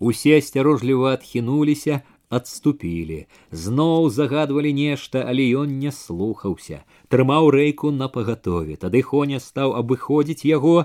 Усе 0.01 0.41
асцярожліва 0.41 1.13
адхінуліся, 1.21 2.01
адступілі 2.31 3.19
зноў 3.51 4.09
загадвалі 4.17 4.71
нешта 4.73 5.23
але 5.31 5.45
ён 5.61 5.77
не 5.83 5.91
слухаўся 5.95 6.81
трымаў 7.13 7.49
рэйку 7.55 7.91
на 7.95 8.07
пагатове 8.15 8.77
тады 8.83 9.01
хоня 9.09 9.39
стаў 9.45 9.75
абыходзіць 9.81 10.45
яго 10.49 10.75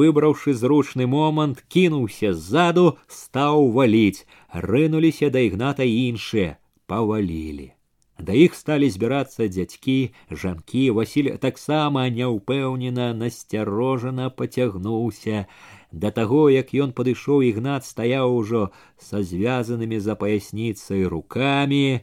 выбраўшы 0.00 0.54
зручны 0.62 1.06
момант 1.14 1.62
кінуўся 1.76 2.32
ззаду 2.32 2.86
стаў 3.20 3.70
валіць 3.78 4.26
рынуліся 4.68 5.30
да 5.36 5.44
ігната 5.48 5.88
іншыя 5.92 6.56
павалілі 6.92 7.70
да 8.26 8.32
іх 8.46 8.54
сталі 8.54 8.88
збірацца 8.96 9.48
дзядзькі 9.54 9.98
жанкі 10.42 10.84
васіль 10.98 11.30
таксама 11.46 12.04
няўпэўнена 12.18 13.12
насцярожана 13.22 14.30
пацягнуўся 14.30 15.46
Да 15.94 16.10
таго, 16.10 16.50
як 16.50 16.72
ён 16.74 16.90
падышоў 16.90 17.44
ігнат 17.46 17.84
стаяў 17.86 18.34
ужо 18.34 18.62
са 18.98 19.22
звязанымі 19.22 20.00
за 20.02 20.16
паясніцай 20.18 21.06
руками. 21.06 22.02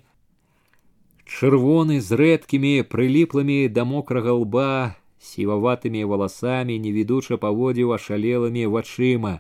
Чырвоны 1.25 1.99
з 2.01 2.17
рэдкімі 2.21 2.73
прыліплымі 2.91 3.59
да 3.75 3.85
мокрага 3.87 4.35
лба 4.37 4.95
сіваватымі 5.21 6.03
валасамі 6.11 6.77
невідуча 6.85 7.37
паводзіў 7.37 7.93
ашалелымі 7.97 8.65
вачыма, 8.73 9.39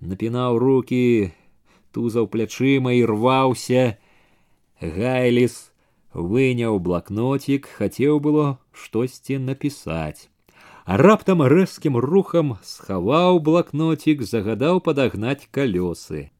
напінаў 0.00 0.60
руки, 0.62 1.32
тузаў 1.96 2.28
плячыма 2.28 2.92
і 3.00 3.02
рваўся. 3.10 3.96
Гайліс 4.80 5.72
выняў 6.12 6.78
блакнотик, 6.78 7.68
хацеў 7.80 8.20
было 8.20 8.56
штосьці 8.72 9.40
напісаць 9.40 10.28
а 10.86 10.96
раптам 10.96 11.42
рэзкім 11.42 11.98
рухам 11.98 12.54
схаваў 12.62 13.40
блакнотик, 13.42 14.22
загадаў 14.22 14.78
падагнаць 14.78 15.50
калёсы. 15.50 16.30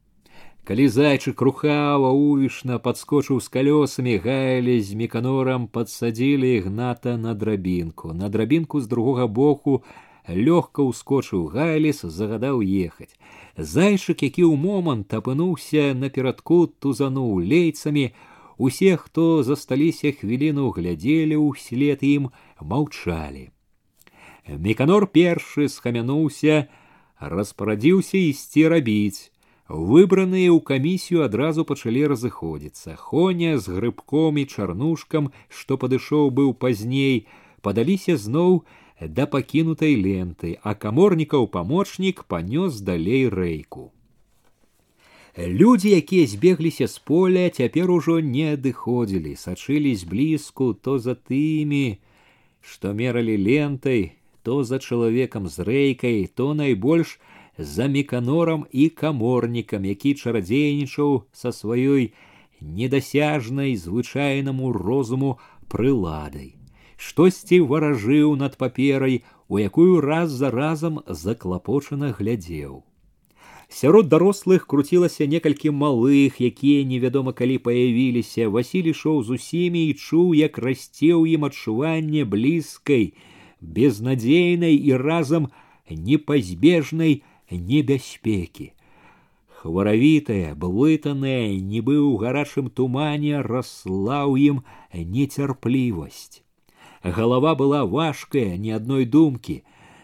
Калі 0.67 0.85
зайчык 0.91 1.39
рухава 1.39 2.09
увішна 2.11 2.75
падскочыў 2.83 3.39
з 3.39 3.47
калёсамі 3.47 4.17
гайлі 4.19 4.73
з 4.83 4.99
меканорам 4.99 5.67
падсадзілі 5.71 6.49
ігната 6.59 7.15
на 7.15 7.31
драбінку. 7.33 8.11
На 8.11 8.27
драбінку 8.27 8.81
з 8.83 8.87
другога 8.91 9.27
боку 9.27 9.83
лёгка 10.27 10.83
ўскочыў 10.83 11.47
гайліс, 11.55 12.03
загадаў 12.03 12.59
ехаць. 12.59 13.15
Зайчык, 13.55 14.27
які 14.27 14.43
ў 14.43 14.59
момант 14.59 15.15
апынуўся 15.15 15.95
наперадку 15.95 16.67
тузануў 16.67 17.39
лейцамі, 17.47 18.11
усе, 18.59 18.97
хто 18.99 19.43
засталіся 19.47 20.11
хвіліну 20.11 20.75
глядзелі 20.75 21.39
ўслед 21.47 22.03
ім, 22.03 22.27
маўчалі. 22.59 23.55
Меканор 24.51 25.07
першы 25.07 25.71
схамянуўся, 25.71 26.67
распарадзіўся 27.23 28.19
ісці 28.19 28.67
рабіць. 28.67 29.30
Выбраныя 29.71 30.47
ў 30.55 30.63
камісію 30.63 31.23
адразу 31.27 31.67
пачалі 31.67 32.07
разыходзіцца. 32.13 32.95
Хоня 32.95 33.59
з 33.59 33.75
грыбком 33.75 34.39
і 34.39 34.45
чарнушкам, 34.47 35.31
што 35.49 35.75
падышоў 35.75 36.31
быў 36.31 36.55
пазней, 36.55 37.27
падаліся 37.61 38.15
зноў 38.15 38.63
да 39.01 39.27
пакінутай 39.27 39.99
ленты, 39.99 40.55
а 40.63 40.73
каморнікаў 40.73 41.51
памочнік 41.51 42.23
панёс 42.31 42.79
далей 42.79 43.27
рэйку. 43.27 43.91
Людзі, 45.37 45.89
якія 45.93 46.25
збегліся 46.25 46.87
з 46.87 46.97
поля, 46.99 47.49
цяпер 47.49 47.91
ужо 47.91 48.17
не 48.19 48.57
адыходзілі, 48.57 49.35
сачылі 49.35 49.93
зблізку 49.93 50.73
то 50.73 50.97
за 50.97 51.13
тымі, 51.13 51.99
што 52.63 52.93
мералі 52.97 53.37
лентай, 53.37 54.17
то 54.41 54.63
за 54.63 54.79
чалавекам 54.79 55.45
з 55.47 55.61
рэйкай, 55.61 56.25
то 56.33 56.55
найбольш 56.57 57.19
за 57.58 57.88
Міканорам 57.88 58.66
і 58.72 58.88
каморнікам, 58.88 59.84
які 59.84 60.14
чарадзейнічаў 60.14 61.24
са 61.32 61.52
сваёй 61.52 62.12
недасяжнай 62.60 63.76
звычайнаму 63.76 64.72
розуму 64.72 65.38
прыладай. 65.68 66.56
Штосьці 66.96 67.60
варажыў 67.66 68.36
над 68.36 68.56
паперай, 68.56 69.24
у 69.48 69.58
якую 69.58 70.00
раз 70.00 70.30
за 70.30 70.50
разам 70.50 71.02
заклапочана 71.06 72.14
глядзеў. 72.14 72.84
Сярод 73.72 74.08
дарослых 74.08 74.66
круцілася 74.68 75.26
некалькі 75.26 75.72
малых, 75.72 76.40
якія 76.40 76.84
невядома 76.84 77.32
калі 77.32 77.56
паявіліся, 77.58 78.48
Васіль 78.48 78.92
ішоў 78.92 79.22
з 79.24 79.40
усімі 79.40 79.88
і 79.88 79.94
чуў, 79.96 80.34
як 80.36 80.58
расце 80.60 81.16
ў 81.16 81.40
ім 81.40 81.48
адчуванне 81.48 82.24
блізкай, 82.28 83.16
безнадзейнай 83.60 84.76
і 84.76 84.96
разам 84.96 85.48
непазбежнай 85.88 87.22
небяспекі. 87.51 88.73
Хваравітая, 89.57 90.53
блытаная, 90.53 91.57
нібы 91.57 91.97
ў 91.97 92.21
гарачым 92.21 92.69
тумане 92.69 93.41
расла 93.41 94.23
ў 94.29 94.53
ім 94.53 94.57
нецярплівасць. 94.93 96.43
Галава 97.01 97.55
была 97.55 97.81
важкая, 97.85 98.57
ні 98.57 98.77
адной 98.77 99.05
думкі, 99.05 99.63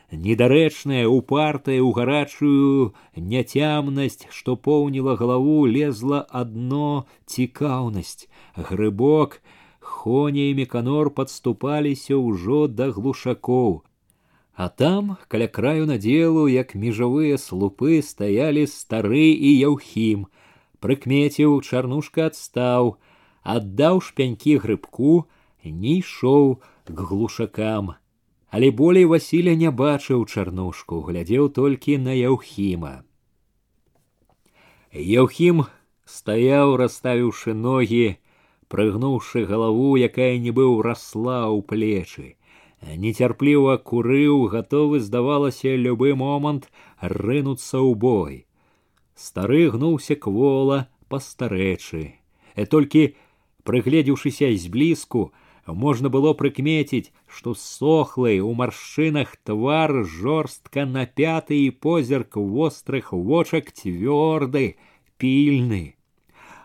недарэчная, 0.09 1.05
упартая 1.05 1.77
ў 1.79 1.89
гарачую 1.93 2.93
няцямнасць, 3.13 4.25
што 4.29 4.57
поўніла 4.57 5.15
галаву, 5.21 5.65
лезла 5.69 6.25
адно 6.29 7.05
цікаўнасць, 7.25 8.25
грыбок, 8.57 9.41
Хоня 9.83 10.43
і 10.49 10.53
меканор 10.55 11.09
падступаліся 11.15 12.15
ўжо 12.15 12.67
да 12.71 12.87
глушакоў. 12.95 13.83
А 14.57 14.69
там, 14.69 15.17
каля 15.27 15.47
краю 15.47 15.85
надзелу, 15.89 16.45
як 16.47 16.75
межавыя 16.75 17.37
слупы 17.41 18.01
стаялі 18.05 18.67
стары 18.69 19.33
і 19.33 19.49
яўхім, 19.49 20.27
прыкмеціў 20.77 21.57
чарнушка 21.65 22.29
адстаў, 22.29 22.97
аддаў 23.41 24.01
шпянькі 24.05 24.59
грыбку, 24.61 25.25
не 25.65 25.97
ішоў 26.03 26.61
к 26.85 26.97
глушакам. 27.09 27.95
Але 28.53 28.69
болей 28.69 29.05
Васіля 29.09 29.55
не 29.57 29.71
бачыў 29.73 30.27
чарнушку, 30.29 31.01
глядзеў 31.01 31.49
толькі 31.49 31.97
на 31.97 32.13
яўхіма. 32.13 33.01
Яўхім 34.93 35.65
стаяў, 36.05 36.77
расставіўшы 36.77 37.57
ногі, 37.57 38.21
прыгнуўшы 38.69 39.45
галаву, 39.49 39.97
якая 39.97 40.37
нібы 40.37 40.69
ўрасла 40.69 41.49
ў 41.49 41.65
плечы. 41.65 42.36
Нецярпліва 42.83 43.77
курыў, 43.79 44.47
гатовы, 44.51 44.99
здавалася, 44.99 45.75
любы 45.75 46.15
момант 46.15 46.67
рынуцца 46.99 47.79
ў 47.79 47.95
бой. 47.95 48.33
Стары 49.15 49.69
гнуўся 49.71 50.19
квола 50.19 50.89
пастарэчы. 51.07 52.19
Э 52.55 52.65
толькі 52.65 53.15
прыгледзеўшыся 53.63 54.51
зблізку, 54.59 55.31
можна 55.67 56.09
было 56.09 56.33
прыкмеціць, 56.33 57.11
што 57.27 57.55
сохлы 57.55 58.39
у 58.43 58.51
маршчынах 58.53 59.37
твар 59.47 60.03
жорстка 60.03 60.85
напяты 60.85 61.63
і 61.65 61.71
позірк 61.71 62.35
вострых 62.35 63.13
вочак 63.13 63.71
цвёрды, 63.71 64.75
пільны. 65.17 65.95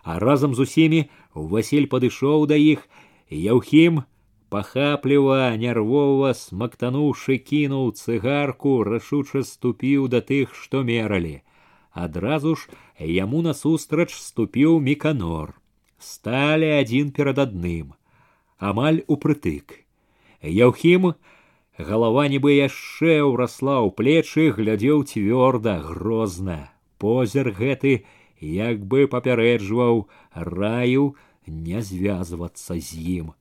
А 0.03 0.19
разам 0.19 0.55
з 0.55 0.66
усімі 0.66 1.01
Васіль 1.35 1.87
падышоў 1.87 2.47
да 2.51 2.57
іх, 2.57 2.89
Яўхім 3.31 4.03
пахапліва, 4.53 5.57
нервова 5.61 6.33
смактануўшы 6.35 7.39
кінуў 7.51 7.93
цыгарку, 7.99 8.81
рашуча 8.85 9.45
ступіў 9.45 10.09
да 10.09 10.20
тых, 10.20 10.55
што 10.55 10.83
мералі 10.83 11.37
адразу 11.93 12.55
ж 12.57 12.69
яму 12.99 13.43
насустрач 13.43 14.11
ступіў 14.15 14.79
міканор 14.89 15.55
сталі 15.99 16.70
адзін 16.81 17.11
перад 17.19 17.41
адным 17.45 17.95
амаль 18.70 19.01
упрытык 19.15 19.75
яўхім 20.59 21.11
галава 21.91 22.27
нібы 22.35 22.55
яшчэ 22.59 23.19
ўрасла 23.31 23.79
ў 23.83 23.89
плечы 23.99 24.45
глядзеў 24.59 25.03
цвёрда 25.11 25.79
грозна 25.89 26.61
позір 27.05 27.51
гэты 27.59 27.97
як 28.59 28.87
бы 28.93 29.09
папярэджваў 29.16 30.07
раю 30.53 31.09
не 31.47 31.83
звязвацца 31.91 32.79
з 32.79 33.05
ім 33.19 33.35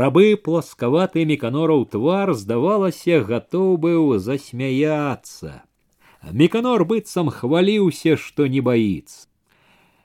рабы 0.00 0.26
пласкаваты 0.48 1.24
міканораў 1.30 1.86
твар 1.94 2.34
здавалася 2.34 3.22
гатоў 3.30 3.76
быў 3.86 4.18
засмяяцца 4.18 5.62
Меканор 6.32 6.84
быццам 6.90 7.30
хваліўся, 7.30 8.16
што 8.18 8.46
не 8.50 8.60
баіцца. 8.60 9.28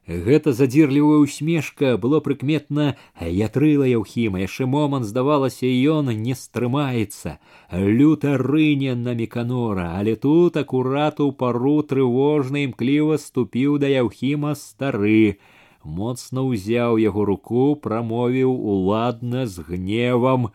Гэта 0.07 0.51
задзірлівая 0.51 1.19
усмешка 1.21 1.95
было 1.95 2.19
прыкметна 2.25 2.95
ятрыла 3.21 3.85
яўхіма 3.85 4.41
яшчэ 4.41 4.65
момант 4.65 5.05
здавалася 5.05 5.69
ён 5.93 6.09
не 6.23 6.33
стрымаецца 6.33 7.37
люта 7.71 8.33
рыне 8.41 8.95
на 8.95 9.13
меканора 9.13 9.93
але 9.99 10.15
тут 10.15 10.57
акурат 10.57 11.21
у 11.21 11.31
пару 11.31 11.75
трывожна 11.93 12.65
імкліва 12.65 13.21
ступіў 13.21 13.77
да 13.77 13.93
яўхіма 13.93 14.55
стары 14.57 15.37
моцна 15.85 16.45
ўзяў 16.45 17.01
яго 17.01 17.25
руку 17.25 17.65
прамовіў 17.75 18.53
уладна 18.53 19.47
з 19.47 19.65
гневам 19.71 20.49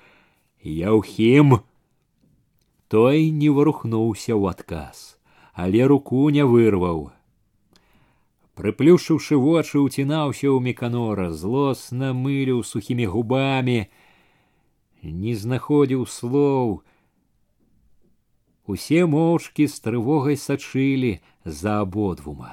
яўхім 0.63 1.61
той 2.89 3.31
не 3.31 3.51
варухнуўся 3.51 4.33
ў 4.35 4.57
адказ 4.57 5.17
але 5.57 5.87
руку 5.89 6.29
не 6.31 6.45
вырваў. 6.45 7.09
Прыплюшыўшы 8.61 9.41
вочы 9.41 9.81
ўцінаўся 9.81 10.53
ў 10.53 10.61
меканора, 10.61 11.33
злосна 11.33 12.13
мыліў 12.13 12.61
сухімі 12.61 13.09
губамі, 13.09 13.89
не 15.01 15.33
знаходзіў 15.33 16.05
слоў. 16.13 16.85
Усе 18.69 19.09
моўчкі 19.09 19.65
з 19.65 19.81
трывогай 19.81 20.37
сачылі 20.37 21.17
за 21.45 21.81
абодвума. 21.89 22.53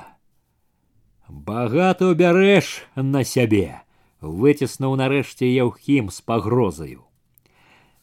Багато 1.29 2.13
бярэш 2.13 2.83
на 2.95 3.23
сябе, 3.23 3.81
выціснуў 4.21 4.95
нарэшце 4.99 5.49
яўхім 5.49 6.09
з 6.09 6.21
пагрозаю. 6.21 7.03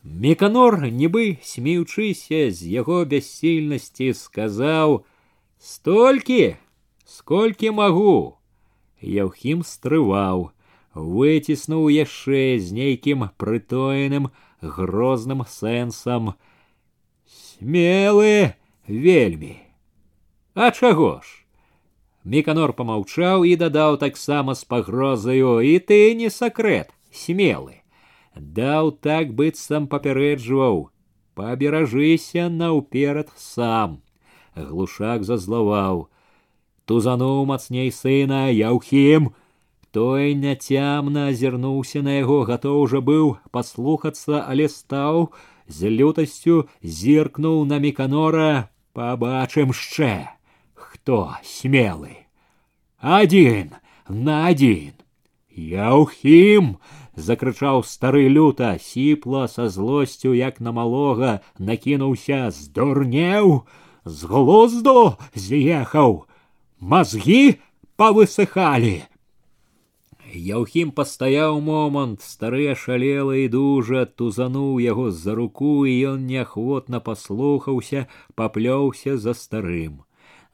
Меканор, 0.03 0.81
нібы 0.89 1.39
смеючыся 1.45 2.51
з 2.51 2.65
яго 2.65 3.05
бяссільнасці, 3.05 4.13
сказаў: « 4.17 5.59
Столькі, 5.59 6.57
сколькі 7.05 7.71
магу. 7.71 8.41
Яўхім 9.01 9.61
стрываў, 9.63 10.51
выціснуў 10.95 11.89
яшчэ 11.93 12.59
з 12.59 12.73
нейкім 12.73 13.29
прытоеным 13.37 14.31
грозным 14.61 15.45
сэнсам. 15.45 16.35
Смелы 17.29 18.55
вельмі. 18.87 19.61
А 20.55 20.71
чаго 20.71 21.21
ж? 21.21 21.44
Меканор 22.25 22.73
помаўчаў 22.77 23.45
і 23.49 23.57
дадаў 23.57 23.97
таксама 23.97 24.55
з 24.55 24.65
пагрозаю, 24.65 25.61
і 25.61 25.79
ты 25.79 26.15
не 26.15 26.29
сакрэт, 26.31 26.91
смелы 27.11 27.81
даў 28.37 28.91
так 29.03 29.35
быццам 29.35 29.87
папярэджваў 29.91 30.91
паберажыся 31.35 32.49
наўперад 32.49 33.29
сам 33.37 34.01
глушак 34.55 35.25
зазлаваў 35.25 36.09
тузануў 36.87 37.45
мацней 37.51 37.91
сына 37.91 38.49
яўхім 38.55 39.31
той 39.91 40.35
няцямна 40.35 41.29
азірнуўся 41.35 42.03
на 42.07 42.19
яго 42.23 42.43
гатоў 42.51 42.87
жа 42.95 43.01
быў 43.11 43.37
паслухацца 43.51 44.43
але 44.47 44.69
стаў 44.69 45.31
з 45.67 45.91
лютасцю 45.91 46.67
зіркнуў 46.83 47.65
на 47.67 47.79
міканора 47.79 48.71
пабачым 48.95 49.75
шчэ 49.75 50.15
хто 51.05 51.21
смелы 51.45 52.17
адзін 53.19 53.77
на 54.09 54.41
адзін 54.49 54.97
яўхім 55.75 56.75
закрычаў 57.29 57.85
стары 57.91 58.27
люта 58.29 58.73
сіпла 58.87 59.47
са 59.49 59.69
злосцю 59.69 60.35
як 60.35 60.61
на 60.61 60.73
малога 60.73 61.39
накінуўся 61.59 62.51
здурнеў 62.59 63.63
з 64.05 64.33
глузду 64.33 64.99
з'ехаў 65.35 66.21
мазгі 66.81 67.61
павысыхалі 68.01 68.99
Яўхім 70.31 70.91
пастаяў 70.95 71.57
момант 71.61 72.23
стары 72.23 72.71
ашалела 72.73 73.35
і 73.35 73.49
дужа 73.51 74.05
тузануў 74.07 74.79
яго 74.79 75.11
з-за 75.11 75.35
руку 75.35 75.73
і 75.91 75.95
ён 76.13 76.23
неахвотна 76.27 77.01
паслухаўся 77.09 78.07
паплёўся 78.39 79.17
за 79.19 79.35
старым 79.35 80.04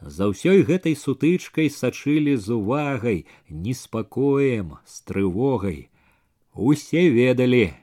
за 0.01 0.31
ўсёй 0.33 0.63
гэтай 0.69 0.95
сутычкай 0.95 1.73
сачылі 1.73 2.37
з 2.37 2.57
увагай 2.57 3.27
неспакоем 3.49 4.77
з 4.85 5.03
трывогай 5.09 5.89
Усе 6.57 7.11
ведалі. 7.11 7.75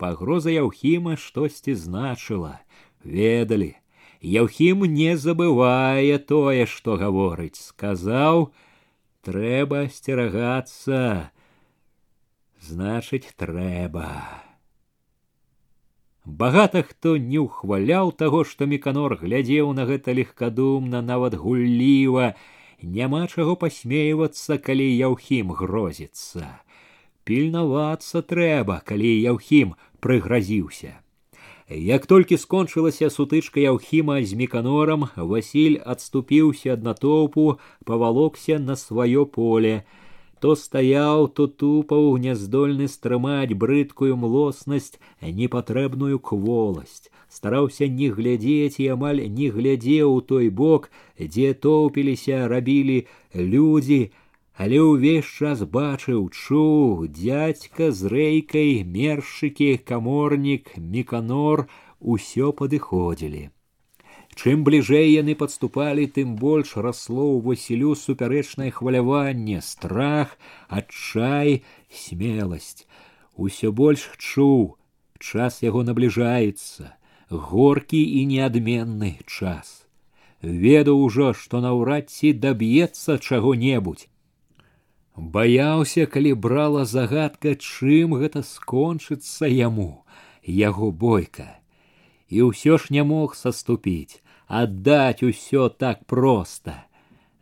Пагроза 0.00 0.48
Яўхіма 0.48 1.18
штосьці 1.20 1.74
значыла, 1.76 2.64
ведалі. 3.04 3.76
Яўхім 4.24 4.88
не 4.88 5.12
забывае 5.20 6.16
тое, 6.16 6.64
што 6.64 6.96
гаворыць, 6.96 7.60
сказаў: 7.60 8.48
трэба 9.20 9.84
асцерагацца, 9.90 11.30
значыць, 12.64 13.28
трэба. 13.36 14.08
Багата 16.25 16.83
хто 16.87 17.17
не 17.17 17.39
ўхваляў 17.43 18.11
таго, 18.15 18.43
што 18.47 18.65
міканор 18.65 19.19
глядзеў 19.19 19.73
на 19.73 19.85
гэта 19.85 20.15
легкадумна, 20.15 21.01
нават 21.01 21.35
гулліва, 21.35 22.33
няма 22.81 23.27
чаго 23.27 23.55
пасмейвацца, 23.59 24.57
калі 24.57 24.87
яўхім 24.87 25.51
грозіцца 25.51 26.63
пільнавацца 27.23 28.21
трэба, 28.21 28.81
калі 28.85 29.11
яўхім 29.21 29.73
прыгразіўся. 30.03 30.99
Як 31.69 32.05
толькі 32.05 32.37
скончылася 32.37 33.09
сутычка 33.09 33.63
яўхіма 33.63 34.19
з 34.21 34.35
міканорам, 34.39 35.07
Васіль 35.15 35.79
адступіўся 35.79 36.75
ад 36.75 36.83
натоўпу, 36.83 37.59
павалокся 37.87 38.59
на 38.59 38.75
сваё 38.75 39.25
поле. 39.25 39.83
То 40.42 40.54
стаяў, 40.54 41.26
то 41.36 41.46
тупаў, 41.60 42.04
няздольны 42.24 42.86
стрымаць 42.88 43.58
брыдкую 43.62 44.16
млоснасць, 44.16 44.98
непатрэбную 45.40 46.18
кволасць. 46.30 47.10
Стараўся 47.28 47.88
не 47.88 48.08
глядзець 48.18 48.78
і 48.78 48.86
амаль 48.94 49.24
не 49.40 49.50
глядзеў 49.56 50.14
у 50.14 50.20
той 50.30 50.48
бок, 50.62 50.88
дзе 51.18 51.52
тоўпіліся, 51.66 52.46
рабілі 52.54 52.98
людзі, 53.34 54.00
але 54.54 54.80
ўвесь 54.86 55.34
час 55.42 55.66
бачыў 55.74 56.22
чуў 56.30 57.04
дядька 57.18 57.90
з 57.98 58.10
рэйкай 58.14 58.72
мершыкі 58.96 59.70
каморнік 59.90 60.72
міканор 60.96 61.68
усё 62.00 62.50
падыходзілі 62.62 63.44
Чым 64.33 64.63
бліжэй 64.65 65.13
яны 65.13 65.35
падступалі, 65.37 66.07
тым 66.15 66.35
больш 66.41 66.73
расло 66.85 67.25
ў 67.33 67.41
Васілю 67.45 67.93
супярэчнае 67.93 68.71
хваляванне, 68.73 69.61
страх, 69.61 70.33
адчай, 70.69 71.61
смеласць. 71.93 72.87
Усё 73.37 73.71
больш 73.71 74.09
чуў, 74.17 74.77
час 75.19 75.61
яго 75.61 75.83
набліжаецца, 75.85 76.97
горкі 77.29 78.01
і 78.01 78.25
неадменны 78.33 79.13
час. 79.27 79.85
Ведаў 80.41 81.05
ужо, 81.05 81.29
што 81.37 81.61
наўрад 81.61 82.09
ці 82.09 82.33
даб'ецца 82.33 83.21
чаго-небудзь. 83.21 84.09
Баяўся, 85.15 86.09
калі 86.09 86.33
брала 86.33 86.89
загадка, 86.89 87.53
чым 87.53 88.17
гэта 88.17 88.41
скончыцца 88.41 89.45
яму, 89.45 90.03
яго 90.41 90.89
бойка. 90.89 91.61
І 92.33 92.49
ўсё 92.49 92.81
ж 92.81 92.89
не 92.89 93.05
мог 93.05 93.37
саступіць 93.37 94.22
аддаць 94.52 95.22
усё 95.22 95.68
так 95.68 96.04
проста. 96.06 96.84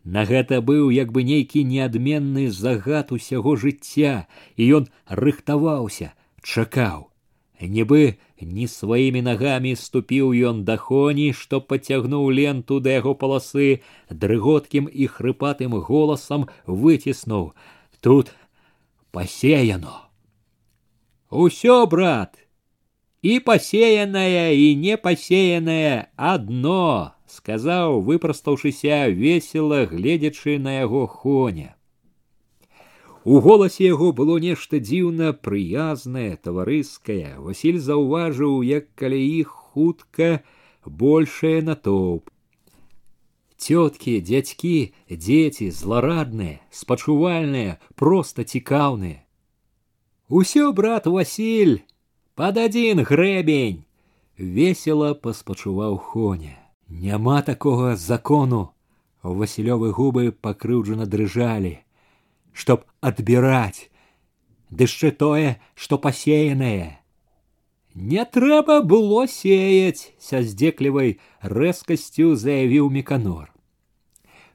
На 0.03 0.23
гэта 0.23 0.61
быў 0.61 0.89
як 0.91 1.11
бы 1.11 1.23
нейкі 1.23 1.63
неадменны 1.67 2.47
загад 2.51 3.11
усяго 3.11 3.55
жыцця, 3.55 4.27
і 4.55 4.63
ён 4.79 4.87
рыхтаваўся, 5.07 6.13
чакаў. 6.43 7.11
Нібы 7.59 8.17
не 8.39 8.67
сваімі 8.69 9.21
нагамі 9.25 9.75
ступіў 9.75 10.31
ён 10.31 10.63
да 10.63 10.77
хоні, 10.77 11.33
што 11.33 11.59
пацягнуў 11.59 12.29
ленту 12.29 12.79
да 12.79 12.95
яго 13.01 13.15
паласы, 13.15 13.81
дрыготкім 14.09 14.87
і 14.87 15.07
хрыпатым 15.07 15.73
голасам 15.73 16.47
выціснуў: 16.67 17.51
тут 17.99 18.31
пасеяно. 19.11 20.07
Усё, 21.29 21.85
брат, 21.87 22.37
и 23.21 23.39
посеянное, 23.39 24.53
и 24.53 24.75
не 24.75 24.97
посеянное 24.97 26.11
одно, 26.15 27.15
сказаў, 27.27 28.01
выпрастаўшыся 28.01 29.07
весела, 29.09 29.85
гледзячы 29.85 30.59
на 30.59 30.79
яго 30.79 31.07
хоня. 31.07 31.75
У 33.27 33.41
голасе 33.41 33.83
яго 33.87 34.13
было 34.13 34.37
нешта 34.39 34.79
дзіўна 34.79 35.33
прыязнае, 35.33 36.37
таварыскае. 36.37 37.35
Васіль 37.43 37.79
заўважыў, 37.83 38.63
як 38.63 38.87
каля 38.95 39.19
іх 39.19 39.51
хутка 39.51 40.43
большае 40.85 41.59
натоўп. 41.61 42.31
Тёткі, 43.57 44.21
дзядзькі, 44.21 44.93
дзеці 45.11 45.67
зларадныя, 45.75 46.61
спачувальныя, 46.71 47.75
проста 47.99 48.47
цікаўныя. 48.47 49.25
Усё, 50.29 50.71
брат 50.71 51.11
Васіль, 51.11 51.81
под 52.35 52.57
один 52.57 53.03
грэбень 53.03 53.83
весело 54.37 55.13
паспачуваў 55.13 55.97
хоня 55.97 56.55
няма 56.89 57.41
такого 57.41 57.95
закону 57.95 58.73
васілёвы 59.23 59.91
губы 59.91 60.31
пакрыўджана 60.31 61.05
дрыжалі 61.05 61.73
чтоб 62.53 62.85
адбіраць 63.01 63.89
ды 64.69 64.87
яшчэ 64.87 65.11
тое 65.23 65.57
што 65.73 65.97
пасеянае 65.97 67.01
не 67.97 68.23
трэба 68.37 68.81
было 68.93 69.25
сеяць 69.33 70.13
са 70.21 70.41
здзеклівай 70.45 71.17
рэзкасцю 71.41 72.35
заявіў 72.45 72.89
меканор 72.93 73.49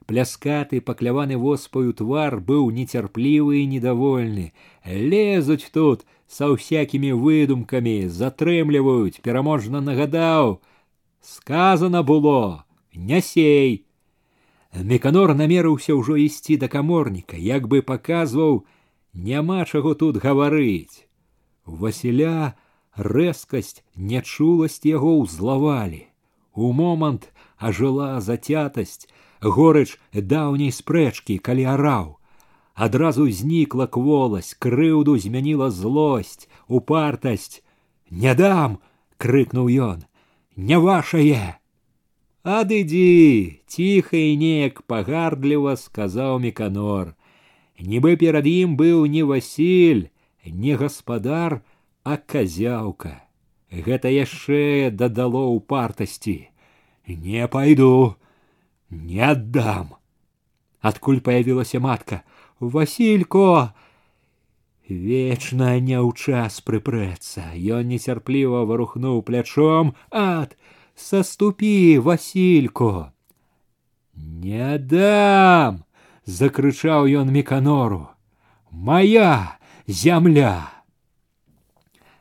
пляскаты 0.07 0.79
пакляваны 0.79 1.37
воспаю 1.37 1.93
твар 2.01 2.39
быў 2.39 2.71
нецярплівы 2.77 3.59
і 3.63 3.67
недовольны 3.75 4.45
лезуць 4.85 5.69
тут 5.77 6.05
са 6.27 6.49
ўсякімі 6.53 7.13
выдумкамі 7.23 7.95
затрымліваюць 8.19 9.21
пераможна 9.25 9.81
нагадаў 9.87 10.59
сказано 11.21 12.03
было 12.03 12.65
не 12.93 13.21
сей 13.21 13.85
меканор 14.93 15.35
намерыўся 15.37 15.95
ўжо 15.99 16.17
ісці 16.25 16.57
да 16.63 16.67
каморніка 16.67 17.37
як 17.37 17.67
бы 17.67 17.81
паказваў 17.81 18.63
няма 19.13 19.65
чаго 19.65 19.93
тут 19.93 20.17
гаварыць 20.23 21.05
васіля 21.65 22.55
рэзкасць 22.97 23.83
нячуласць 23.95 24.81
яго 24.85 25.13
ўзлавалі 25.21 26.03
у 26.53 26.71
момант 26.79 27.29
ажыла 27.57 28.09
зацятасць 28.21 29.07
горыч 29.41 29.97
даўняй 30.13 30.71
спрэчкі 30.71 31.37
калі 31.37 31.69
араў 31.75 32.11
адразу 32.77 33.29
знікла 33.29 33.87
кволасць 33.87 34.55
крыўду 34.65 35.17
змяніла 35.25 35.69
злосць 35.71 36.47
упартасць 36.67 37.61
не 38.09 38.33
дам 38.39 38.79
крыкнуў 39.17 39.69
ён 39.89 40.05
не 40.55 40.79
вашае 40.85 41.59
адыдзі 42.43 43.61
ціха 43.67 44.17
і 44.17 44.31
неяк 44.41 44.81
пагардліва 44.89 45.75
сказаў 45.83 46.39
меканор 46.45 47.13
нібы 47.79 48.15
перад 48.23 48.49
ім 48.49 48.75
быў 48.79 49.05
не 49.05 49.23
васіль 49.23 50.09
не 50.45 50.75
гаспадар 50.81 51.61
а 52.03 52.17
казяўка 52.17 53.13
гэта 53.71 54.11
яшчэ 54.11 54.91
дадало 54.91 55.45
упартасці 55.55 56.37
не 57.07 57.47
пайду 57.47 58.15
не 58.89 59.21
аддам 59.29 59.95
адкуль 60.81 61.23
появілася 61.23 61.79
матка 61.79 62.21
Василько! 62.59 63.73
Вечна 64.87 65.79
не 65.79 65.95
ў 65.95 66.11
час 66.13 66.59
прыпрэцца. 66.61 67.55
Ён 67.55 67.87
нецярпліва 67.87 68.67
варухнуў 68.67 69.23
плячом, 69.23 69.95
ад, 70.11 70.57
саступі, 70.95 71.99
Василько. 71.99 73.13
Не 74.15 74.77
дам! 74.77 75.83
закрычаў 76.25 77.07
ён 77.07 77.31
меканору. 77.31 78.09
Моя 78.71 79.59
зямля! 79.87 80.71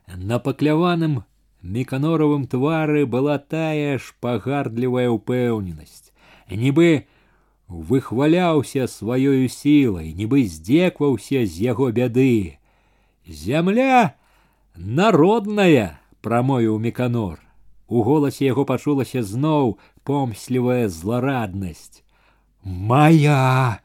На 0.07 0.39
пакляваным 0.39 1.25
меканоровым 1.63 2.47
твары 2.47 3.07
была 3.07 3.39
тая 3.39 3.99
ж 3.99 4.15
пагардлівая 4.21 5.09
ўпэўненасць. 5.11 6.11
Нібы 6.51 7.07
выхваляўся 7.69 8.87
сваёю 8.87 9.49
сілай, 9.49 10.13
нібы 10.13 10.45
здзекваўся 10.47 11.47
з 11.47 11.63
яго 11.73 11.91
бяды. 11.91 12.59
Зямля 13.27 14.15
народная, 14.77 16.01
прамовіў 16.21 16.79
меканор. 16.79 17.41
У 17.89 18.03
голасе 18.03 18.47
яго 18.47 18.65
пачулася 18.65 19.23
зноў 19.23 19.79
помслівая 20.05 20.89
злараднасць. 20.89 22.03
Мая! 22.65 23.81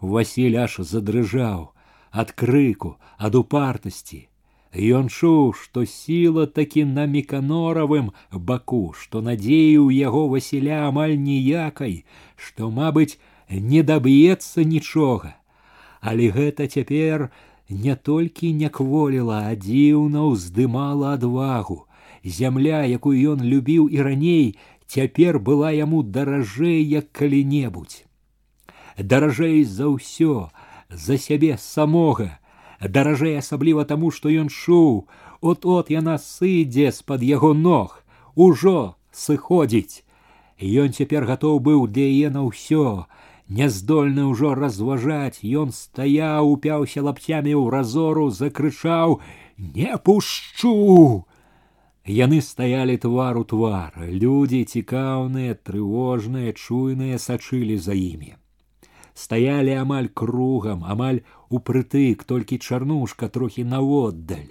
Васіль 0.00 0.58
аж 0.60 0.76
задрыжаў 0.84 1.74
ад 2.14 2.30
крыку, 2.32 2.94
ад 3.18 3.34
упартасці. 3.34 4.28
Ён 4.74 5.06
чуў, 5.06 5.54
што 5.54 5.84
сіла 5.86 6.46
такі 6.46 6.82
на 6.84 7.06
меканоравым 7.06 8.10
баку, 8.30 8.94
што 8.98 9.22
надзеі 9.22 9.78
ў 9.82 9.94
яго 9.98 10.26
васіля 10.30 10.78
амаль 10.90 11.14
ніякай, 11.18 12.02
што, 12.38 12.70
мабыць, 12.70 13.18
не 13.48 13.82
даб'ецца 13.82 14.64
нічога. 14.64 15.34
Але 16.00 16.30
гэта 16.30 16.66
цяпер 16.66 17.30
не 17.68 17.96
толькі 17.96 18.52
не 18.52 18.68
кволіла, 18.68 19.48
а 19.48 19.56
дзіўна 19.56 20.28
ўздымала 20.28 21.14
адвагу. 21.14 21.86
Зямля, 22.24 22.84
якую 22.84 23.36
ён 23.36 23.44
любіў 23.44 23.88
і 23.88 24.00
раней, 24.00 24.56
цяпер 24.86 25.38
была 25.38 25.70
яму 25.72 26.02
даражэй 26.02 26.82
як 26.84 27.12
калі-небудзь. 27.12 28.04
Даражэй 28.98 29.64
за 29.64 29.90
ўсё, 29.90 30.48
за 30.88 31.18
сябе 31.18 31.56
самога, 31.58 32.38
даражэй 32.80 33.38
асабліва 33.38 33.84
таму, 33.84 34.10
што 34.10 34.28
ён 34.28 34.48
чуў, 34.48 35.08
от-от 35.40 35.90
яна 35.90 36.16
сыдзе 36.18 36.92
з-пад 36.92 37.22
яго 37.22 37.52
ног, 37.54 38.04
ужо 38.34 38.96
сыходзіць. 39.12 40.04
Ён 40.60 40.94
цяпер 40.96 41.26
гатоў 41.30 41.60
быў 41.68 41.86
для 41.90 42.06
яе 42.08 42.30
на 42.34 42.44
ўсё, 42.46 43.06
няздольны 43.48 44.26
ўжо 44.30 44.54
разважаць, 44.58 45.42
ён 45.42 45.74
стаяў, 45.74 46.52
упяўся 46.54 47.02
лапцямі 47.02 47.54
ў 47.54 47.64
разору, 47.74 48.30
закрычаў: « 48.30 49.76
Не 49.78 49.98
пушчу! 49.98 51.26
Яны 52.04 52.40
стаялі 52.44 52.96
твар 53.00 53.36
у 53.40 53.44
твар, 53.44 53.92
людзі 53.96 54.64
цікаўныя, 54.64 55.56
трывожныя, 55.56 56.52
чуйныя 56.52 57.18
сачылі 57.18 57.76
за 57.80 57.96
імі 57.96 58.34
стаялі 59.14 59.74
амаль 59.78 60.10
кругам 60.10 60.82
амаль 60.84 61.22
упрытык 61.48 62.24
толькі 62.26 62.58
чарнушка 62.58 63.30
трохі 63.30 63.64
наводдаль 63.70 64.50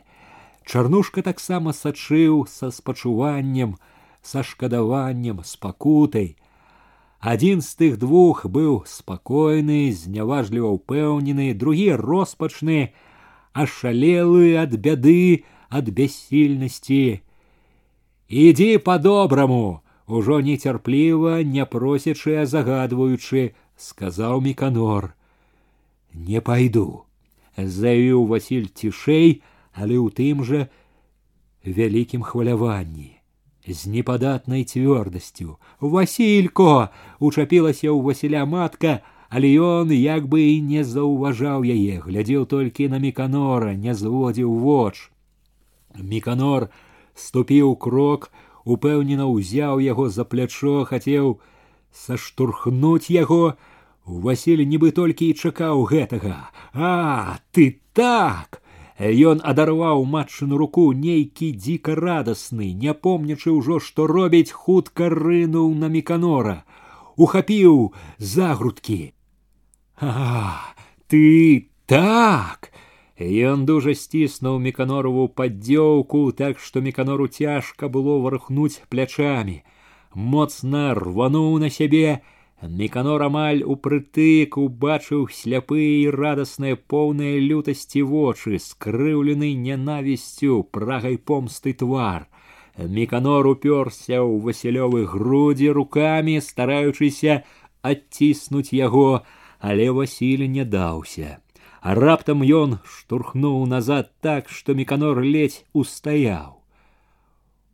чарнушка 0.63 1.23
таксама 1.27 1.75
сачыў 1.75 2.47
са 2.47 2.71
спачуваннем 2.71 3.75
са 4.27 4.43
шкадаваннем 4.43 5.43
з 5.43 5.53
пакутай 5.57 6.29
адзін 7.33 7.63
з 7.63 7.71
тых 7.79 7.93
двух 7.99 8.43
быў 8.45 8.83
спакойны 8.89 9.91
зняважліва 9.95 10.73
ўпэўнены 10.75 11.53
другі 11.55 11.95
роспачны 11.99 12.91
ашалелы 13.53 14.59
ад 14.63 14.75
бяды 14.75 15.45
ад 15.69 15.87
бяссільнасці 15.87 17.23
ідзі 18.27 18.71
по 18.83 18.97
добраму 18.99 19.83
ужо 20.07 20.41
нецярпліва, 20.41 21.43
не 21.43 21.65
просячы, 21.65 22.35
а 22.35 22.45
загадваючы, 22.45 23.55
сказаў 23.77 24.41
міканор: « 24.41 26.13
Не 26.13 26.41
пайду, 26.41 27.05
заявіў 27.57 28.27
Васіль 28.27 28.67
цішэй, 28.67 29.41
але 29.73 29.97
ў 29.97 30.11
тым 30.11 30.43
жа 30.43 30.67
вялікім 31.65 32.21
хваляванні 32.21 33.16
з 33.67 33.87
непадатнай 33.87 34.63
цвёрдасцю. 34.63 35.57
Васілько 35.79 36.89
учапілася 37.19 37.87
ў 37.91 37.99
Васіля 38.03 38.45
матка, 38.45 38.99
але 39.29 39.49
ён 39.55 39.91
як 39.95 40.27
бы 40.27 40.43
і 40.51 40.61
не 40.61 40.83
заўважаў 40.83 41.63
яе, 41.63 42.03
глядзеў 42.03 42.45
толькі 42.45 42.89
на 42.91 42.99
міканора, 42.99 43.73
не 43.73 43.95
зводзіў 43.95 44.51
воч. 44.51 45.09
Міканор 45.95 46.69
ступіў 47.15 47.75
крок, 47.75 48.29
упэўнена 48.65 49.25
ўзяў 49.25 49.79
яго 49.79 50.09
за 50.09 50.25
плячо, 50.25 50.83
хацеў 50.85 51.39
саштурхнуць 51.91 53.09
яго, 53.09 53.55
Васіль 54.03 54.67
нібы 54.67 54.91
толькі 54.91 55.31
і 55.31 55.33
чакаў 55.39 55.87
гэтага. 55.87 56.51
А, 56.75 57.39
ты 57.55 57.79
так! 57.95 58.59
Ён 58.99 59.41
адарваў 59.43 60.05
матчыну 60.05 60.57
руку 60.57 60.91
нейкі 60.93 61.49
дзіка 61.57 61.95
радасны, 61.97 62.73
не 62.73 62.93
помнячы 62.93 63.49
ўжо, 63.51 63.79
што 63.79 64.05
робіць 64.07 64.51
хутка 64.51 65.09
рынуў 65.09 65.73
на 65.73 65.89
міканора, 65.89 66.63
ухапіў 67.17 67.93
за 68.17 68.53
грудкі. 68.53 69.13
А, 69.97 70.75
ты 71.07 71.69
так! 71.85 72.69
Ён 73.17 73.65
дужа 73.65 73.93
сціснуў 73.93 74.59
міканорову 74.59 75.27
паддзёўку, 75.29 76.33
так 76.33 76.59
што 76.59 76.81
міканору 76.81 77.27
цяжка 77.27 77.87
было 77.87 78.17
вархнуць 78.19 78.81
плячамі. 78.89 79.61
Моцна 80.13 80.93
рвануў 80.93 81.57
на 81.61 81.69
сябе, 81.69 82.21
Міканор 82.58 83.22
амаль 83.22 83.60
упрытык 83.62 84.56
убачыў 84.58 85.28
сляпыя 85.30 85.90
і 86.02 86.10
радасныя 86.10 86.74
поўныя 86.74 87.38
лютасці 87.38 88.02
вочы, 88.02 88.58
скрыўлены 88.58 89.54
нянавісцю 89.54 90.66
прагай 90.74 91.18
помсты 91.22 91.72
твар. 91.72 92.26
Міканор 92.74 93.46
уперся 93.46 94.18
ў 94.18 94.42
васілёвы 94.42 95.06
грудзі 95.06 95.70
рукамі, 95.70 96.40
стараючыся 96.42 97.46
адціснуць 97.82 98.74
яго, 98.74 99.22
але 99.60 99.90
Васіль 99.94 100.50
не 100.50 100.64
даўся. 100.64 101.38
А 101.80 101.94
раптам 101.94 102.42
ён 102.42 102.78
штурхнуў 102.82 103.66
назад 103.70 104.10
так, 104.20 104.50
што 104.50 104.74
міканор 104.74 105.22
ледзь 105.22 105.62
устаяў. 105.72 106.58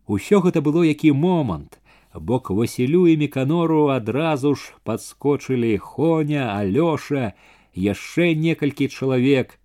Усё 0.06 0.44
гэта 0.44 0.61
было 0.61 0.85
які 0.85 1.12
момант, 1.12 1.81
бо 2.15 2.39
к 2.39 2.53
Васілю 2.53 3.07
і 3.07 3.18
міканору 3.18 3.88
адразу 3.88 4.56
ж 4.56 4.73
падскочылі 4.84 5.77
Хоня, 5.77 6.57
Алёша, 6.57 7.34
яшчэ 7.76 8.34
некалькі 8.35 8.89
чалавек. 8.89 9.60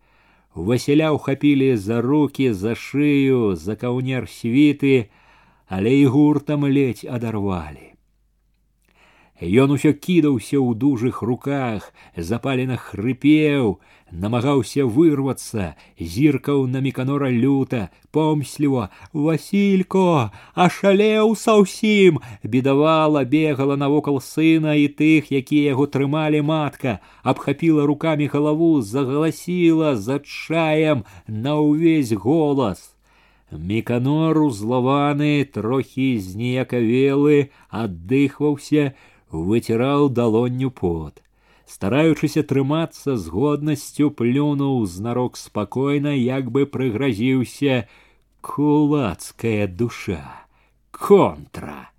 Васіля 0.54 1.10
ўхапілі 1.16 1.76
за 1.76 2.00
руки, 2.00 2.52
за 2.54 2.76
шыю, 2.78 3.56
за 3.56 3.74
каўнер 3.74 4.28
світы, 4.28 5.10
але 5.66 5.96
і 5.98 6.06
гуртам 6.06 6.68
ледзь 6.68 7.08
адарвалі. 7.08 7.87
Ён 9.42 9.74
усё 9.74 9.90
кідаўся 9.92 10.62
ў 10.62 10.78
дужых 10.78 11.20
руках, 11.26 11.90
запалена 12.14 12.78
хрыпеў, 12.78 13.82
намагаўся 14.14 14.86
вырвацца, 14.86 15.74
зіркаў 15.98 16.70
на 16.70 16.78
міканора 16.78 17.34
люта, 17.34 17.90
помсліва: 18.14 18.94
Васілько, 19.12 20.30
ашалеў 20.54 21.34
са 21.34 21.58
ўсім, 21.58 22.22
бедавала, 22.46 23.24
бегала 23.26 23.74
навокал 23.74 24.22
сына 24.22 24.78
і 24.78 24.86
тых, 24.86 25.34
якія 25.34 25.74
яго 25.74 25.90
трымалі 25.90 26.46
матка, 26.46 27.02
абхапіла 27.26 27.90
руками 27.90 28.30
галаву, 28.30 28.82
загаласіла 28.86 29.96
за 29.98 30.22
чаем 30.22 31.02
на 31.26 31.58
ўвесь 31.58 32.14
голас. 32.14 32.94
Міканор 33.50 34.38
узлаваны, 34.38 35.42
трохі 35.44 36.18
зніякавелы, 36.22 37.50
аддыхваўся, 37.70 38.94
выціраў 39.30 40.08
далонню 40.20 40.70
пот 40.70 41.20
стараючыся 41.66 42.42
трымацца 42.52 43.16
з 43.16 43.34
годнасцю 43.34 44.10
плюнуў 44.10 44.84
знарок 44.94 45.40
спакойна 45.40 46.12
як 46.14 46.50
бы 46.56 46.66
прыгразіўся 46.76 47.84
кулацкая 48.40 49.66
душа 49.66 50.22
контра 50.90 51.90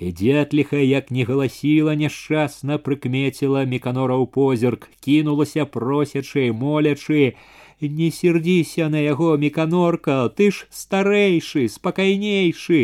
і 0.00 0.12
дзетліха 0.16 0.80
як 0.80 1.10
не 1.10 1.24
галасіла 1.28 1.94
няшчасна 2.02 2.78
прыкмеціла 2.84 3.64
міканораў 3.72 4.26
позірк 4.36 4.88
кінулася 5.06 5.66
просячы 5.66 6.46
молячы 6.60 7.34
не 7.80 8.10
сердзіся 8.10 8.88
на 8.94 9.02
яго 9.02 9.36
міканорка 9.42 10.16
ты 10.36 10.50
ж 10.56 10.68
старэйшы 10.70 11.66
спакайнейшы 11.74 12.80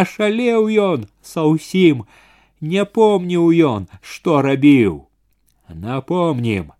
ашалеў 0.00 0.70
ён 0.86 1.04
са 1.20 1.44
ўсім 1.50 2.06
не 2.60 2.84
помніў 2.84 3.52
ён 3.74 3.90
што 4.00 4.40
рабіў 4.42 5.06
напомнім, 5.74 6.72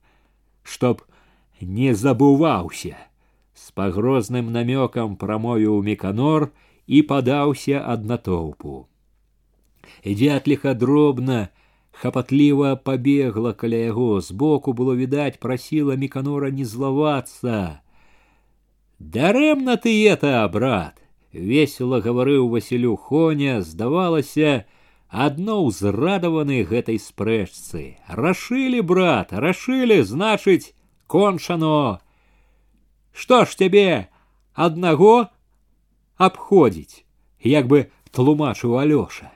чтоб 0.62 1.02
не 1.60 1.94
забываўся. 1.94 2.96
С 3.54 3.72
пагрозным 3.72 4.52
намёкам 4.52 5.16
прамовіў 5.16 5.82
міканор 5.82 6.52
і 6.86 7.02
падаўся 7.02 7.80
ад 7.80 8.04
натоўпу. 8.04 8.86
Дзятліха 10.04 10.74
дробна, 10.74 11.48
хапатліва 11.90 12.76
пабегла 12.76 13.52
каля 13.52 13.80
яго, 13.90 14.20
збоку 14.20 14.72
было 14.72 14.94
відаць, 14.94 15.40
прасіла 15.40 15.96
міканора 15.96 16.50
не 16.50 16.64
злавацца. 16.64 17.80
Дарэмна 18.98 19.76
ты 19.76 19.92
это, 20.08 20.46
брат, 20.52 21.00
весело 21.32 22.00
гаварыў 22.00 22.48
Васілю 22.48 22.96
Хоня, 22.96 23.62
здавалася, 23.62 24.64
адно 25.10 25.56
ўзрадаваны 25.66 26.62
гэтай 26.70 26.98
спрэчцы 27.02 27.84
рашылі 28.22 28.82
брат 28.90 29.32
рашылі 29.46 30.02
значыць 30.02 30.74
кончано 31.06 32.00
што 33.12 33.44
ж 33.46 33.56
цябе 33.62 33.88
аднаго 34.68 35.14
абходзіць 36.28 37.04
як 37.54 37.70
бы 37.72 37.86
тлумачыў 38.10 38.76
алёша 38.82 39.32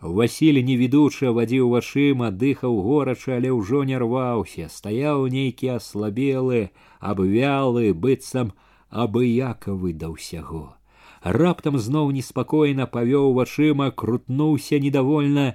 Васіль 0.00 0.62
невідуча 0.62 1.32
вадзіў 1.34 1.70
вачыма 1.74 2.30
дыхаў 2.30 2.74
горача 2.86 3.34
але 3.36 3.50
ўжо 3.50 3.82
не 3.82 3.98
рваўся 3.98 4.68
стаяў 4.70 5.26
нейкі 5.26 5.74
аслабелы 5.74 6.70
абвялы 7.00 7.90
быццам 8.06 8.52
абыякавы 8.90 9.92
да 9.98 10.14
ўсяго 10.14 10.78
раптам 11.22 11.78
зноў 11.78 12.12
неспакойна 12.18 12.86
павёў 12.86 13.32
вачыма 13.38 13.90
крутнуўся 13.90 14.78
недовольна 14.84 15.46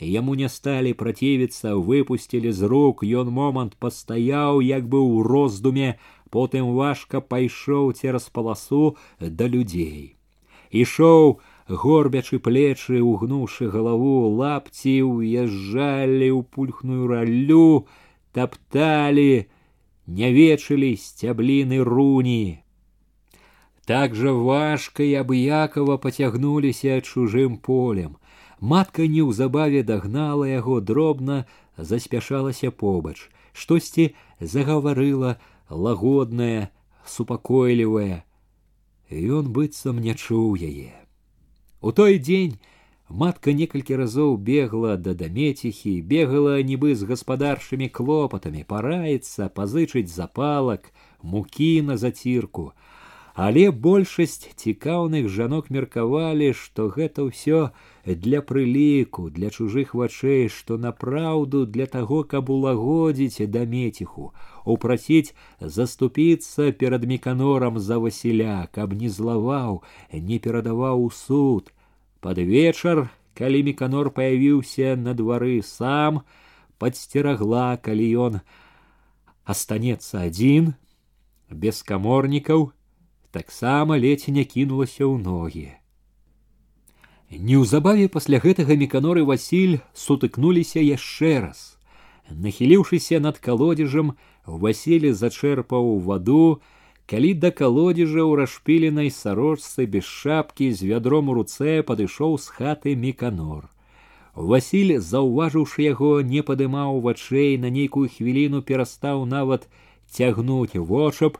яму 0.00 0.34
не 0.34 0.48
сталі 0.48 0.92
працівіцца 1.00 1.74
выпусцілі 1.90 2.52
з 2.52 2.70
рук 2.72 3.04
ён 3.04 3.30
момант 3.30 3.76
пастаяў 3.78 4.60
як 4.60 4.88
бы 4.88 4.98
ў 4.98 5.22
роздуме 5.30 5.94
потым 6.30 6.74
важка 6.74 7.20
пайшоў 7.20 7.92
цераз 7.92 8.28
паласу 8.28 8.96
да 9.20 9.46
людзей 9.46 10.16
ішоў 10.82 11.38
горбячы 11.68 12.38
плечы 12.38 13.00
угнуўшы 13.00 13.70
галаву 13.70 14.14
лапці 14.40 14.96
уязджалі 15.08 16.28
ў 16.34 16.42
пульхную 16.42 17.06
раллю 17.06 17.86
тапталі 18.32 19.46
не 20.06 20.28
вечылі 20.34 20.90
сцябліны 20.98 21.80
руні 21.86 22.60
так 23.88 24.14
же 24.14 24.32
важка 24.32 25.02
і 25.02 25.14
абыякова 25.20 25.98
пацягнуліся 25.98 27.00
чужым 27.00 27.56
полем. 27.58 28.16
Матка 28.60 29.04
неўзабаве 29.04 29.82
дагнала 29.82 30.48
яго 30.48 30.80
дробна, 30.80 31.44
заспяшалася 31.76 32.70
побач, 32.70 33.30
штосьці 33.52 34.14
загаварыла 34.40 35.36
лагоднае, 35.68 36.70
супакойлівае. 37.04 38.24
Ён 39.10 39.52
быццам 39.52 40.00
не 40.00 40.14
чуў 40.14 40.56
яе. 40.56 40.96
У 41.84 41.92
той 41.92 42.18
дзень 42.18 42.56
матка 43.08 43.52
некалькі 43.52 44.00
разоў 44.00 44.38
бегла 44.40 44.96
да 44.96 45.12
дамеціхі, 45.12 46.00
бегала 46.00 46.56
нібы 46.64 46.94
з 46.96 47.04
гаспадарчымі 47.04 47.92
клопатамі, 47.92 48.64
параіцца, 48.64 49.52
пазычыць 49.52 50.08
запалак, 50.08 50.88
мукі 51.20 51.82
на 51.82 51.96
зацірку, 52.00 52.72
але 53.38 53.64
большасць 53.86 54.46
цікаўных 54.64 55.28
жанок 55.36 55.70
меркавалі 55.76 56.52
што 56.58 56.86
гэта 56.96 57.26
ўсё 57.30 57.62
для 58.26 58.42
прыліку 58.50 59.26
для 59.38 59.50
чужых 59.50 59.94
вачэй 60.02 60.46
што 60.58 60.78
напраўду 60.84 61.64
для 61.66 61.86
таго 61.96 62.22
каб 62.34 62.54
улагодзіць 62.56 63.50
да 63.56 63.64
меціху 63.74 64.30
упрасіць 64.76 65.34
заступіцца 65.78 66.70
перад 66.84 67.10
меканорам 67.14 67.82
за 67.90 67.98
васіля 68.06 68.56
каб 68.78 68.94
не 69.02 69.10
злаваў 69.18 69.82
не 70.30 70.38
перадаваў 70.38 71.04
у 71.08 71.10
суд 71.24 71.74
под 72.20 72.38
вечар 72.54 73.06
калі 73.34 73.62
міканор 73.66 74.10
паявіўся 74.14 74.94
на 74.96 75.14
двары 75.18 75.58
сам, 75.66 76.22
падсцерагла, 76.78 77.76
калі 77.82 78.06
ён 78.26 78.40
астанецца 79.44 80.24
адзін, 80.30 80.72
без 81.50 81.82
каморнікаў, 81.82 82.70
таксама 83.30 83.98
ледзь 83.98 84.28
не 84.28 84.44
кінулася 84.44 85.04
ў 85.04 85.18
ногі. 85.22 85.68
Неўзабаве 87.30 88.06
пасля 88.08 88.38
гэтага 88.38 88.76
міканоры 88.78 89.24
Васіль 89.24 89.80
сутыкнуліся 89.94 90.78
яшчэ 90.78 91.32
раз. 91.46 91.62
Нахіліўшыся 92.30 93.20
над 93.20 93.38
калодзежам, 93.38 94.14
Васілі 94.46 95.12
зачэрпаў 95.12 95.98
ваду, 96.06 96.60
калі 97.10 97.30
да 97.42 97.50
калодзежа 97.50 98.22
ў 98.22 98.32
расшпіленай 98.44 99.10
сарочцы 99.10 99.86
без 99.86 100.04
шапкі 100.04 100.70
з 100.72 100.90
вядром 100.90 101.32
у 101.32 101.36
руцэ 101.40 101.82
падышоў 101.82 102.38
з 102.38 102.54
хаты 102.54 102.94
міканор. 102.94 103.68
Васіль, 104.34 104.98
заўважыўшы 104.98 105.84
яго, 105.86 106.20
не 106.22 106.42
падымаў 106.42 107.00
вачэй 107.00 107.58
на 107.64 107.70
нейкую 107.70 108.08
хвіліну 108.14 108.62
перастаў 108.62 109.26
нават 109.26 109.68
цягнуць 110.10 110.74
вочап, 110.74 111.38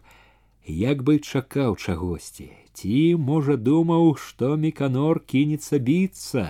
як 0.68 1.02
бы 1.06 1.18
чакаў 1.18 1.76
чагосьці 1.76 2.51
ці 2.74 2.98
можа 3.31 3.56
думаў 3.56 4.14
што 4.26 4.56
міканор 4.60 5.20
кінецца 5.32 5.78
біцца 5.89 6.44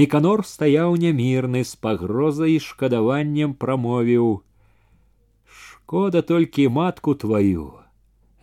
міканор 0.00 0.44
стаяў 0.48 0.96
нямірны 1.04 1.62
з 1.64 1.76
пагрозай 1.86 2.56
і 2.56 2.64
шкадаваннем 2.66 3.54
прамовіў 3.54 4.42
шкода 5.60 6.22
толькі 6.22 6.68
матку 6.68 7.14
тваю 7.14 7.70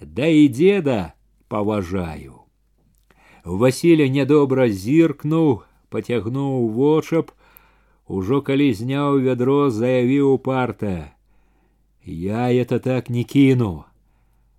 да 0.02 0.28
і 0.28 0.48
деда 0.48 1.14
паважаю 1.48 2.42
васіля 3.44 4.08
нядобра 4.08 4.70
зіркнуў 4.70 5.62
пацягнуў 5.90 6.68
вочап 6.80 7.32
ужо 8.08 8.42
калі 8.42 8.74
зняў 8.74 9.20
вядро 9.28 9.70
заявіў 9.70 10.38
парта 10.50 11.14
я 12.06 12.52
это 12.52 12.80
так 12.80 13.10
не 13.10 13.24
кіну 13.24 13.74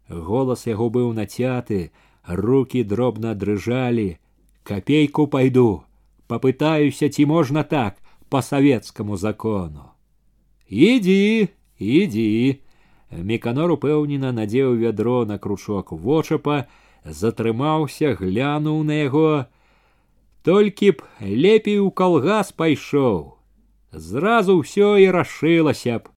голас 0.08 0.66
яго 0.66 0.88
быў 0.90 1.12
нацяты 1.16 1.90
руки 2.26 2.82
дробна 2.82 3.34
дрыжалі 3.34 4.18
копейку 4.64 5.26
пойду 5.26 5.84
попытаюся 6.28 7.08
ці 7.08 7.26
можна 7.26 7.62
так 7.62 7.98
по 8.28 8.42
савецкаму 8.42 9.16
закону 9.16 9.90
ідзі 10.68 11.48
ідзі 11.78 12.60
меканор 13.10 13.74
упэўнена 13.76 14.32
надзеў 14.32 14.78
вядро 14.80 15.24
на 15.28 15.38
кручок 15.38 15.92
вочапа 15.92 16.64
затрымаўся 17.04 18.14
глянуў 18.20 18.82
на 18.88 19.02
яго 19.02 19.44
толькі 20.42 20.96
б 20.96 21.04
лепей 21.20 21.78
у 21.78 21.90
калгас 21.90 22.52
пайшоў 22.52 23.36
зразу 23.92 24.58
ўсё 24.62 24.96
і 24.96 25.10
рашылася 25.12 25.98
б 26.00 26.08